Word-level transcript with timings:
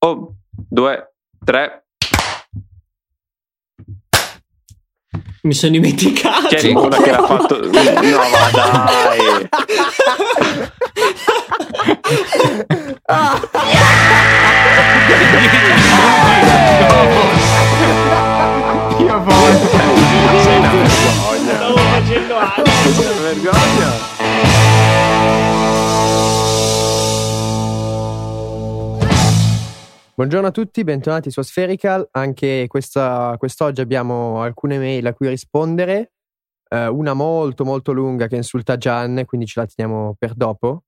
Oh, 0.00 0.34
due, 0.52 1.12
tre. 1.44 1.86
Mi 5.42 5.54
sono 5.54 5.72
dimenticato. 5.72 6.48
C'è 6.48 6.72
una 6.72 6.96
che 7.02 7.10
l'ha 7.10 7.26
fatto. 7.26 7.58
No, 7.68 8.18
ma 8.30 8.50
dai. 8.52 9.48
Io 18.98 19.22
voglio. 19.22 19.68
Stavo 21.44 21.76
facendo 21.76 22.36
altro. 22.36 22.72
Vergogna. 23.22 23.87
Buongiorno 30.18 30.48
a 30.48 30.50
tutti, 30.50 30.82
bentornati 30.82 31.30
su 31.30 31.40
Spherical. 31.42 32.08
Anche 32.10 32.64
questa, 32.66 33.36
quest'oggi 33.38 33.80
abbiamo 33.80 34.42
alcune 34.42 34.76
mail 34.76 35.06
a 35.06 35.14
cui 35.14 35.28
rispondere. 35.28 36.14
Eh, 36.68 36.88
una 36.88 37.14
molto 37.14 37.64
molto 37.64 37.92
lunga 37.92 38.26
che 38.26 38.34
insulta 38.34 38.76
Gian, 38.76 39.22
quindi 39.26 39.46
ce 39.46 39.60
la 39.60 39.66
teniamo 39.66 40.16
per 40.18 40.34
dopo. 40.34 40.82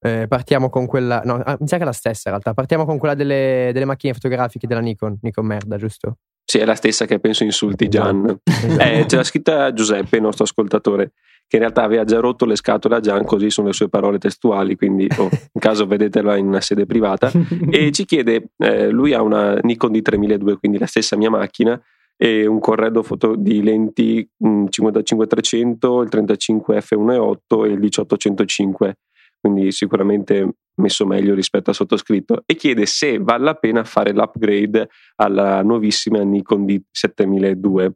Eh, 0.00 0.24
partiamo 0.26 0.70
con 0.70 0.86
quella, 0.86 1.20
no, 1.26 1.34
ah, 1.44 1.58
mi 1.60 1.68
sa 1.68 1.76
che 1.76 1.82
è 1.82 1.84
la 1.84 1.92
stessa 1.92 2.30
in 2.30 2.36
realtà. 2.36 2.54
Partiamo 2.54 2.86
con 2.86 2.96
quella 2.96 3.12
delle, 3.12 3.68
delle 3.74 3.84
macchine 3.84 4.14
fotografiche 4.14 4.66
della 4.66 4.80
Nikon, 4.80 5.18
Nikon 5.20 5.44
merda, 5.44 5.76
giusto? 5.76 6.16
Sì, 6.50 6.58
è 6.58 6.64
la 6.64 6.74
stessa 6.74 7.04
che 7.04 7.20
penso 7.20 7.44
insulti 7.44 7.86
Gian. 7.86 8.40
Esatto. 8.42 8.82
Eh, 8.82 9.06
ce 9.06 9.14
l'ha 9.16 9.22
scritta 9.22 9.72
Giuseppe, 9.72 10.16
il 10.16 10.22
nostro 10.22 10.42
ascoltatore, 10.42 11.12
che 11.46 11.56
in 11.56 11.62
realtà 11.62 11.84
aveva 11.84 12.02
già 12.02 12.18
rotto 12.18 12.44
le 12.44 12.56
scatole 12.56 12.96
a 12.96 13.00
Gian, 13.00 13.24
così 13.24 13.50
sono 13.50 13.68
le 13.68 13.72
sue 13.72 13.88
parole 13.88 14.18
testuali, 14.18 14.74
quindi 14.74 15.06
oh, 15.16 15.28
in 15.54 15.60
caso 15.60 15.86
vedetela 15.86 16.36
in 16.36 16.48
una 16.48 16.60
sede 16.60 16.86
privata. 16.86 17.30
E 17.70 17.92
ci 17.92 18.04
chiede, 18.04 18.48
eh, 18.58 18.90
lui 18.90 19.12
ha 19.12 19.22
una 19.22 19.60
Nikon 19.62 19.92
D3002, 19.92 20.56
quindi 20.58 20.78
la 20.78 20.86
stessa 20.86 21.16
mia 21.16 21.30
macchina, 21.30 21.80
e 22.16 22.46
un 22.46 22.58
corredo 22.58 23.04
foto 23.04 23.36
di 23.36 23.62
lenti 23.62 24.28
mh, 24.38 24.64
55-300, 24.76 26.02
il 26.02 26.08
35 26.08 26.78
f1.8 26.78 27.64
e 27.64 27.68
il 27.68 27.78
1805, 27.78 28.98
quindi 29.40 29.70
sicuramente 29.70 30.56
messo 30.76 31.06
meglio 31.06 31.34
rispetto 31.34 31.70
al 31.70 31.76
sottoscritto, 31.76 32.42
e 32.46 32.54
chiede 32.54 32.86
se 32.86 33.18
vale 33.18 33.44
la 33.44 33.54
pena 33.54 33.84
fare 33.84 34.12
l'upgrade 34.12 34.88
alla 35.16 35.62
nuovissima 35.62 36.22
Nikon 36.22 36.64
D7002 36.64 37.90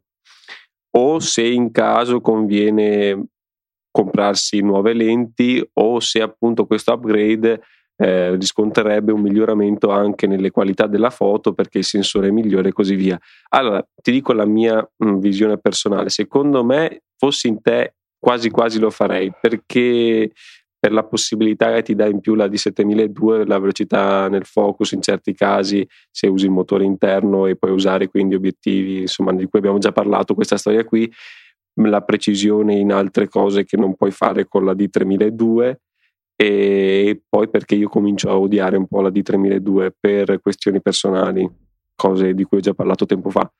o 0.97 1.19
se 1.19 1.43
in 1.43 1.71
caso 1.71 2.21
conviene 2.21 3.27
comprarsi 3.91 4.61
nuove 4.61 4.93
lenti 4.93 5.65
o 5.73 5.99
se 5.99 6.21
appunto 6.21 6.65
questo 6.65 6.93
upgrade 6.93 7.61
eh, 7.97 8.35
riscontrerebbe 8.35 9.13
un 9.13 9.21
miglioramento 9.21 9.89
anche 9.89 10.27
nelle 10.27 10.51
qualità 10.51 10.87
della 10.87 11.09
foto 11.09 11.53
perché 11.53 11.79
il 11.79 11.85
sensore 11.85 12.27
è 12.27 12.31
migliore 12.31 12.69
e 12.69 12.73
così 12.73 12.95
via. 12.95 13.17
Allora, 13.49 13.85
ti 14.01 14.11
dico 14.11 14.33
la 14.33 14.45
mia 14.45 14.85
mh, 14.97 15.19
visione 15.19 15.57
personale. 15.57 16.09
Secondo 16.09 16.63
me, 16.63 17.03
fossi 17.17 17.47
in 17.47 17.61
te, 17.61 17.95
quasi 18.19 18.49
quasi 18.49 18.79
lo 18.79 18.89
farei 18.89 19.31
perché 19.39 20.31
per 20.85 20.93
la 20.93 21.03
possibilità 21.03 21.73
che 21.73 21.81
ti 21.81 21.95
dà 21.95 22.05
in 22.05 22.19
più 22.19 22.35
la 22.35 22.45
D7002, 22.45 23.47
la 23.47 23.57
velocità 23.57 24.27
nel 24.29 24.45
focus 24.45 24.91
in 24.91 25.01
certi 25.01 25.33
casi, 25.33 25.83
se 26.11 26.27
usi 26.27 26.45
il 26.45 26.51
motore 26.51 26.83
interno 26.83 27.47
e 27.47 27.55
puoi 27.55 27.71
usare 27.71 28.07
quindi 28.07 28.35
obiettivi, 28.35 29.01
insomma, 29.01 29.33
di 29.33 29.47
cui 29.47 29.57
abbiamo 29.57 29.79
già 29.79 29.91
parlato, 29.91 30.35
questa 30.35 30.57
storia 30.57 30.85
qui, 30.85 31.11
la 31.81 32.01
precisione 32.01 32.75
in 32.75 32.91
altre 32.91 33.27
cose 33.27 33.65
che 33.65 33.77
non 33.77 33.95
puoi 33.95 34.11
fare 34.11 34.47
con 34.47 34.63
la 34.63 34.73
D3002 34.73 35.75
e 36.35 37.19
poi 37.27 37.49
perché 37.49 37.73
io 37.73 37.89
comincio 37.89 38.29
a 38.29 38.37
odiare 38.37 38.77
un 38.77 38.85
po' 38.85 39.01
la 39.01 39.09
D3002 39.09 39.89
per 39.99 40.39
questioni 40.39 40.83
personali, 40.83 41.49
cose 41.95 42.35
di 42.35 42.43
cui 42.43 42.59
ho 42.59 42.61
già 42.61 42.75
parlato 42.75 43.07
tempo 43.07 43.31
fa. 43.31 43.51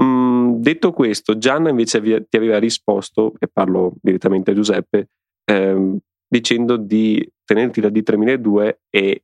Mm, 0.00 0.60
detto 0.60 0.92
questo, 0.92 1.36
Gianna 1.36 1.70
invece 1.70 2.00
ti 2.28 2.36
aveva 2.36 2.60
risposto, 2.60 3.32
e 3.40 3.48
parlo 3.52 3.94
direttamente 4.00 4.52
a 4.52 4.54
Giuseppe, 4.54 5.08
ehm, 5.46 5.98
dicendo 6.34 6.76
di 6.76 7.24
tenerti 7.44 7.80
la 7.80 7.88
D3002 7.88 8.78
e 8.90 9.22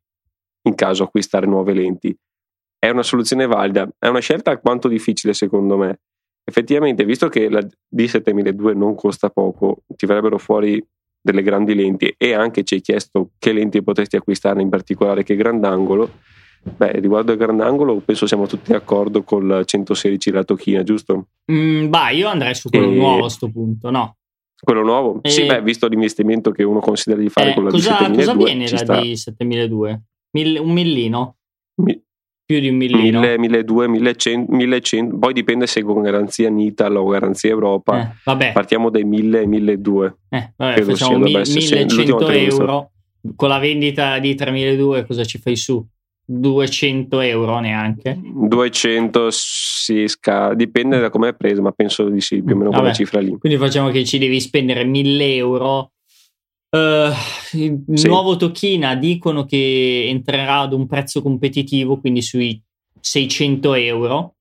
in 0.62 0.74
caso 0.76 1.02
acquistare 1.02 1.46
nuove 1.46 1.72
lenti. 1.72 2.16
È 2.78 2.88
una 2.88 3.02
soluzione 3.02 3.46
valida, 3.46 3.88
è 3.98 4.06
una 4.06 4.20
scelta 4.20 4.52
alquanto 4.52 4.86
difficile 4.86 5.34
secondo 5.34 5.76
me. 5.76 6.00
Effettivamente, 6.44 7.04
visto 7.04 7.28
che 7.28 7.48
la 7.48 7.66
D7002 7.94 8.76
non 8.76 8.94
costa 8.94 9.28
poco, 9.28 9.82
ti 9.96 10.06
verrebbero 10.06 10.38
fuori 10.38 10.82
delle 11.20 11.42
grandi 11.42 11.74
lenti 11.74 12.14
e 12.16 12.32
anche 12.32 12.62
ci 12.62 12.74
hai 12.74 12.80
chiesto 12.80 13.30
che 13.38 13.52
lenti 13.52 13.82
potresti 13.82 14.16
acquistare 14.16 14.62
in 14.62 14.68
particolare 14.68 15.24
che 15.24 15.34
grandangolo. 15.34 16.10
Beh, 16.62 16.92
riguardo 17.00 17.32
al 17.32 17.38
grandangolo 17.38 17.96
penso 18.00 18.26
siamo 18.26 18.46
tutti 18.46 18.70
d'accordo 18.70 19.22
col 19.22 19.62
116 19.64 20.30
lato 20.30 20.54
china, 20.54 20.82
giusto? 20.82 21.28
Mm, 21.50 21.88
bah, 21.88 22.10
io 22.10 22.28
andrei 22.28 22.54
su 22.54 22.68
quello 22.70 22.90
E- 22.90 22.94
nuovo 22.94 23.24
a 23.24 23.30
sto 23.30 23.50
punto, 23.50 23.90
no? 23.90 24.16
Quello 24.62 24.82
nuovo? 24.82 25.20
E- 25.22 25.30
Sì, 25.30 25.46
beh, 25.46 25.62
visto 25.62 25.86
l'investimento 25.88 26.50
che 26.50 26.62
uno 26.62 26.80
considera 26.80 27.20
di 27.22 27.28
fare 27.28 27.50
Eh, 27.50 27.54
con 27.54 27.64
la 27.64 27.70
cosa, 27.70 27.98
D7002 27.98 28.14
cosa 28.16 28.34
viene 28.34 28.68
da 28.68 28.76
sta. 28.76 29.00
D7002? 29.00 30.00
Mille- 30.32 30.58
un 30.58 30.70
millino? 30.72 31.36
Mi- 31.82 32.00
Più 32.50 32.58
di 32.58 32.68
un 32.68 32.76
millino? 32.76 33.20
1000, 33.20 33.38
1200, 33.38 33.92
1100, 34.52 34.52
1100, 34.52 35.18
poi 35.18 35.32
dipende 35.32 35.68
se 35.68 35.82
con 35.82 36.02
garanzia 36.02 36.50
Nital 36.50 36.96
o 36.96 37.04
garanzia 37.06 37.48
Europa. 37.50 38.00
Eh, 38.10 38.14
vabbè, 38.24 38.52
Partiamo 38.52 38.90
dai 38.90 39.04
1000 39.04 39.42
e 39.42 39.46
1200. 39.46 40.18
eh, 40.30 40.52
vabbè 40.56 40.80
facciamo 40.82 40.94
sia, 40.96 41.08
mi- 41.10 41.22
dovrebbe 41.22 41.40
essere- 41.40 41.60
1100 41.84 41.94
l'ultima 41.94 42.16
volta 42.16 42.32
che 42.32 42.38
l'ho 42.38 42.44
visto. 42.44 42.60
euro. 42.62 42.90
Con 43.36 43.48
la 43.50 43.58
vendita 43.58 44.18
di 44.18 44.34
3002 44.34 45.06
cosa 45.06 45.24
ci 45.24 45.38
fai 45.38 45.54
su? 45.56 45.86
200 46.32 47.20
euro 47.20 47.58
neanche? 47.58 48.18
200 48.22 49.28
si 49.30 50.06
sca- 50.06 50.54
dipende 50.54 51.00
da 51.00 51.10
come 51.10 51.28
è 51.30 51.34
preso, 51.34 51.60
ma 51.60 51.72
penso 51.72 52.08
di 52.08 52.20
sì, 52.20 52.42
più 52.42 52.54
o 52.54 52.58
meno 52.58 52.70
quella 52.70 52.84
Vabbè. 52.84 52.94
cifra 52.94 53.20
lì. 53.20 53.36
Quindi 53.36 53.58
facciamo 53.58 53.90
che 53.90 54.04
ci 54.04 54.18
devi 54.18 54.40
spendere 54.40 54.84
1000 54.84 55.34
euro. 55.34 55.92
Eh, 56.70 57.10
il 57.54 57.82
Sì. 57.94 58.06
nuovo 58.06 58.36
Tokina 58.36 58.94
dicono 58.94 59.44
che 59.44 60.06
entrerà 60.08 60.60
ad 60.60 60.72
un 60.72 60.86
prezzo 60.86 61.20
competitivo, 61.20 61.98
quindi 61.98 62.22
sui 62.22 62.62
600 63.00 63.74
euro. 63.74 64.36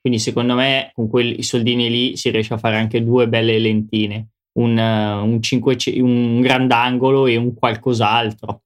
Quindi 0.00 0.18
secondo 0.18 0.54
me 0.54 0.90
con 0.94 1.08
quei 1.08 1.42
soldini 1.42 1.88
lì 1.88 2.16
si 2.18 2.30
riesce 2.30 2.52
a 2.54 2.58
fare 2.58 2.76
anche 2.76 3.02
due 3.02 3.28
belle 3.28 3.58
lentine, 3.58 4.28
un, 4.58 4.78
eh, 4.78 5.12
un, 5.14 5.40
500 5.42 6.04
un 6.04 6.40
grandangolo 6.42 7.26
e 7.26 7.36
un 7.36 7.54
qualcos'altro. 7.54 8.62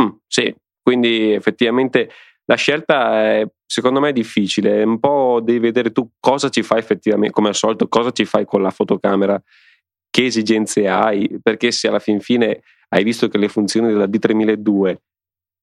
Mm, 0.00 0.08
sì, 0.26 0.54
quindi 0.82 1.32
effettivamente 1.32 2.10
la 2.44 2.56
scelta 2.56 3.22
è, 3.22 3.46
secondo 3.64 4.00
me 4.00 4.08
è 4.08 4.12
difficile, 4.12 4.82
un 4.82 4.98
po' 4.98 5.40
devi 5.42 5.60
vedere 5.60 5.92
tu 5.92 6.10
cosa 6.18 6.48
ci 6.48 6.62
fai 6.62 6.80
effettivamente, 6.80 7.32
come 7.32 7.48
al 7.48 7.54
solito, 7.54 7.86
cosa 7.88 8.10
ci 8.10 8.24
fai 8.24 8.44
con 8.44 8.60
la 8.60 8.70
fotocamera, 8.70 9.40
che 10.10 10.24
esigenze 10.24 10.88
hai, 10.88 11.38
perché 11.40 11.70
se 11.70 11.86
alla 11.86 12.00
fin 12.00 12.20
fine 12.20 12.62
hai 12.88 13.04
visto 13.04 13.28
che 13.28 13.38
le 13.38 13.48
funzioni 13.48 13.86
della 13.88 14.06
D3002 14.06 14.96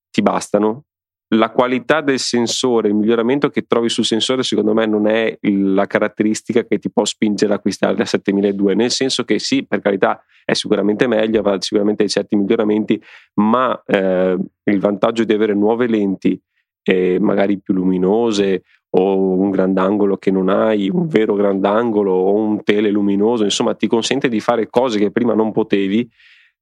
ti 0.10 0.22
bastano, 0.22 0.86
la 1.30 1.52
qualità 1.52 2.02
del 2.02 2.20
sensore, 2.20 2.88
il 2.88 2.96
miglioramento 2.96 3.50
che 3.50 3.66
trovi 3.68 3.90
sul 3.90 4.06
sensore, 4.06 4.44
secondo 4.44 4.74
me 4.74 4.86
non 4.86 5.08
è 5.08 5.38
la 5.42 5.86
caratteristica 5.86 6.64
che 6.64 6.80
ti 6.80 6.90
può 6.90 7.04
spingere 7.04 7.52
ad 7.52 7.58
acquistare 7.60 7.98
la 7.98 8.06
7002, 8.06 8.76
nel 8.76 8.92
senso 8.92 9.24
che 9.24 9.38
sì, 9.40 9.66
per 9.66 9.82
carità, 9.82 10.24
è 10.46 10.54
sicuramente 10.54 11.08
meglio, 11.08 11.40
avrà 11.40 11.60
sicuramente 11.60 12.08
certi 12.08 12.38
miglioramenti, 12.38 13.02
ma 13.36 13.82
eh, 13.86 14.38
il 14.64 14.80
vantaggio 14.80 15.26
di 15.26 15.34
avere 15.34 15.54
nuove 15.54 15.88
lenti, 15.88 16.40
eh, 16.84 17.18
magari 17.20 17.60
più 17.60 17.74
luminose, 17.74 18.64
o 18.92 19.18
un 19.18 19.52
grandangolo 19.52 20.16
che 20.18 20.32
non 20.32 20.48
hai, 20.48 20.90
un 20.90 21.08
vero 21.08 21.36
grandangolo 21.36 22.14
o 22.14 22.34
un 22.34 22.64
tele 22.64 22.90
luminoso, 22.90 23.44
insomma, 23.44 23.76
ti 23.76 23.88
consente 23.88 24.30
di 24.30 24.40
fare 24.40 24.70
cose 24.70 24.98
che 24.98 25.12
prima 25.12 25.34
non 25.34 25.52
potevi, 25.52 26.10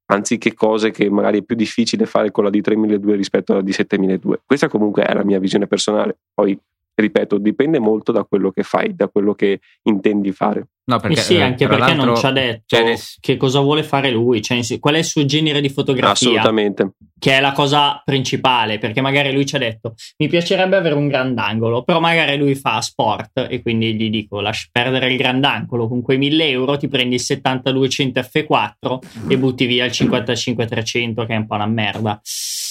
anziché 0.07 0.53
cose 0.53 0.91
che 0.91 1.09
magari 1.09 1.39
è 1.39 1.43
più 1.43 1.55
difficile 1.55 2.05
fare 2.05 2.31
con 2.31 2.43
la 2.43 2.49
D3002 2.49 3.15
rispetto 3.15 3.53
alla 3.53 3.61
D7002. 3.61 4.33
Questa 4.45 4.67
comunque 4.67 5.03
è 5.03 5.13
la 5.13 5.23
mia 5.23 5.39
visione 5.39 5.67
personale. 5.67 6.17
Poi, 6.33 6.57
ripeto, 6.95 7.37
dipende 7.37 7.79
molto 7.79 8.11
da 8.11 8.23
quello 8.23 8.51
che 8.51 8.63
fai, 8.63 8.95
da 8.95 9.07
quello 9.07 9.33
che 9.33 9.59
intendi 9.83 10.31
fare. 10.31 10.67
No, 10.87 10.99
perché, 10.99 11.19
Eh 11.19 11.23
sì, 11.23 11.35
eh, 11.37 11.41
anche 11.41 11.67
perché 11.67 11.95
non 11.95 12.15
ci 12.15 12.25
ha 12.27 12.31
detto 12.31 12.63
cioè, 12.67 12.83
nel- 12.83 12.99
che 13.19 13.37
cosa 13.37 13.59
vuole 13.59 13.81
fare 13.81 14.11
lui, 14.11 14.39
cioè, 14.43 14.59
qual 14.79 14.93
è 14.93 14.99
il 14.99 15.03
suo 15.03 15.25
genere 15.25 15.59
di 15.59 15.69
fotografia. 15.69 16.29
Assolutamente. 16.29 16.91
che 17.17 17.37
è 17.37 17.39
la 17.41 17.53
cosa 17.53 18.01
principale, 18.05 18.77
perché 18.77 19.01
magari 19.01 19.31
lui 19.31 19.47
ci 19.47 19.55
ha 19.55 19.59
detto 19.59 19.95
mi 20.17 20.27
piacerebbe 20.27 20.75
avere 20.75 20.93
un 20.93 21.07
grandangolo, 21.07 21.81
però 21.83 21.99
magari 21.99 22.37
lui 22.37 22.53
fa 22.53 22.79
sport 22.81 23.47
e 23.49 23.63
quindi 23.63 23.95
gli 23.95 24.09
dico 24.11 24.41
lasci 24.41 24.67
perdere 24.71 25.09
il 25.11 25.17
grandangolo, 25.17 25.87
con 25.87 26.03
quei 26.03 26.19
1000 26.19 26.49
euro 26.49 26.77
ti 26.77 26.87
prendi 26.87 27.15
il 27.15 27.21
70-200 27.25 28.19
F4 28.21 28.99
e 29.27 29.37
butti 29.39 29.65
via 29.65 29.85
il 29.85 29.91
55-300 29.91 31.25
che 31.25 31.33
è 31.33 31.37
un 31.37 31.47
po' 31.47 31.55
una 31.55 31.65
merda. 31.65 32.19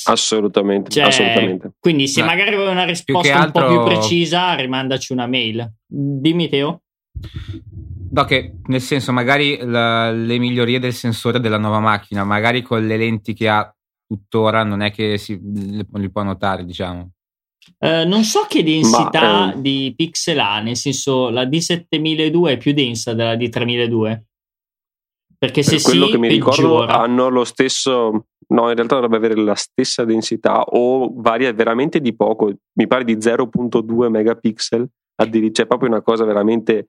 Assolutamente. 0.05 0.91
Cioè, 0.91 1.05
assolutamente. 1.05 1.73
Quindi 1.79 2.09
se 2.09 2.21
Beh, 2.21 2.27
magari 2.27 2.55
vuoi 2.57 2.69
una 2.71 2.85
risposta 2.85 3.39
altro- 3.41 3.69
un 3.69 3.77
po' 3.77 3.85
più 3.85 3.95
precisa, 3.95 4.55
rimandaci 4.55 5.13
una 5.13 5.27
mail. 5.27 5.73
Dimmi 5.87 6.49
Teo. 6.49 6.83
No, 8.11 8.25
che 8.25 8.55
nel 8.67 8.81
senso, 8.81 9.13
magari 9.13 9.59
la- 9.63 10.11
le 10.11 10.39
migliorie 10.39 10.79
del 10.79 10.93
sensore 10.93 11.41
della 11.41 11.59
nuova 11.59 11.81
macchina, 11.81 12.23
magari 12.25 12.63
con 12.63 12.87
le 12.87 12.97
lenti 12.97 13.35
che 13.35 13.49
ha 13.49 13.75
tuttora, 14.07 14.63
non 14.63 14.83
è 14.83 14.93
che 14.93 15.19
si, 15.19 15.41
le- 15.43 15.87
li 15.93 16.11
può 16.11 16.23
notare, 16.23 16.65
diciamo. 16.65 17.11
Eh, 17.79 18.05
non 18.05 18.25
so 18.25 18.45
che 18.49 18.63
densità 18.63 19.21
Ma, 19.47 19.53
ehm, 19.55 19.61
di 19.63 19.93
pixel 19.97 20.39
ha, 20.39 20.61
nel 20.61 20.77
senso 20.77 21.31
la 21.31 21.45
D7002 21.45 22.51
è 22.51 22.57
più 22.59 22.73
densa 22.73 23.15
della 23.15 23.35
D3002. 23.37 24.23
Perché 25.39 25.63
se 25.63 25.77
per 25.77 25.83
quello 25.83 26.07
sì, 26.07 26.13
che 26.13 26.19
mi 26.19 26.29
ricordo 26.29 26.63
peggiora. 26.63 27.01
hanno 27.01 27.29
lo 27.29 27.45
stesso 27.45 28.27
no 28.55 28.69
in 28.71 28.75
realtà 28.77 28.95
dovrebbe 28.95 29.17
avere 29.17 29.35
la 29.41 29.55
stessa 29.55 30.05
densità 30.05 30.63
o 30.63 31.11
varia 31.15 31.53
veramente 31.53 32.01
di 32.01 32.15
poco 32.15 32.53
mi 32.75 32.87
pare 32.87 33.05
di 33.05 33.17
0.2 33.17 34.09
megapixel 34.09 34.89
addirittura 35.17 35.63
c'è 35.63 35.67
proprio 35.67 35.89
una 35.89 36.03
cosa 36.03 36.25
veramente 36.25 36.89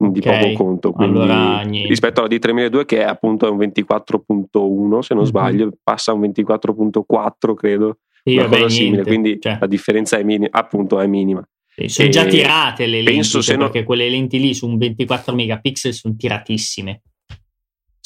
di 0.00 0.20
Ok, 0.20 0.24
poco 0.24 0.52
conto 0.52 0.92
quindi 0.92 1.18
allora 1.18 1.60
rispetto 1.60 2.20
alla 2.20 2.28
D3002 2.28 2.84
che 2.86 3.00
è 3.00 3.04
appunto 3.04 3.50
un 3.52 3.58
24.1 3.58 5.00
se 5.02 5.14
non 5.14 5.22
Mhm. 5.24 5.28
sbaglio 5.28 5.70
passa 5.82 6.12
a 6.12 6.14
un 6.14 6.20
24.4 6.20 7.54
credo 7.54 7.98
Sì, 8.22 8.34
una 8.34 8.42
vabbè, 8.46 8.56
cosa 8.56 8.68
simile 8.70 8.90
niente. 8.92 9.08
quindi 9.10 9.40
Cioè, 9.40 9.56
la 9.60 9.66
differenza 9.66 10.16
è 10.18 10.22
minima 10.22 10.48
appunto 10.50 11.00
è 11.00 11.06
minima 11.06 11.46
sì, 11.74 11.88
sono 11.88 12.08
e 12.08 12.10
già 12.10 12.24
tirate 12.26 12.86
le 12.86 12.96
lenti, 13.02 13.12
penso 13.12 13.56
no- 13.56 13.64
perché 13.70 13.84
quelle 13.84 14.08
lenti 14.08 14.38
lì 14.40 14.54
su 14.54 14.66
un 14.66 14.76
24 14.76 15.34
megapixel 15.34 15.92
sono 15.92 16.14
tiratissime. 16.16 17.02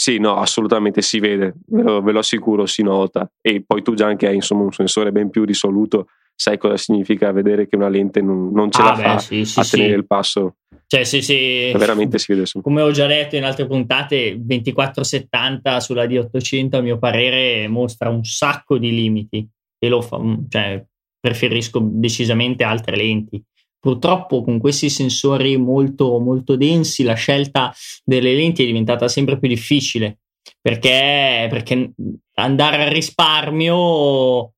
Sì, 0.05 0.19
no, 0.19 0.37
assolutamente 0.37 1.01
si 1.01 1.19
vede, 1.19 1.55
ve 1.67 1.83
lo, 1.83 2.03
ve 2.03 2.13
lo 2.13 2.19
assicuro, 2.19 2.67
si 2.67 2.83
nota. 2.83 3.27
E 3.41 3.65
poi 3.67 3.81
tu 3.81 3.95
già 3.95 4.07
anche 4.07 4.27
hai 4.27 4.35
insomma, 4.35 4.65
un 4.65 4.71
sensore 4.71 5.13
ben 5.13 5.31
più 5.31 5.47
risoluto, 5.47 6.09
sai 6.35 6.59
cosa 6.59 6.77
significa 6.77 7.33
vedere 7.33 7.67
che 7.67 7.77
una 7.77 7.89
lente 7.89 8.21
non, 8.21 8.51
non 8.53 8.71
ce 8.71 8.83
Ah, 8.83 8.85
la 8.85 8.93
beh, 8.93 9.03
fa 9.03 9.19
sì, 9.19 9.47
sì, 9.47 9.61
a 9.61 9.63
sì. 9.63 9.77
tenere 9.79 9.95
il 9.95 10.07
passo. 10.07 10.57
Cioè, 10.87 11.05
se, 11.05 11.23
se- 11.23 11.73
Veramente 11.75 12.19
si 12.19 12.35
vede 12.35 12.45
come 12.61 12.83
ho 12.83 12.91
già 12.91 13.07
detto 13.07 13.37
in 13.37 13.45
altre 13.45 13.67
puntate, 13.67 14.37
2470 14.39 15.81
sulla 15.81 16.05
D800 16.05 16.77
a 16.77 16.81
mio 16.83 16.99
parere 16.99 17.67
mostra 17.69 18.11
un 18.11 18.25
sacco 18.25 18.77
di 18.77 18.91
limiti 18.91 19.49
e 19.79 19.89
lo 19.89 20.03
fa, 20.03 20.21
cioè, 20.51 20.85
preferisco 21.19 21.81
decisamente 21.83 22.63
altre 22.63 22.95
lenti. 22.97 23.43
Purtroppo 23.85 24.43
con 24.43 24.59
questi 24.59 24.89
sensori 24.89 25.59
molto, 25.59 26.19
molto 26.19 26.57
densi 26.57 27.03
la 27.03 27.13
scelta 27.13 27.71
delle 28.03 28.33
lenti 28.33 28.63
è 28.63 28.67
diventata 28.67 29.09
sempre 29.09 29.39
più 29.39 29.47
difficile 29.47 30.21
perché, 30.59 31.47
perché 31.51 31.93
andare 32.37 32.83
al 32.83 32.89
risparmio 32.89 34.55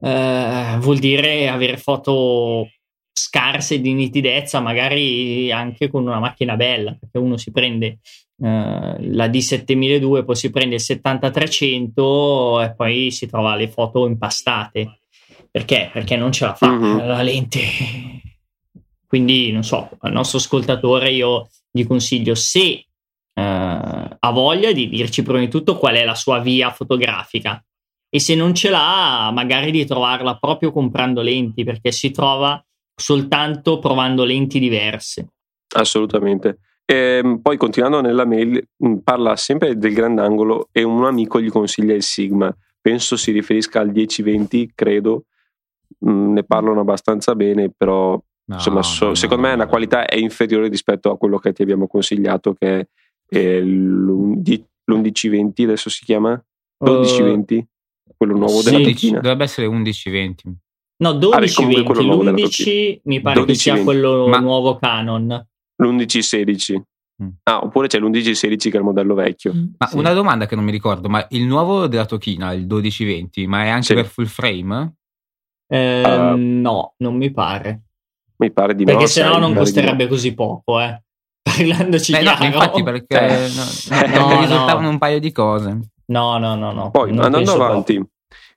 eh, 0.00 0.76
vuol 0.80 0.98
dire 0.98 1.48
avere 1.48 1.76
foto 1.76 2.68
scarse 3.12 3.80
di 3.80 3.92
nitidezza, 3.92 4.58
magari 4.58 5.52
anche 5.52 5.88
con 5.88 6.02
una 6.02 6.18
macchina 6.18 6.56
bella, 6.56 6.96
perché 6.98 7.18
uno 7.18 7.36
si 7.36 7.52
prende 7.52 7.86
eh, 7.86 7.98
la 8.40 9.28
D7002, 9.28 10.24
poi 10.24 10.34
si 10.34 10.50
prende 10.50 10.74
il 10.74 10.80
7300 10.80 12.60
e 12.60 12.74
poi 12.74 13.12
si 13.12 13.28
trova 13.28 13.54
le 13.54 13.68
foto 13.68 14.08
impastate. 14.08 15.02
Perché? 15.48 15.90
Perché 15.92 16.16
non 16.16 16.32
ce 16.32 16.44
la 16.46 16.54
fa 16.54 16.72
Mhm. 16.72 17.06
la 17.06 17.22
lente. 17.22 17.60
Quindi, 19.14 19.52
non 19.52 19.62
so, 19.62 19.90
al 20.00 20.10
nostro 20.10 20.38
ascoltatore 20.38 21.12
io 21.12 21.48
gli 21.70 21.86
consiglio 21.86 22.34
se 22.34 22.62
eh, 22.62 22.86
ha 23.32 24.30
voglia 24.32 24.72
di 24.72 24.88
dirci 24.88 25.22
prima 25.22 25.38
di 25.38 25.46
tutto 25.46 25.78
qual 25.78 25.94
è 25.94 26.04
la 26.04 26.16
sua 26.16 26.40
via 26.40 26.72
fotografica 26.72 27.64
e 28.08 28.18
se 28.18 28.34
non 28.34 28.56
ce 28.56 28.70
l'ha, 28.70 29.30
magari 29.32 29.70
di 29.70 29.84
trovarla 29.84 30.36
proprio 30.36 30.72
comprando 30.72 31.22
lenti, 31.22 31.62
perché 31.62 31.92
si 31.92 32.10
trova 32.10 32.60
soltanto 32.92 33.78
provando 33.78 34.24
lenti 34.24 34.58
diverse. 34.58 35.28
Assolutamente. 35.76 36.58
Ehm, 36.84 37.40
poi 37.40 37.56
continuando 37.56 38.00
nella 38.00 38.24
mail, 38.24 38.66
mh, 38.76 38.96
parla 39.04 39.36
sempre 39.36 39.78
del 39.78 39.94
grandangolo 39.94 40.70
e 40.72 40.82
un 40.82 41.04
amico 41.04 41.40
gli 41.40 41.50
consiglia 41.50 41.94
il 41.94 42.02
Sigma. 42.02 42.52
Penso 42.80 43.16
si 43.16 43.30
riferisca 43.30 43.78
al 43.78 43.92
1020, 43.92 44.72
credo. 44.74 45.26
Mh, 46.00 46.32
ne 46.32 46.42
parlano 46.42 46.80
abbastanza 46.80 47.36
bene, 47.36 47.70
però 47.70 48.20
No, 48.46 48.56
insomma, 48.56 48.82
so- 48.82 49.06
no, 49.08 49.14
secondo 49.14 49.42
no, 49.44 49.48
me 49.50 49.56
la 49.56 49.66
qualità 49.66 50.04
è 50.06 50.16
inferiore 50.16 50.68
rispetto 50.68 51.10
a 51.10 51.16
quello 51.16 51.38
che 51.38 51.52
ti 51.52 51.62
abbiamo 51.62 51.86
consigliato, 51.86 52.52
che 52.54 52.78
è 52.78 52.86
eh, 53.36 53.60
l'undi- 53.60 54.62
l'1120, 54.84 55.62
adesso 55.64 55.88
si 55.88 56.04
chiama 56.04 56.30
1220, 56.78 57.66
quello 58.16 58.34
nuovo 58.36 58.58
sì. 58.58 58.64
della 58.64 58.76
11 58.78 58.92
Tocchina. 58.92 59.20
dovrebbe 59.20 59.44
essere 59.44 59.66
11-20. 59.66 60.54
No, 60.96 61.08
Ah, 61.08 61.14
beh, 61.14 61.52
comunque 61.52 61.82
12-20, 61.82 61.84
quello 61.84 62.02
nuovo 62.02 62.22
della 62.24 62.36
l'11 62.36 63.00
mi 63.04 63.20
pare 63.20 63.44
che 63.44 63.54
sia 63.54 63.74
12-20. 63.74 63.84
quello 63.84 64.26
Ma- 64.28 64.38
nuovo 64.40 64.76
Canon. 64.76 65.46
L'1116. 65.82 66.80
Mm. 67.22 67.28
Ah, 67.44 67.62
oppure 67.64 67.86
c'è 67.88 67.98
l'1116 67.98 68.70
che 68.70 68.76
è 68.76 68.78
il 68.78 68.84
modello 68.84 69.14
vecchio. 69.14 69.52
Ma 69.78 69.86
Sì. 69.86 69.96
una 69.96 70.12
domanda 70.12 70.46
che 70.46 70.54
non 70.54 70.64
mi 70.64 70.70
ricordo, 70.72 71.08
ma 71.08 71.24
il 71.30 71.44
nuovo 71.46 71.86
della 71.86 72.04
Tokina, 72.06 72.52
il 72.52 72.66
1220, 72.66 73.46
ma 73.46 73.64
è 73.64 73.68
anche 73.68 73.86
Sì. 73.86 73.94
per 73.94 74.06
full 74.06 74.26
frame? 74.26 74.94
Eh, 75.66 76.02
Ah. 76.04 76.34
no, 76.36 76.94
non 76.98 77.16
mi 77.16 77.30
pare. 77.32 77.83
Mi 78.36 78.50
pare 78.52 78.74
di 78.74 78.84
Perché 78.84 79.00
no. 79.02 79.06
sennò 79.06 79.32
sai, 79.32 79.40
non 79.40 79.48
di 79.50 79.54
no. 79.54 79.60
costerebbe 79.60 80.08
così 80.08 80.34
poco, 80.34 80.80
eh. 80.80 81.02
Parlandoci 81.44 82.12
Eh, 82.12 82.22
no, 82.22 82.30
chiaro. 82.30 82.44
infatti 82.44 82.82
perché 82.82 83.18
Eh. 83.20 83.48
no, 83.48 84.18
No, 84.18 84.26
mi 84.28 84.40
risultavano 84.40 84.80
no. 84.82 84.88
un 84.90 84.98
paio 84.98 85.20
di 85.20 85.30
cose. 85.32 85.78
No, 86.06 86.38
no, 86.38 86.54
no, 86.54 86.72
no. 86.72 86.90
Poi, 86.90 87.12
non 87.12 87.24
andando 87.24 87.52
avanti, 87.54 88.02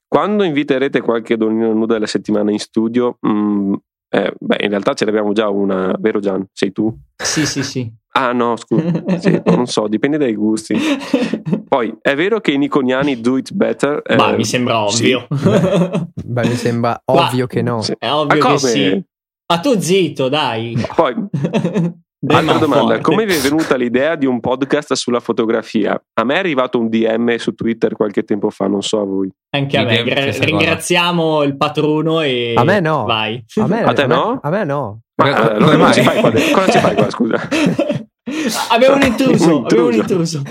quando 0.08 0.44
inviterete 0.44 1.02
qualche 1.02 1.38
donnina 1.38 1.68
nuda 1.68 1.94
della 1.94 2.08
settimana 2.08 2.52
in 2.52 2.60
studio, 2.60 3.18
mm, 3.28 3.74
eh, 4.10 4.34
beh, 4.40 4.58
in 4.64 4.70
realtà 4.70 4.94
ce 4.94 5.06
l'abbiamo 5.06 5.34
già 5.34 5.50
una, 5.50 5.94
vero 6.00 6.20
Gian? 6.20 6.46
Sei 6.54 6.72
tu? 6.72 6.94
Sì, 7.16 7.46
sì, 7.46 7.64
sì. 7.64 7.92
Ah, 8.14 8.32
no, 8.32 8.56
scusa, 8.58 9.04
sì, 9.20 9.40
non 9.46 9.68
so, 9.68 9.88
dipende 9.88 10.18
dai 10.18 10.34
gusti. 10.34 10.76
Poi, 11.68 11.94
è 12.02 12.16
vero 12.16 12.40
che 12.40 12.52
i 12.52 12.58
niconiani 12.58 13.22
do 13.22 13.38
it 13.38 13.52
better? 13.54 14.02
Eh, 14.04 14.16
Ma 14.16 14.32
mi 14.32 14.44
sembra 14.46 14.88
sì. 14.90 15.12
ovvio. 15.14 15.28
Beh, 16.26 16.48
mi 16.48 16.56
sembra 16.56 17.00
ovvio 17.06 17.46
che 17.46 17.62
no. 17.62 17.82
Sì. 17.82 17.94
È 17.98 18.10
ovvio 18.10 18.38
Ma 18.38 18.44
come? 18.44 18.54
che 18.56 18.60
sì. 18.60 19.04
Ma 19.52 19.60
tu 19.60 19.80
zitto, 19.80 20.28
dai. 20.28 20.78
Poi, 20.96 21.14
altra 22.28 22.42
ma 22.42 22.58
domanda, 22.58 22.76
forte. 22.96 23.02
come 23.02 23.26
vi 23.26 23.34
è 23.36 23.40
venuta 23.40 23.76
l'idea 23.78 24.16
di 24.16 24.26
un 24.26 24.40
podcast 24.42 24.94
sulla 24.94 25.22
fotografia? 25.22 26.00
A 26.20 26.24
me 26.26 26.34
è 26.36 26.38
arrivato 26.38 26.78
un 26.80 26.90
DM 26.90 27.36
su 27.38 27.54
Twitter 27.54 27.94
qualche 27.94 28.24
tempo 28.24 28.50
fa, 28.50 28.68
non 28.68 28.82
so 28.82 29.00
a 29.00 29.06
voi. 29.06 29.32
Anche 29.56 29.78
a 29.78 29.84
me. 29.86 30.04
Gra- 30.04 30.30
ringraziamo 30.32 31.44
il 31.44 31.56
patrono 31.56 32.20
e 32.22 32.54
A 32.58 32.64
me 32.66 32.80
no. 32.82 33.06
Vai. 33.06 33.42
A 33.62 33.68
me, 33.68 33.84
A 33.86 33.94
te 33.94 34.02
a 34.02 34.08
me- 34.08 34.16
no? 34.16 34.40
A 34.42 34.50
me 34.50 34.64
no. 34.66 35.02
Ma 35.16 35.24
Come- 35.30 35.36
allora, 35.50 35.66
come 35.66 35.78
cosa, 35.78 35.94
ci 35.94 36.02
fai 36.02 36.20
qua, 36.20 36.32
cosa 36.32 36.72
ci 36.72 36.80
fai 36.80 36.96
qua, 36.96 37.10
scusa? 37.10 37.48
abbiamo 38.72 38.96
un 38.98 39.02
intruso, 39.04 39.58
Un 39.60 39.64
abbiamo 39.66 39.88
un 39.88 39.94
intruso. 39.94 40.38
intruso. 40.38 40.44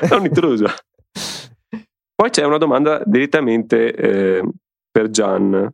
È 0.00 0.14
un 0.14 0.24
intruso. 0.26 0.66
Poi 2.14 2.30
c'è 2.30 2.44
una 2.44 2.58
domanda 2.58 3.02
direttamente 3.04 3.92
eh, 3.94 4.42
per 4.90 5.10
Gian 5.10 5.68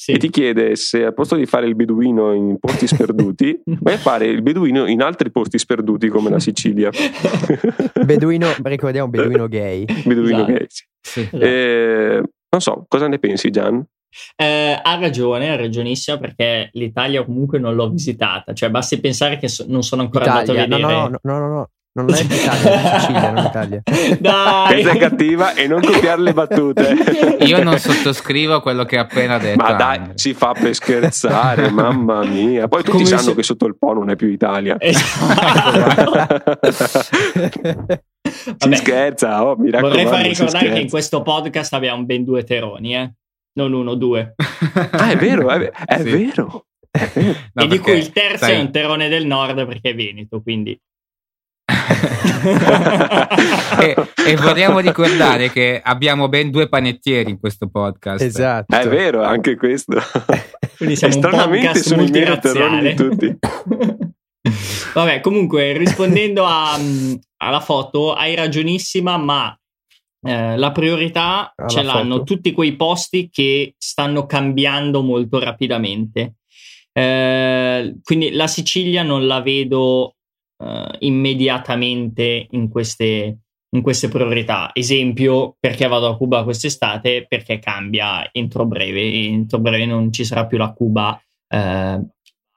Sì. 0.00 0.12
che 0.12 0.18
ti 0.18 0.30
chiede 0.30 0.76
se 0.76 1.02
al 1.04 1.12
posto 1.12 1.34
di 1.34 1.44
fare 1.44 1.66
il 1.66 1.74
beduino 1.74 2.32
in 2.32 2.56
posti 2.60 2.86
sperduti, 2.86 3.60
vai 3.82 3.94
a 3.94 3.98
fare 3.98 4.26
il 4.26 4.42
beduino 4.42 4.86
in 4.86 5.02
altri 5.02 5.32
posti 5.32 5.58
sperduti 5.58 6.06
come 6.08 6.30
la 6.30 6.38
Sicilia. 6.38 6.88
Beduino, 8.04 8.46
ricordiamo 8.62 9.08
beduino 9.08 9.48
gay. 9.48 9.84
beduino 10.04 10.36
Esatto. 10.46 10.52
gay. 10.52 10.66
sì. 11.00 11.20
Esatto. 11.20 11.44
Eh, 11.44 12.22
non 12.50 12.60
so, 12.60 12.84
cosa 12.88 13.08
ne 13.08 13.18
pensi 13.18 13.50
Gian? 13.50 13.84
Eh, 14.36 14.78
ha 14.82 14.98
ragione, 14.98 15.50
ha 15.50 15.56
ragionissima 15.56 16.16
perché 16.16 16.70
l'Italia 16.74 17.24
comunque 17.24 17.58
non 17.58 17.74
l'ho 17.74 17.90
visitata, 17.90 18.52
cioè 18.54 18.70
basti 18.70 19.00
pensare 19.00 19.36
che 19.38 19.48
so- 19.48 19.64
non 19.68 19.82
sono 19.82 20.02
ancora 20.02 20.24
Italia. 20.24 20.62
andato 20.62 20.74
a 20.74 20.78
No, 20.78 20.86
vedere. 20.86 21.08
no, 21.10 21.18
no, 21.22 21.38
no, 21.38 21.38
no, 21.48 21.54
no. 21.54 21.70
Non 22.02 22.14
è 22.14 22.22
l'Italia, 22.22 22.94
è 22.94 23.00
Sicilia, 23.00 23.30
non 23.30 23.44
Italia. 23.44 23.82
Dai. 24.20 24.66
Questa 24.72 24.90
è 24.90 24.96
cattiva 24.98 25.54
e 25.54 25.66
non 25.66 25.80
copiare 25.80 26.20
le 26.20 26.32
battute. 26.32 27.36
Io 27.40 27.62
non 27.62 27.78
sottoscrivo 27.78 28.60
quello 28.60 28.84
che 28.84 28.98
ha 28.98 29.02
appena 29.02 29.38
detto. 29.38 29.62
Ma 29.62 29.72
dai, 29.72 29.96
Andre. 29.98 30.12
si 30.16 30.34
fa 30.34 30.52
per 30.52 30.74
scherzare, 30.74 31.70
mamma 31.72 32.24
mia. 32.24 32.68
Poi 32.68 32.82
tutti 32.82 32.92
Come 32.98 33.04
sanno 33.06 33.20
se- 33.22 33.34
che 33.34 33.42
sotto 33.42 33.66
il 33.66 33.76
Po 33.76 33.92
non 33.94 34.10
è 34.10 34.16
più 34.16 34.28
Italia. 34.28 34.76
Esatto. 34.88 36.58
si 38.22 38.54
Vabbè, 38.58 38.76
scherza, 38.76 39.44
oh, 39.44 39.56
mi 39.56 39.70
raccomando. 39.70 39.88
Vorrei 39.88 40.06
far 40.06 40.20
ricordare 40.26 40.70
che 40.72 40.80
in 40.80 40.88
questo 40.90 41.22
podcast 41.22 41.72
abbiamo 41.74 42.04
ben 42.04 42.24
due 42.24 42.44
teroni, 42.44 42.94
eh? 42.94 43.12
non 43.58 43.72
uno, 43.72 43.94
due. 43.94 44.34
Ah, 44.90 45.10
è 45.10 45.16
vero, 45.16 45.48
è, 45.50 45.70
è 45.70 45.98
Sì. 45.98 46.10
vero. 46.10 46.66
No, 47.52 47.62
e 47.64 47.66
di 47.66 47.78
cui 47.78 47.92
il 47.92 48.10
terzo 48.12 48.44
sai, 48.44 48.54
è 48.54 48.58
un 48.60 48.70
terone 48.72 49.08
del 49.08 49.26
nord 49.26 49.66
perché 49.66 49.90
è 49.90 49.94
Veneto, 49.94 50.40
quindi 50.42 50.78
e, 53.80 53.96
e 54.26 54.36
vorremmo 54.36 54.78
ricordare 54.80 55.50
che 55.50 55.80
abbiamo 55.82 56.28
ben 56.28 56.50
due 56.50 56.68
panettieri 56.68 57.30
in 57.30 57.38
questo 57.38 57.68
podcast. 57.68 58.22
Esatto. 58.22 58.76
È 58.76 58.88
vero, 58.88 59.22
anche 59.22 59.56
questo. 59.56 60.00
Quindi 60.76 60.96
siamo 60.96 61.14
un 61.14 61.20
Stranamente 61.20 61.66
podcast 61.66 61.88
sono 61.88 62.02
i 62.02 62.10
terroni 62.10 62.82
di 62.82 62.94
tutti. 62.94 63.38
Vabbè, 64.94 65.20
comunque, 65.20 65.76
rispondendo 65.76 66.44
a, 66.44 66.76
mm, 66.78 67.14
alla 67.38 67.60
foto, 67.60 68.14
hai 68.14 68.34
ragionissima, 68.34 69.16
ma 69.16 69.58
eh, 70.22 70.56
la 70.56 70.72
priorità 70.72 71.52
Alla 71.54 71.68
ce 71.68 71.82
l'hanno 71.82 72.18
foto. 72.18 72.34
tutti 72.34 72.52
quei 72.52 72.76
posti 72.76 73.28
che 73.30 73.74
stanno 73.78 74.26
cambiando 74.26 75.02
molto 75.02 75.38
rapidamente. 75.38 76.34
Eh, 76.92 77.96
quindi 78.02 78.32
la 78.32 78.46
Sicilia 78.46 79.02
non 79.02 79.26
la 79.26 79.40
vedo 79.40 80.16
eh, 80.58 80.96
immediatamente 81.00 82.46
in 82.50 82.68
queste, 82.68 83.38
in 83.70 83.82
queste 83.82 84.08
priorità. 84.08 84.70
Esempio, 84.72 85.56
perché 85.58 85.86
vado 85.86 86.08
a 86.08 86.16
Cuba 86.16 86.42
quest'estate? 86.42 87.26
Perché 87.28 87.58
cambia 87.58 88.28
entro 88.32 88.66
breve, 88.66 89.12
entro 89.12 89.58
breve 89.60 89.86
non 89.86 90.12
ci 90.12 90.24
sarà 90.24 90.46
più 90.46 90.58
la 90.58 90.72
Cuba 90.72 91.20
eh, 91.48 92.00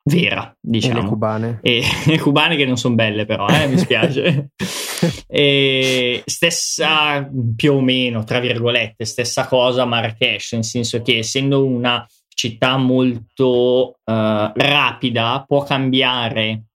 vera, 0.04 0.56
diciamo. 0.60 1.00
E 1.00 1.02
le 1.02 1.08
cubane. 1.08 1.60
E 1.62 1.82
le 2.06 2.20
cubane 2.20 2.56
che 2.56 2.66
non 2.66 2.78
sono 2.78 2.96
belle 2.96 3.26
però, 3.26 3.48
eh, 3.48 3.68
mi 3.68 3.78
spiace. 3.78 4.52
e 5.28 6.22
stessa 6.26 7.30
più 7.56 7.74
o 7.74 7.82
meno, 7.82 8.24
tra 8.24 8.40
virgolette, 8.40 9.06
stessa 9.06 9.48
cosa 9.48 9.86
Marrakesh, 9.86 10.54
nel 10.54 10.66
senso 10.66 11.02
che 11.02 11.20
essendo 11.20 11.66
una 11.66 12.06
città 12.34 12.78
molto 12.78 13.98
uh, 14.04 14.52
rapida 14.56 15.44
può 15.46 15.64
cambiare 15.64 16.71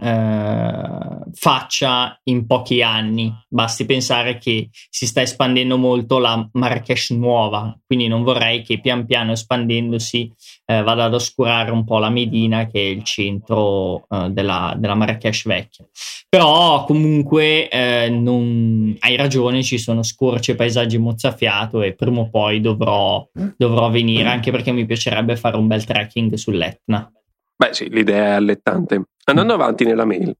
uh, 0.00 1.30
faccia 1.32 2.18
in 2.24 2.46
pochi 2.46 2.82
anni. 2.82 3.32
Basti 3.48 3.84
pensare 3.84 4.38
che 4.38 4.68
si 4.90 5.06
sta 5.06 5.22
espandendo 5.22 5.76
molto 5.76 6.18
la 6.18 6.48
Marrakesh 6.52 7.10
nuova, 7.10 7.76
quindi 7.86 8.08
non 8.08 8.22
vorrei 8.22 8.62
che 8.62 8.80
pian 8.80 9.06
piano 9.06 9.32
espandendosi 9.32 10.32
uh, 10.66 10.82
vada 10.82 11.04
ad 11.04 11.14
oscurare 11.14 11.70
un 11.70 11.84
po' 11.84 11.98
la 11.98 12.10
Medina, 12.10 12.66
che 12.66 12.80
è 12.80 12.86
il 12.86 13.02
centro 13.04 14.06
della, 14.28 14.74
della, 14.76 14.94
Marrakesh 14.94 15.46
vecchia. 15.46 15.86
Però 16.28 16.84
comunque 16.84 17.68
non, 18.10 18.96
hai 19.00 19.16
ragione, 19.16 19.62
ci 19.62 19.78
sono 19.78 20.02
scorci 20.02 20.50
e 20.50 20.54
paesaggi 20.56 20.98
mozzafiato 20.98 21.82
e 21.82 21.94
prima 21.94 22.20
o 22.20 22.28
poi 22.28 22.60
dovrò, 22.60 23.26
dovrò 23.56 23.90
venire, 23.90 24.28
anche 24.28 24.50
perché 24.50 24.72
mi 24.72 24.86
piacerebbe 24.86 25.36
fare 25.36 25.56
un 25.56 25.66
bel 25.66 25.84
trekking 25.84 26.34
sull'Etna. 26.34 27.10
Beh 27.56 27.72
sì, 27.72 27.88
l'idea 27.88 28.24
è 28.24 28.30
allettante. 28.30 29.02
Andando 29.24 29.54
avanti 29.54 29.84
nella 29.84 30.04
mail, 30.04 30.36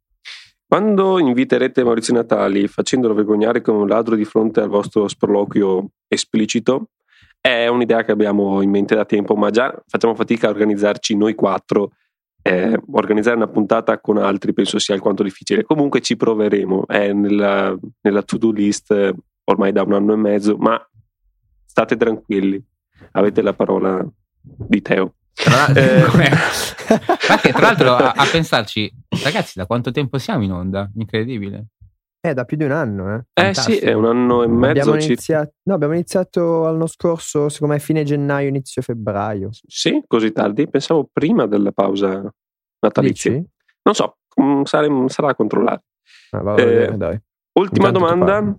quando 0.67 1.19
inviterete 1.19 1.85
Maurizio 1.85 2.15
Natali 2.15 2.67
facendolo 2.67 3.15
vergognare 3.15 3.61
come 3.61 3.79
un 3.79 3.89
ladro 3.89 4.17
di 4.17 4.25
fronte 4.25 4.61
al 4.61 4.69
vostro 4.69 5.07
sproloquio 5.07 5.91
esplicito, 6.09 6.89
è 7.41 7.67
un'idea 7.69 8.05
che 8.05 8.13
abbiamo 8.13 8.63
in 8.63 8.71
mente 8.71 8.95
da 8.95 9.05
tempo, 9.05 9.37
ma 9.37 9.51
già 9.51 9.83
facciamo 9.87 10.15
fatica 10.15 10.47
a 10.47 10.51
organizzarci 10.51 11.17
noi 11.17 11.35
quattro. 11.35 11.93
Eh, 12.47 12.79
organizzare 12.93 13.37
una 13.37 13.49
puntata 13.49 13.99
con 14.01 14.19
altri 14.19 14.53
penso 14.53 14.79
sia 14.79 14.95
alquanto 14.95 15.23
difficile. 15.23 15.63
Comunque 15.63 16.01
ci 16.01 16.17
proveremo, 16.17 16.87
è 16.87 17.13
nella, 17.13 17.75
nella 18.03 18.23
to-do 18.23 18.51
list 18.51 19.15
ormai 19.45 19.73
da 19.73 19.83
un 19.83 19.93
anno 19.93 20.13
e 20.13 20.17
mezzo, 20.17 20.57
ma 20.57 20.79
state 21.65 21.97
tranquilli, 21.97 22.63
avete 23.13 23.43
la 23.43 23.53
parola 23.53 24.07
di 24.41 24.83
Teo. 24.83 25.15
Tra, 25.35 25.67
eh, 25.75 26.05
tra 27.51 27.61
l'altro, 27.61 27.97
a, 27.97 28.13
a, 28.13 28.27
pensarci, 28.31 28.91
ragazzi, 29.23 29.59
da 29.59 29.67
quanto 29.67 29.91
tempo 29.91 30.19
siamo 30.19 30.45
in 30.45 30.53
onda? 30.53 30.89
Incredibile. 30.95 31.67
Eh, 32.21 32.33
da 32.33 32.45
più 32.45 32.57
di 32.57 32.65
un 32.65 32.71
anno, 32.71 33.15
eh. 33.17 33.49
Eh 33.49 33.53
sì, 33.53 33.77
è 33.77 33.93
un 33.93 34.07
anno 34.07 34.43
e 34.45 34.47
mezzo. 34.47 34.81
Abbiamo 34.81 34.95
iniziato, 34.95 35.53
no, 35.65 35.75
abbiamo 35.75 35.93
iniziato 35.93 36.63
l'anno 36.63 36.87
scorso, 36.87 37.51
secondo 37.51 37.75
me 37.75 37.81
fine 37.81 38.03
gennaio, 38.05 38.49
inizio 38.49 38.81
febbraio. 38.81 39.51
Sì, 39.67 40.03
così 40.07 40.33
tardi? 40.33 40.67
Pensavo 40.67 41.07
prima 41.13 41.47
della 41.47 41.73
pausa 41.73 42.23
natalizia. 42.81 43.31
Dici? 43.33 43.47
Non 43.83 43.95
so, 43.95 44.17
mm, 44.41 44.63
sarà, 44.63 44.89
sarà 45.09 45.29
a 45.31 45.35
controllare. 45.35 45.83
Ah, 46.31 46.41
va, 46.41 46.55
eh, 46.55 46.97
dai. 46.97 47.21
Ultima 47.59 47.89
Intanto 47.89 47.99
domanda. 47.99 48.59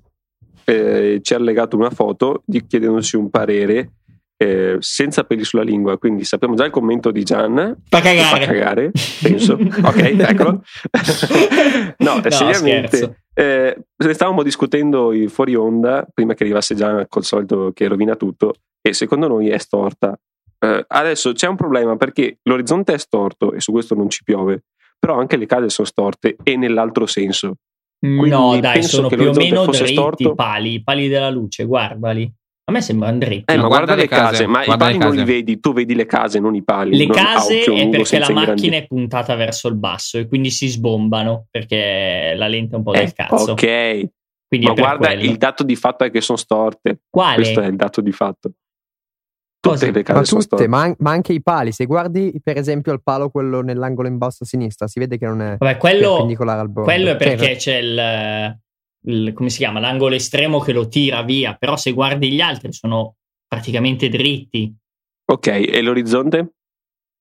Eh, 0.68 1.20
ci 1.22 1.34
ha 1.34 1.40
legato 1.40 1.76
una 1.76 1.92
foto 1.92 2.44
chiedendosi 2.68 3.16
un 3.16 3.30
parere 3.30 3.92
eh, 4.38 4.78
senza 4.80 5.24
peli 5.24 5.44
sulla 5.44 5.64
lingua, 5.64 5.98
quindi 5.98 6.24
sappiamo 6.24 6.56
già 6.56 6.66
il 6.66 6.72
commento 6.72 7.12
di 7.12 7.24
Gian. 7.24 7.78
Fa 7.88 8.02
cagare. 8.02 8.40
Fa 8.40 8.46
cagare, 8.46 8.92
penso. 9.22 9.54
ok, 9.54 10.02
eccolo. 10.20 10.64
no, 12.00 12.22
no 12.22 12.30
seriamente. 12.30 13.24
Eh, 13.34 13.78
ne 13.98 14.14
stavamo 14.14 14.44
discutendo 14.44 15.12
fuori 15.28 15.56
onda 15.56 16.08
prima 16.14 16.34
che 16.34 16.44
arrivasse 16.44 16.76
Gian 16.76 17.06
col 17.10 17.24
solito 17.24 17.72
che 17.74 17.88
rovina 17.88 18.16
tutto 18.16 18.54
e 18.82 18.94
secondo 18.94 19.28
noi 19.28 19.50
è 19.50 19.58
storta. 19.58 20.18
Eh, 20.60 20.86
adesso 20.88 21.32
c'è 21.34 21.48
un 21.48 21.56
problema 21.56 21.96
perché 21.96 22.40
l'orizzonte 22.44 22.94
è 22.94 22.98
storto 22.98 23.54
e 23.54 23.60
su 23.60 23.72
questo 23.72 23.96
non 23.96 24.10
ci 24.10 24.24
piove, 24.24 24.64
però 24.98 25.18
anche 25.20 25.38
le 25.38 25.46
case 25.46 25.70
sono 25.70 25.88
storte 25.88 26.36
e 26.44 26.56
nell'altro 26.56 27.06
senso. 27.06 27.56
Quindi 28.00 28.30
no, 28.30 28.60
dai, 28.60 28.84
sono 28.84 29.08
più 29.08 29.30
o 29.30 29.34
meno 29.34 29.66
dritti 29.66 29.94
storto... 29.94 30.32
i 30.32 30.36
pali, 30.36 30.74
i 30.74 30.84
pali 30.84 31.08
della 31.08 31.30
luce, 31.30 31.66
guardali. 31.66 32.32
A 32.68 32.72
me 32.72 32.82
sembra 32.82 33.12
dritti. 33.12 33.54
Eh, 33.54 33.58
ma, 33.58 33.68
guarda, 33.68 33.94
guarda 33.94 34.02
le 34.02 34.08
case, 34.08 34.32
case 34.32 34.48
ma 34.48 34.64
i 34.64 34.76
pali 34.78 34.98
non 34.98 35.14
li 35.14 35.24
vedi, 35.24 35.60
tu 35.60 35.72
vedi 35.72 35.94
le 35.94 36.08
case, 36.08 36.40
non 36.40 36.56
i 36.56 36.64
pali. 36.64 36.98
Le 36.98 37.08
case 37.08 37.64
è 37.64 37.90
perché 37.90 38.18
la 38.18 38.32
macchina 38.32 38.78
è 38.78 38.88
puntata 38.88 39.36
verso 39.36 39.68
il 39.68 39.76
basso 39.76 40.18
e 40.18 40.28
quindi 40.28 40.50
si 40.50 40.68
sbombano 40.68 41.46
perché 41.52 42.34
la 42.36 42.48
lente 42.48 42.74
è 42.74 42.78
un 42.78 42.84
po' 42.84 42.92
del 42.92 43.04
eh, 43.04 43.14
cazzo. 43.14 43.52
Ok. 43.52 44.10
Quindi 44.48 44.66
ma 44.68 44.74
guarda, 44.74 45.08
quello. 45.08 45.24
il 45.24 45.38
dato 45.38 45.64
di 45.64 45.76
fatto 45.76 46.06
è 46.06 46.10
che 46.10 46.22
sono 46.22 46.40
storte. 46.40 47.02
Quale? 47.08 47.36
Questo 47.36 47.62
è 47.62 47.68
il 47.68 47.76
dato 47.76 48.02
di 48.02 48.12
fatto. 48.12 48.52
Tutte 49.60 49.92
le 49.92 50.04
case 50.04 50.20
ma 50.20 50.26
sono 50.26 50.42
tutte, 50.42 50.68
ma, 50.68 50.94
ma, 51.00 51.12
anche 51.12 51.34
i 51.34 51.42
pali. 51.42 51.72
Se 51.72 51.86
guardi, 51.86 52.40
per 52.44 52.58
esempio, 52.58 52.94
il 52.94 53.02
palo 53.04 53.30
quello 53.30 53.62
nell'angolo 53.62 54.08
in 54.08 54.18
basso 54.18 54.44
a 54.44 54.48
sinistra, 54.48 54.88
si 54.88 55.00
vede 55.00 55.18
che 55.18 55.26
non 55.26 55.42
è 55.42 55.56
Vabbè, 55.58 55.78
quello, 55.78 56.10
perpendicolare 56.10 56.62
al 56.62 56.70
bordo. 56.70 56.92
Quello 56.92 57.12
è 57.12 57.16
perché 57.16 57.58
cioè, 57.58 57.74
c'è 57.74 57.78
il, 57.78 58.60
il, 59.06 59.34
come 59.34 59.50
si 59.50 59.58
chiama, 59.58 59.80
l'angolo 59.80 60.16
estremo 60.16 60.60
che 60.60 60.74
lo 60.74 60.88
tira 60.88 61.22
via. 61.24 61.56
Però 61.56 61.76
se 61.78 61.92
guardi 61.92 62.32
gli 62.32 62.42
altri 62.42 62.72
sono 62.74 63.16
praticamente 63.48 64.10
dritti. 64.10 64.74
Ok, 65.32 65.48
e 65.48 65.82
l'orizzonte? 65.82 66.54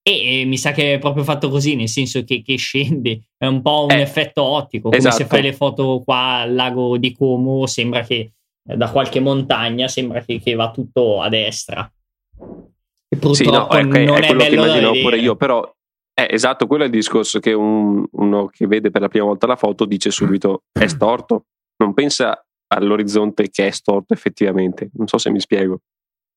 E, 0.07 0.41
e 0.41 0.45
mi 0.45 0.59
sa 0.59 0.73
che 0.73 0.95
è 0.95 0.99
proprio 0.99 1.25
fatto 1.25 1.49
così, 1.49 1.77
nel 1.77 1.89
senso 1.89 2.25
che, 2.25 2.43
che 2.43 2.57
scende, 2.57 3.29
è 3.39 3.47
un 3.47 3.63
po' 3.63 3.85
un 3.85 3.93
eh, 3.93 4.03
effetto 4.03 4.43
ottico, 4.43 4.91
come 4.91 4.99
esatto. 4.99 5.17
se 5.17 5.25
fai 5.25 5.41
le 5.41 5.55
foto 5.55 6.03
qua 6.05 6.41
al 6.41 6.55
lago 6.55 6.99
di 6.99 7.15
Como, 7.15 7.67
sembra 7.67 8.03
che 8.03 8.33
eh, 8.69 8.77
da 8.77 8.91
qualche 8.91 9.21
montagna 9.21 9.89
sembra 9.89 10.21
che, 10.21 10.41
che 10.41 10.55
va 10.55 10.71
tutto 10.71 11.23
a 11.23 11.31
destra. 11.31 11.91
E 12.37 13.17
purtroppo 13.17 13.35
sì, 13.35 13.51
no, 13.51 13.65
okay, 13.65 14.05
non 14.05 14.23
è, 14.23 14.29
è 14.29 14.37
bello 14.37 14.93
che 14.93 15.01
pure 15.01 15.19
io, 15.19 15.37
però 15.37 15.75
eh, 16.13 16.29
esatto, 16.31 16.67
quello 16.67 16.83
è 16.83 16.87
il 16.87 16.93
discorso 16.93 17.41
che 17.41 17.55
un, 17.55 18.05
uno 18.13 18.47
che 18.49 18.67
vede 18.67 18.91
per 18.91 19.01
la 19.01 19.09
prima 19.09 19.25
volta 19.25 19.47
la 19.47 19.57
foto 19.57 19.87
dice 19.87 20.11
subito 20.11 20.65
è 20.71 20.87
storto, 20.87 21.47
non 21.77 21.95
pensa 21.95 22.45
all'orizzonte 22.69 23.51
che 23.51 23.69
è 23.69 23.71
storto 23.71 24.15
effettivamente, 24.15 24.91
non 24.95 25.07
so 25.07 25.19
se 25.19 25.31
mi 25.31 25.41
spiego 25.41 25.81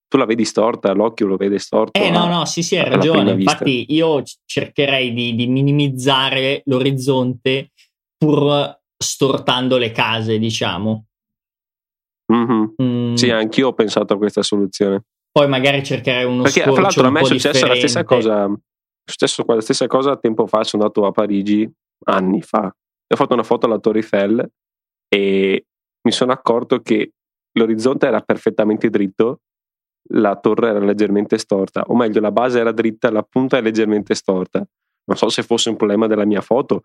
tu 0.07 0.17
la 0.17 0.25
vedi 0.25 0.45
storta, 0.45 0.93
l'occhio 0.93 1.27
lo 1.27 1.35
vede 1.35 1.59
storto. 1.59 1.99
Eh 1.99 2.09
no, 2.09 2.27
no, 2.27 2.45
sì, 2.45 2.63
sì, 2.63 2.77
hai 2.77 2.89
ragione. 2.89 3.31
Infatti 3.31 3.85
io 3.89 4.23
cercherei 4.45 5.13
di, 5.13 5.35
di, 5.35 5.47
minimizzare 5.47 6.61
l'orizzonte 6.65 7.71
pur 8.17 8.79
stortando 8.97 9.77
le 9.77 9.91
case, 9.91 10.39
diciamo. 10.39 11.05
Mm-hmm. 12.33 12.65
Mm. 12.81 13.13
Sì, 13.15 13.29
anch'io 13.29 13.69
ho 13.69 13.73
pensato 13.73 14.13
a 14.13 14.17
questa 14.17 14.41
soluzione. 14.41 15.03
Poi 15.31 15.47
magari 15.47 15.83
cercherei 15.83 16.23
uno 16.23 16.43
Perché 16.43 16.63
fra 16.63 16.81
l'altro 16.81 17.07
a 17.07 17.11
me 17.11 17.21
è 17.21 17.25
successa 17.25 17.67
la 17.67 17.75
stessa 17.75 18.03
cosa. 18.03 18.49
Successo 19.09 19.43
la 19.45 19.61
stessa 19.61 19.87
cosa 19.87 20.17
tempo 20.17 20.47
fa, 20.47 20.63
sono 20.63 20.83
andato 20.83 21.05
a 21.05 21.11
Parigi 21.11 21.69
anni 22.05 22.41
fa. 22.41 22.73
Ho 23.09 23.15
fatto 23.15 23.33
una 23.33 23.43
foto 23.43 23.65
alla 23.65 23.79
Torre 23.79 23.99
Eiffel 23.99 24.51
e 25.07 25.65
mi 26.01 26.11
sono 26.11 26.31
accorto 26.31 26.81
che 26.81 27.11
l'orizzonte 27.51 28.07
era 28.07 28.21
perfettamente 28.21 28.89
dritto 28.89 29.41
la 30.09 30.35
torre 30.37 30.69
era 30.69 30.79
leggermente 30.79 31.37
storta, 31.37 31.83
o 31.87 31.95
meglio, 31.95 32.21
la 32.21 32.31
base 32.31 32.59
era 32.59 32.71
dritta, 32.71 33.11
la 33.11 33.23
punta 33.23 33.57
è 33.57 33.61
leggermente 33.61 34.15
storta. 34.15 34.65
Non 35.05 35.17
so 35.17 35.29
se 35.29 35.43
fosse 35.43 35.69
un 35.69 35.75
problema 35.75 36.07
della 36.07 36.25
mia 36.25 36.41
foto, 36.41 36.83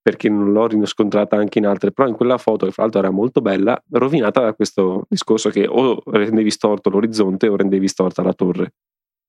perché 0.00 0.28
non 0.28 0.52
l'ho 0.52 0.66
riscontrata 0.66 1.36
anche 1.36 1.58
in 1.58 1.66
altre, 1.66 1.92
però 1.92 2.08
in 2.08 2.14
quella 2.14 2.38
foto, 2.38 2.66
che 2.66 2.72
fra 2.72 2.82
l'altro 2.82 3.00
era 3.00 3.10
molto 3.10 3.40
bella, 3.40 3.80
rovinata 3.90 4.40
da 4.40 4.54
questo 4.54 5.06
discorso 5.08 5.50
che 5.50 5.66
o 5.68 6.02
rendevi 6.06 6.50
storto 6.50 6.90
l'orizzonte 6.90 7.48
o 7.48 7.56
rendevi 7.56 7.88
storta 7.88 8.22
la 8.22 8.32
torre. 8.32 8.74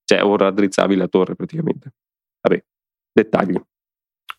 Cioè, 0.03 0.23
o 0.23 0.35
raddrizzavi 0.35 0.95
la 0.95 1.07
torre 1.07 1.35
praticamente. 1.35 1.93
Vabbè, 2.41 2.63
dettagli. 3.12 3.62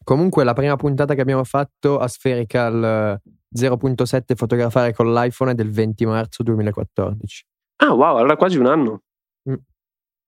Comunque, 0.04 0.44
la 0.44 0.52
prima 0.52 0.76
puntata 0.76 1.14
che 1.14 1.20
abbiamo 1.20 1.44
fatto 1.44 1.98
a 1.98 2.06
Spherical 2.06 3.20
0.7 3.54 4.22
eh, 4.26 4.34
fotografare 4.34 4.92
con 4.92 5.12
l'iPhone 5.12 5.52
è 5.52 5.54
del 5.54 5.70
20 5.70 6.06
marzo 6.06 6.42
2014. 6.42 7.44
Ah, 7.76 7.92
wow, 7.92 8.16
allora 8.16 8.36
quasi 8.36 8.58
un 8.58 8.66
anno. 8.66 9.02
Mm. 9.48 9.54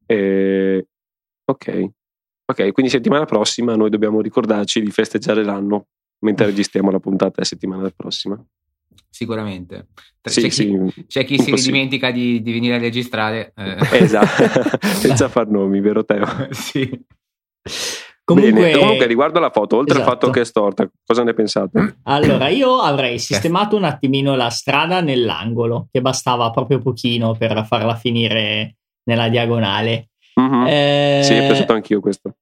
Eh, 0.06 0.86
ok. 1.44 1.90
Ok, 2.48 2.72
quindi 2.72 2.90
settimana 2.90 3.24
prossima 3.24 3.74
noi 3.74 3.90
dobbiamo 3.90 4.20
ricordarci 4.20 4.80
di 4.80 4.90
festeggiare 4.90 5.42
l'anno 5.44 5.88
mentre 6.20 6.46
registriamo 6.46 6.90
la 6.90 7.00
puntata 7.00 7.34
la 7.36 7.44
settimana 7.44 7.90
prossima. 7.94 8.42
Sicuramente. 9.10 9.88
Sì, 10.22 10.42
c'è, 10.42 10.48
sì, 10.50 10.64
chi, 10.66 11.06
c'è, 11.06 11.24
chi, 11.24 11.38
si 11.38 11.70
dimentica 11.70 12.10
di, 12.10 12.42
di, 12.42 12.52
venire 12.52 12.74
a 12.74 12.78
registrare. 12.78 13.52
Eh. 13.56 13.76
Esatto, 13.92 14.78
senza 14.86 15.28
far 15.28 15.48
nomi, 15.48 15.80
vero 15.80 16.04
Teo? 16.04 16.26
sì. 16.50 16.88
Comunque, 18.26 18.72
Bene, 18.72 18.78
comunque, 18.78 19.06
riguardo 19.06 19.38
alla 19.38 19.52
foto, 19.52 19.76
oltre 19.76 19.98
esatto. 19.98 20.10
al 20.10 20.18
fatto 20.18 20.32
che 20.32 20.40
è 20.40 20.44
storta, 20.44 20.90
cosa 21.06 21.22
ne 21.22 21.32
pensate? 21.32 21.98
Allora, 22.02 22.48
io 22.48 22.80
avrei 22.80 23.20
sistemato 23.20 23.76
un 23.76 23.84
attimino 23.84 24.34
la 24.34 24.50
strada 24.50 25.00
nell'angolo, 25.00 25.86
che 25.92 26.00
bastava 26.00 26.50
proprio 26.50 26.80
pochino 26.80 27.36
per 27.36 27.64
farla 27.64 27.94
finire 27.94 28.78
nella 29.04 29.28
diagonale. 29.28 30.08
Mm-hmm. 30.40 30.66
Eh, 30.66 31.20
sì, 31.22 31.34
ho 31.34 31.46
pensato 31.46 31.72
anch'io 31.72 32.00
questo. 32.00 32.34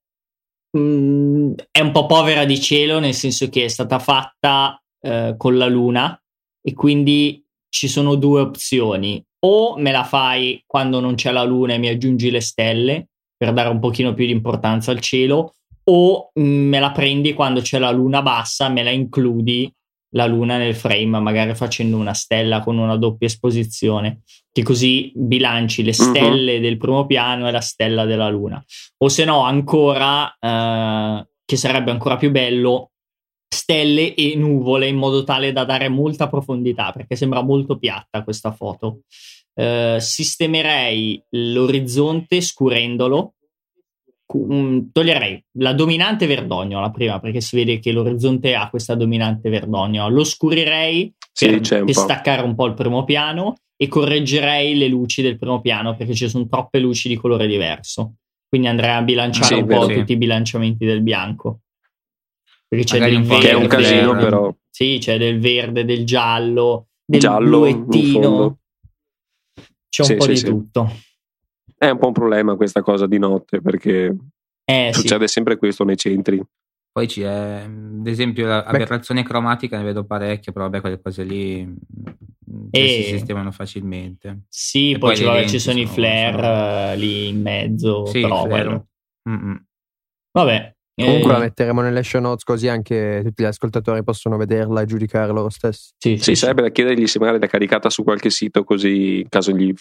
Mh, 0.71 0.79
mm, 0.79 1.53
è 1.69 1.81
un 1.81 1.91
po' 1.91 2.07
povera 2.07 2.45
di 2.45 2.59
cielo, 2.59 2.97
nel 2.97 3.13
senso 3.13 3.47
che 3.49 3.65
è 3.65 3.67
stata 3.67 3.99
fatta 3.99 4.81
eh, 5.01 5.35
con 5.37 5.55
la 5.55 5.67
luna 5.67 6.19
e 6.63 6.73
quindi 6.73 7.45
ci 7.69 7.87
sono 7.87 8.15
due 8.15 8.41
opzioni. 8.41 9.23
O 9.45 9.77
me 9.77 9.91
la 9.91 10.03
fai 10.03 10.63
quando 10.65 10.99
non 10.99 11.13
c'è 11.13 11.31
la 11.31 11.43
luna 11.43 11.75
e 11.75 11.77
mi 11.77 11.89
aggiungi 11.89 12.31
le 12.31 12.41
stelle 12.41 13.09
per 13.37 13.53
dare 13.53 13.69
un 13.69 13.79
pochino 13.79 14.15
più 14.15 14.25
di 14.25 14.31
importanza 14.31 14.89
al 14.89 14.99
cielo, 14.99 15.53
o 15.85 16.31
me 16.35 16.79
la 16.79 16.91
prendi 16.91 17.33
quando 17.33 17.61
c'è 17.61 17.79
la 17.79 17.91
luna 17.91 18.21
bassa, 18.21 18.69
me 18.69 18.83
la 18.83 18.91
includi 18.91 19.71
la 20.15 20.25
luna 20.27 20.57
nel 20.57 20.75
frame, 20.75 21.19
magari 21.19 21.53
facendo 21.55 21.97
una 21.97 22.13
stella 22.13 22.61
con 22.61 22.77
una 22.77 22.95
doppia 22.95 23.27
esposizione, 23.27 24.21
che 24.51 24.63
così 24.63 25.11
bilanci 25.13 25.83
le 25.83 25.89
Mhm. 25.89 25.93
stelle 26.09 26.59
del 26.61 26.77
primo 26.77 27.05
piano 27.05 27.47
e 27.47 27.51
la 27.51 27.59
stella 27.59 28.05
della 28.05 28.29
luna. 28.29 28.63
O 28.99 29.09
se 29.09 29.25
no, 29.25 29.41
ancora, 29.41 30.33
eh, 30.39 31.27
che 31.43 31.57
sarebbe 31.57 31.91
ancora 31.91 32.15
più 32.15 32.31
bello, 32.31 32.91
stelle 33.47 34.13
e 34.15 34.35
nuvole 34.35 34.87
in 34.87 34.95
modo 34.95 35.23
tale 35.23 35.51
da 35.51 35.65
dare 35.65 35.89
molta 35.89 36.29
profondità, 36.29 36.91
perché 36.91 37.15
sembra 37.17 37.41
molto 37.41 37.77
piatta 37.77 38.23
questa 38.23 38.51
foto. 38.53 39.01
Eh, 39.53 39.97
sistemerei 39.99 41.21
l'orizzonte 41.31 42.41
scurendolo. 42.41 43.34
Mm, 44.35 44.87
Toglierei 44.91 45.43
la 45.59 45.73
dominante 45.73 46.25
verdogno, 46.25 46.79
la 46.81 46.89
prima, 46.89 47.19
perché 47.19 47.41
si 47.41 47.55
vede 47.55 47.77
che 47.79 47.91
l'orizzonte 47.91 48.55
ha 48.55 48.69
questa 48.69 48.95
dominante 48.95 49.49
verdogno. 49.49 50.09
Lo 50.09 50.23
scurirei 50.23 51.13
Sì, 51.31 51.47
per, 51.47 51.59
c'è 51.59 51.79
un 51.79 51.85
per 51.85 51.93
po'. 51.93 52.01
staccare 52.01 52.41
un 52.41 52.55
po' 52.55 52.65
il 52.65 52.73
primo 52.73 53.03
piano 53.03 53.55
e 53.77 53.87
correggerei 53.87 54.75
le 54.77 54.87
luci 54.87 55.21
del 55.21 55.37
primo 55.37 55.61
piano 55.61 55.95
perché 55.95 56.15
ci 56.15 56.27
sono 56.27 56.47
troppe 56.47 56.79
luci 56.79 57.07
di 57.07 57.15
colore 57.17 57.45
diverso. 57.45 58.15
Quindi 58.47 58.67
andrei 58.67 58.91
a 58.91 59.01
bilanciare 59.03 59.47
Sì, 59.47 59.61
un 59.61 59.67
po' 59.67 59.85
vero. 59.85 59.99
tutti 59.99 60.13
i 60.13 60.17
bilanciamenti 60.17 60.85
del 60.85 61.01
bianco. 61.01 61.59
Perché 62.67 62.85
c'è 62.85 62.99
Magari 62.99 63.17
del 63.17 63.25
verde, 63.27 63.45
Che 63.45 63.51
è 63.51 63.55
un 63.55 63.67
casino, 63.67 64.11
verde. 64.13 64.23
però. 64.23 64.55
Sì, 64.69 64.97
c'è 64.99 65.17
del 65.17 65.39
verde, 65.39 65.85
del 65.85 66.03
giallo, 66.05 66.87
del 67.05 67.19
Giallo 67.19 67.65
in 67.67 67.85
bluettino. 67.85 68.57
C'è 69.87 70.01
un 70.01 70.07
Sì, 70.07 70.15
po' 70.15 70.23
sì, 70.23 70.29
di 70.31 70.37
sì. 70.37 70.45
tutto. 70.45 70.91
È 71.77 71.89
un 71.89 71.97
po' 71.97 72.07
un 72.07 72.13
problema 72.13 72.55
questa 72.55 72.81
cosa 72.81 73.05
di 73.07 73.17
notte 73.19 73.61
perché 73.61 74.15
Eh, 74.65 74.89
sì. 74.93 74.99
succede 75.01 75.27
sempre 75.27 75.57
questo 75.57 75.83
nei 75.83 75.97
centri. 75.97 76.41
Poi 76.91 77.07
c'è, 77.07 77.25
ad 77.67 78.07
esempio, 78.07 78.47
l'aberrazione 78.47 79.21
cromatica 79.23 79.77
ne 79.77 79.83
vedo 79.83 80.05
parecchie, 80.05 80.53
però 80.53 80.65
vabbè, 80.65 80.79
quelle 80.79 81.01
cose 81.01 81.23
lì 81.23 81.65
mm, 81.65 82.67
E- 82.71 82.87
si 82.87 83.03
sistemano 83.03 83.51
facilmente. 83.51 84.43
Sì, 84.47 84.91
E 84.91 84.97
poi, 84.97 85.15
poi 85.15 85.25
vabbè, 85.25 85.47
ci 85.47 85.59
sono 85.59 85.77
i 85.79 85.83
sono- 85.85 85.95
flare 85.97 86.31
sono- 86.31 86.91
eh, 86.91 86.97
lì 86.97 87.27
in 87.27 87.41
mezzo. 87.41 88.05
Sì, 88.05 88.21
però 88.21 88.45
flare. 88.45 88.85
Vabbè. 90.31 90.73
Comunque 90.97 91.29
eh, 91.29 91.33
la 91.33 91.39
metteremo 91.39 91.81
nelle 91.81 92.03
show 92.03 92.21
notes 92.21 92.43
così 92.45 92.69
anche 92.69 93.19
tutti 93.25 93.43
gli 93.43 93.45
ascoltatori 93.45 94.01
possono 94.03 94.37
vederla 94.37 94.79
e 94.81 94.85
giudicare 94.85 95.33
loro 95.33 95.49
stessi. 95.49 95.91
sì, 95.97 96.17
Sì, 96.17 96.35
sarebbe 96.35 96.61
da 96.61 96.69
chiedergli 96.69 97.05
se 97.07 97.19
magari 97.19 97.39
l'ha 97.39 97.47
caricata 97.47 97.89
su 97.89 98.03
qualche 98.03 98.29
sito 98.29 98.63
così 98.63 99.19
in 99.19 99.27
caso 99.29 99.51
gli 99.51 99.73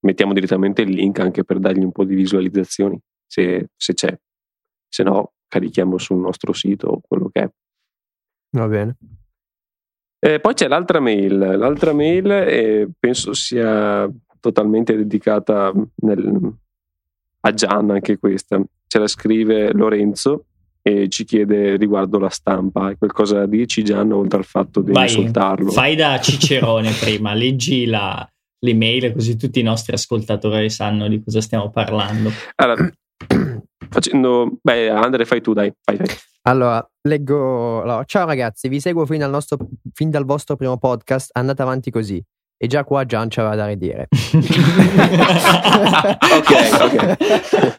mettiamo 0.00 0.32
direttamente 0.32 0.82
il 0.82 0.90
link 0.90 1.18
anche 1.18 1.44
per 1.44 1.58
dargli 1.58 1.82
un 1.82 1.92
po' 1.92 2.04
di 2.04 2.14
visualizzazioni 2.14 2.98
se, 3.26 3.68
se 3.76 3.94
c'è. 3.94 4.18
Se 4.88 5.02
no 5.02 5.32
carichiamo 5.46 5.98
sul 5.98 6.18
nostro 6.18 6.52
sito 6.52 6.88
o 6.88 7.00
quello 7.06 7.28
che 7.28 7.40
è. 7.42 7.50
Va 8.56 8.66
bene. 8.66 8.96
Eh, 10.18 10.40
poi 10.40 10.54
c'è 10.54 10.68
l'altra 10.68 11.00
mail. 11.00 11.38
L'altra 11.38 11.92
mail 11.92 12.30
eh, 12.30 12.88
penso 12.98 13.32
sia 13.32 14.08
totalmente 14.38 14.96
dedicata 14.96 15.72
nel- 15.96 16.54
a 17.40 17.52
Gian 17.52 17.90
anche 17.90 18.18
questa. 18.18 18.62
Ce 18.86 18.98
la 18.98 19.06
scrive 19.06 19.72
Lorenzo 19.72 20.46
e 20.82 21.08
ci 21.08 21.24
chiede 21.24 21.76
riguardo 21.76 22.18
la 22.18 22.28
stampa. 22.28 22.86
Hai 22.86 22.96
qualcosa 22.96 23.38
da 23.38 23.46
dirci 23.46 23.82
Gian 23.82 24.12
oltre 24.12 24.38
al 24.38 24.44
fatto 24.44 24.80
di 24.82 24.92
Vai, 24.92 25.04
insultarlo? 25.04 25.70
Fai 25.70 25.94
da 25.94 26.18
Cicerone 26.20 26.90
prima, 27.00 27.32
leggi 27.32 27.86
la, 27.86 28.28
l'email 28.60 29.12
così 29.12 29.36
tutti 29.36 29.60
i 29.60 29.64
nostri 29.64 29.94
ascoltatori 29.94 30.70
sanno 30.70 31.08
di 31.08 31.22
cosa 31.22 31.40
stiamo 31.40 31.70
parlando. 31.70 32.30
Allora, 32.56 32.90
facendo... 33.90 34.58
Beh, 34.62 34.88
Andre 34.88 35.24
fai 35.24 35.40
tu 35.40 35.52
dai. 35.52 35.72
Fai, 35.82 35.96
fai. 35.96 36.06
Allora, 36.42 36.86
leggo. 37.02 37.82
allora, 37.82 38.04
ciao 38.04 38.26
ragazzi, 38.26 38.68
vi 38.68 38.80
seguo 38.80 39.04
fin 39.04 39.18
dal, 39.18 39.30
nostro, 39.30 39.58
fin 39.92 40.10
dal 40.10 40.24
vostro 40.24 40.56
primo 40.56 40.78
podcast. 40.78 41.30
Andate 41.32 41.62
avanti 41.62 41.90
così. 41.90 42.22
E 42.62 42.66
già 42.66 42.84
qua 42.84 43.04
Gian 43.06 43.28
c'aveva 43.28 43.54
da 43.54 43.66
ridire. 43.66 44.08
Ok, 46.20 46.50
ok. 46.80 47.78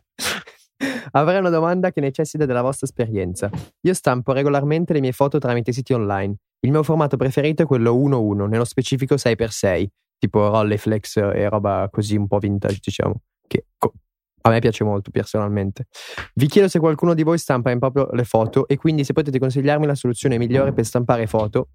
Avrei 1.11 1.39
una 1.39 1.49
domanda 1.49 1.91
che 1.91 2.01
necessita 2.01 2.45
della 2.45 2.61
vostra 2.61 2.87
esperienza. 2.87 3.49
Io 3.81 3.93
stampo 3.93 4.31
regolarmente 4.31 4.93
le 4.93 4.99
mie 4.99 5.11
foto 5.11 5.37
tramite 5.37 5.71
siti 5.71 5.93
online. 5.93 6.35
Il 6.61 6.71
mio 6.71 6.83
formato 6.83 7.17
preferito 7.17 7.63
è 7.63 7.65
quello 7.65 7.95
1-1, 7.95 8.47
nello 8.47 8.65
specifico 8.65 9.15
6x6, 9.15 9.85
tipo 10.21 10.49
Rolleiflex 10.49 11.17
e 11.17 11.49
roba 11.49 11.89
così 11.91 12.15
un 12.15 12.27
po' 12.27 12.37
vintage, 12.37 12.77
diciamo. 12.79 13.21
Che 13.47 13.65
co- 13.75 13.93
a 14.41 14.49
me 14.49 14.59
piace 14.59 14.83
molto 14.83 15.09
personalmente. 15.09 15.87
Vi 16.35 16.45
chiedo 16.45 16.67
se 16.67 16.77
qualcuno 16.77 17.15
di 17.15 17.23
voi 17.23 17.39
stampa 17.39 17.71
in 17.71 17.79
proprio 17.79 18.07
le 18.11 18.23
foto 18.23 18.67
e 18.67 18.77
quindi 18.77 19.03
se 19.03 19.13
potete 19.13 19.39
consigliarmi 19.39 19.87
la 19.87 19.95
soluzione 19.95 20.37
migliore 20.37 20.73
per 20.73 20.85
stampare 20.85 21.25
foto. 21.25 21.69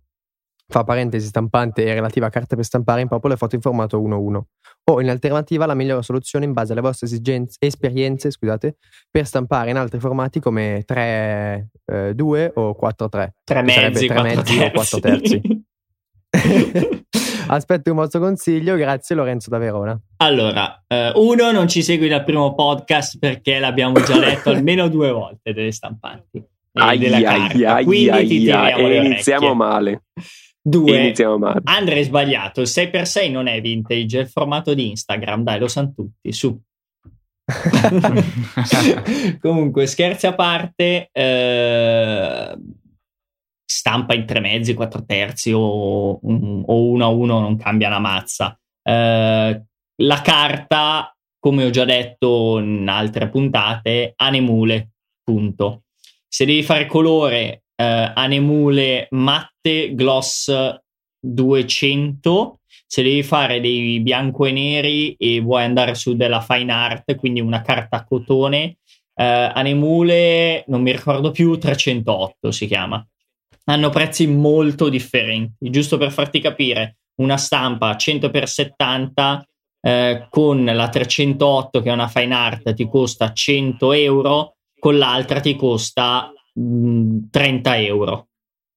Fa 0.69 0.83
parentesi 0.83 1.27
stampante 1.27 1.85
e 1.85 1.95
relativa 1.95 2.29
carta 2.29 2.57
per 2.57 2.65
stampare 2.65 3.01
in 3.01 3.09
proprio 3.09 3.31
le 3.31 3.37
foto 3.37 3.55
in 3.55 3.61
formato 3.61 4.01
1-1 4.01 4.41
o 4.89 5.01
in 5.01 5.09
alternativa 5.09 5.65
la 5.65 5.75
migliore 5.75 6.03
soluzione 6.03 6.45
in 6.45 6.53
base 6.53 6.73
alle 6.73 6.81
vostre 6.81 7.07
esigenze, 7.07 7.57
esperienze 7.61 8.31
scusate, 8.31 8.77
per 9.09 9.27
stampare 9.27 9.71
in 9.71 9.77
altri 9.77 10.01
formati 10.01 10.41
come 10.41 10.83
3, 10.85 11.71
2 12.15 12.53
o 12.55 12.77
4-3. 12.81 12.95
Tre 12.99 13.33
Che 13.33 13.33
sarebbe 13.45 13.65
mezzi, 13.65 14.07
tre 14.07 14.15
quattro 14.15 14.23
mezzi 14.23 14.59
o 14.59 14.71
quattro 14.71 15.01
terzi. 15.01 15.41
Aspetto 17.49 17.91
un 17.91 17.97
vostro 17.97 18.19
consiglio, 18.21 18.75
grazie 18.77 19.15
Lorenzo 19.15 19.51
da 19.51 19.59
Verona. 19.59 19.99
allora, 20.17 20.83
eh, 20.89 21.13
uno, 21.15 21.53
non 21.53 21.69
ci 21.69 21.83
segui 21.83 22.09
dal 22.09 22.25
primo 22.25 22.55
podcast 22.55 23.19
perché 23.19 23.59
l'abbiamo 23.59 24.01
già 24.03 24.19
letto 24.19 24.51
almeno 24.51 24.89
due 24.91 25.13
volte 25.13 25.53
delle 25.53 25.71
stampanti. 25.71 26.39
e 26.39 26.45
Ai, 26.73 26.99
della 26.99 27.21
carta, 27.21 27.75
ai, 27.75 27.85
quindi 27.85 28.11
ai, 28.11 28.27
ti 28.27 28.39
tiriamo 28.39 28.89
e 28.89 28.97
iniziamo 28.97 29.55
male. 29.55 30.03
Due, 30.61 30.99
Iniziamo 30.99 31.39
male. 31.39 31.61
Andre 31.63 31.95
hai 31.95 32.03
sbagliato, 32.03 32.61
il 32.61 32.67
6x6 32.67 33.31
non 33.31 33.47
è 33.47 33.61
vintage, 33.61 34.19
è 34.19 34.23
il 34.23 34.29
formato 34.29 34.75
di 34.75 34.89
Instagram, 34.89 35.45
dai, 35.45 35.61
lo 35.61 35.69
sanno 35.69 35.93
tutti, 35.95 36.33
su. 36.33 36.61
Comunque, 39.41 39.87
scherzi 39.87 40.27
a 40.27 40.35
parte, 40.35 41.09
eh, 41.13 42.57
stampa 43.67 44.15
in 44.15 44.25
tre 44.25 44.41
mezzi, 44.41 44.75
quattro 44.75 45.05
terzi 45.05 45.53
o, 45.53 46.19
un- 46.23 46.63
o 46.65 46.83
uno 46.89 47.05
a 47.05 47.09
uno 47.09 47.41
non 47.41 47.57
cambia 47.57 47.89
una 47.89 47.99
mazza. 47.99 48.59
Eh, 48.83 49.63
la 50.03 50.21
carta, 50.23 51.15
come 51.39 51.65
ho 51.65 51.71
già 51.71 51.85
detto 51.85 52.59
in 52.59 52.89
altre 52.89 53.29
puntate, 53.29 54.13
anemule, 54.17 54.91
punto. 55.23 55.83
Se 56.29 56.45
devi 56.45 56.63
fare 56.63 56.87
colore, 56.87 57.65
eh, 57.75 58.13
anemule 58.15 59.09
matte 59.11 59.95
gloss 59.95 60.51
200 61.19 62.61
se 62.87 63.03
devi 63.03 63.23
fare 63.23 63.61
dei 63.61 64.01
bianco 64.01 64.47
e 64.47 64.53
neri 64.53 65.15
e 65.15 65.41
vuoi 65.41 65.65
andare 65.65 65.95
su 65.95 66.15
della 66.15 66.41
fine 66.41 66.73
art 66.73 67.17
quindi 67.17 67.41
una 67.41 67.61
carta 67.63 67.97
a 67.99 68.05
cotone 68.05 68.79
eh, 69.15 69.25
anemule 69.25 70.65
non 70.69 70.83
mi 70.83 70.93
ricordo 70.93 71.31
più 71.33 71.59
308 71.59 72.51
si 72.51 72.67
chiama 72.67 73.05
hanno 73.69 73.91
prezzi 73.91 74.27
molto 74.27 74.89
differenti. 74.89 75.71
Giusto 75.71 75.97
per 75.99 76.13
farti 76.13 76.41
capire 76.41 76.99
una 77.17 77.37
stampa 77.37 77.97
100x70 77.97 79.43
eh, 79.81 80.27
con 80.29 80.65
la 80.65 80.89
308 80.89 81.81
che 81.81 81.89
è 81.89 81.93
una 81.93 82.09
fine 82.09 82.35
art 82.35 82.75
ti 82.75 82.89
costa 82.89 83.33
100 83.33 83.93
euro 83.93 84.57
con 84.79 84.99
l'altra 84.99 85.41
ti 85.41 85.57
costa 85.57 86.33
mh, 86.55 87.31
30 87.31 87.79
euro. 87.79 88.29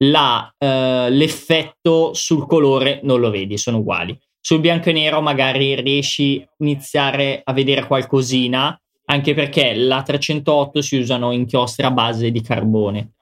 La, 0.03 0.53
eh, 0.57 1.09
l'effetto 1.09 2.13
sul 2.13 2.45
colore 2.47 3.01
non 3.03 3.19
lo 3.19 3.29
vedi, 3.29 3.57
sono 3.57 3.79
uguali. 3.79 4.17
Sul 4.39 4.61
bianco 4.61 4.89
e 4.89 4.93
nero 4.93 5.21
magari 5.21 5.75
riesci 5.81 6.41
a 6.41 6.49
iniziare 6.59 7.41
a 7.43 7.51
vedere 7.51 7.85
qualcosina, 7.85 8.79
anche 9.05 9.33
perché 9.33 9.75
la 9.75 10.01
308 10.01 10.81
si 10.81 10.97
usano 10.97 11.31
inchiostri 11.31 11.85
a 11.85 11.91
base 11.91 12.31
di 12.31 12.41
carbone, 12.41 13.15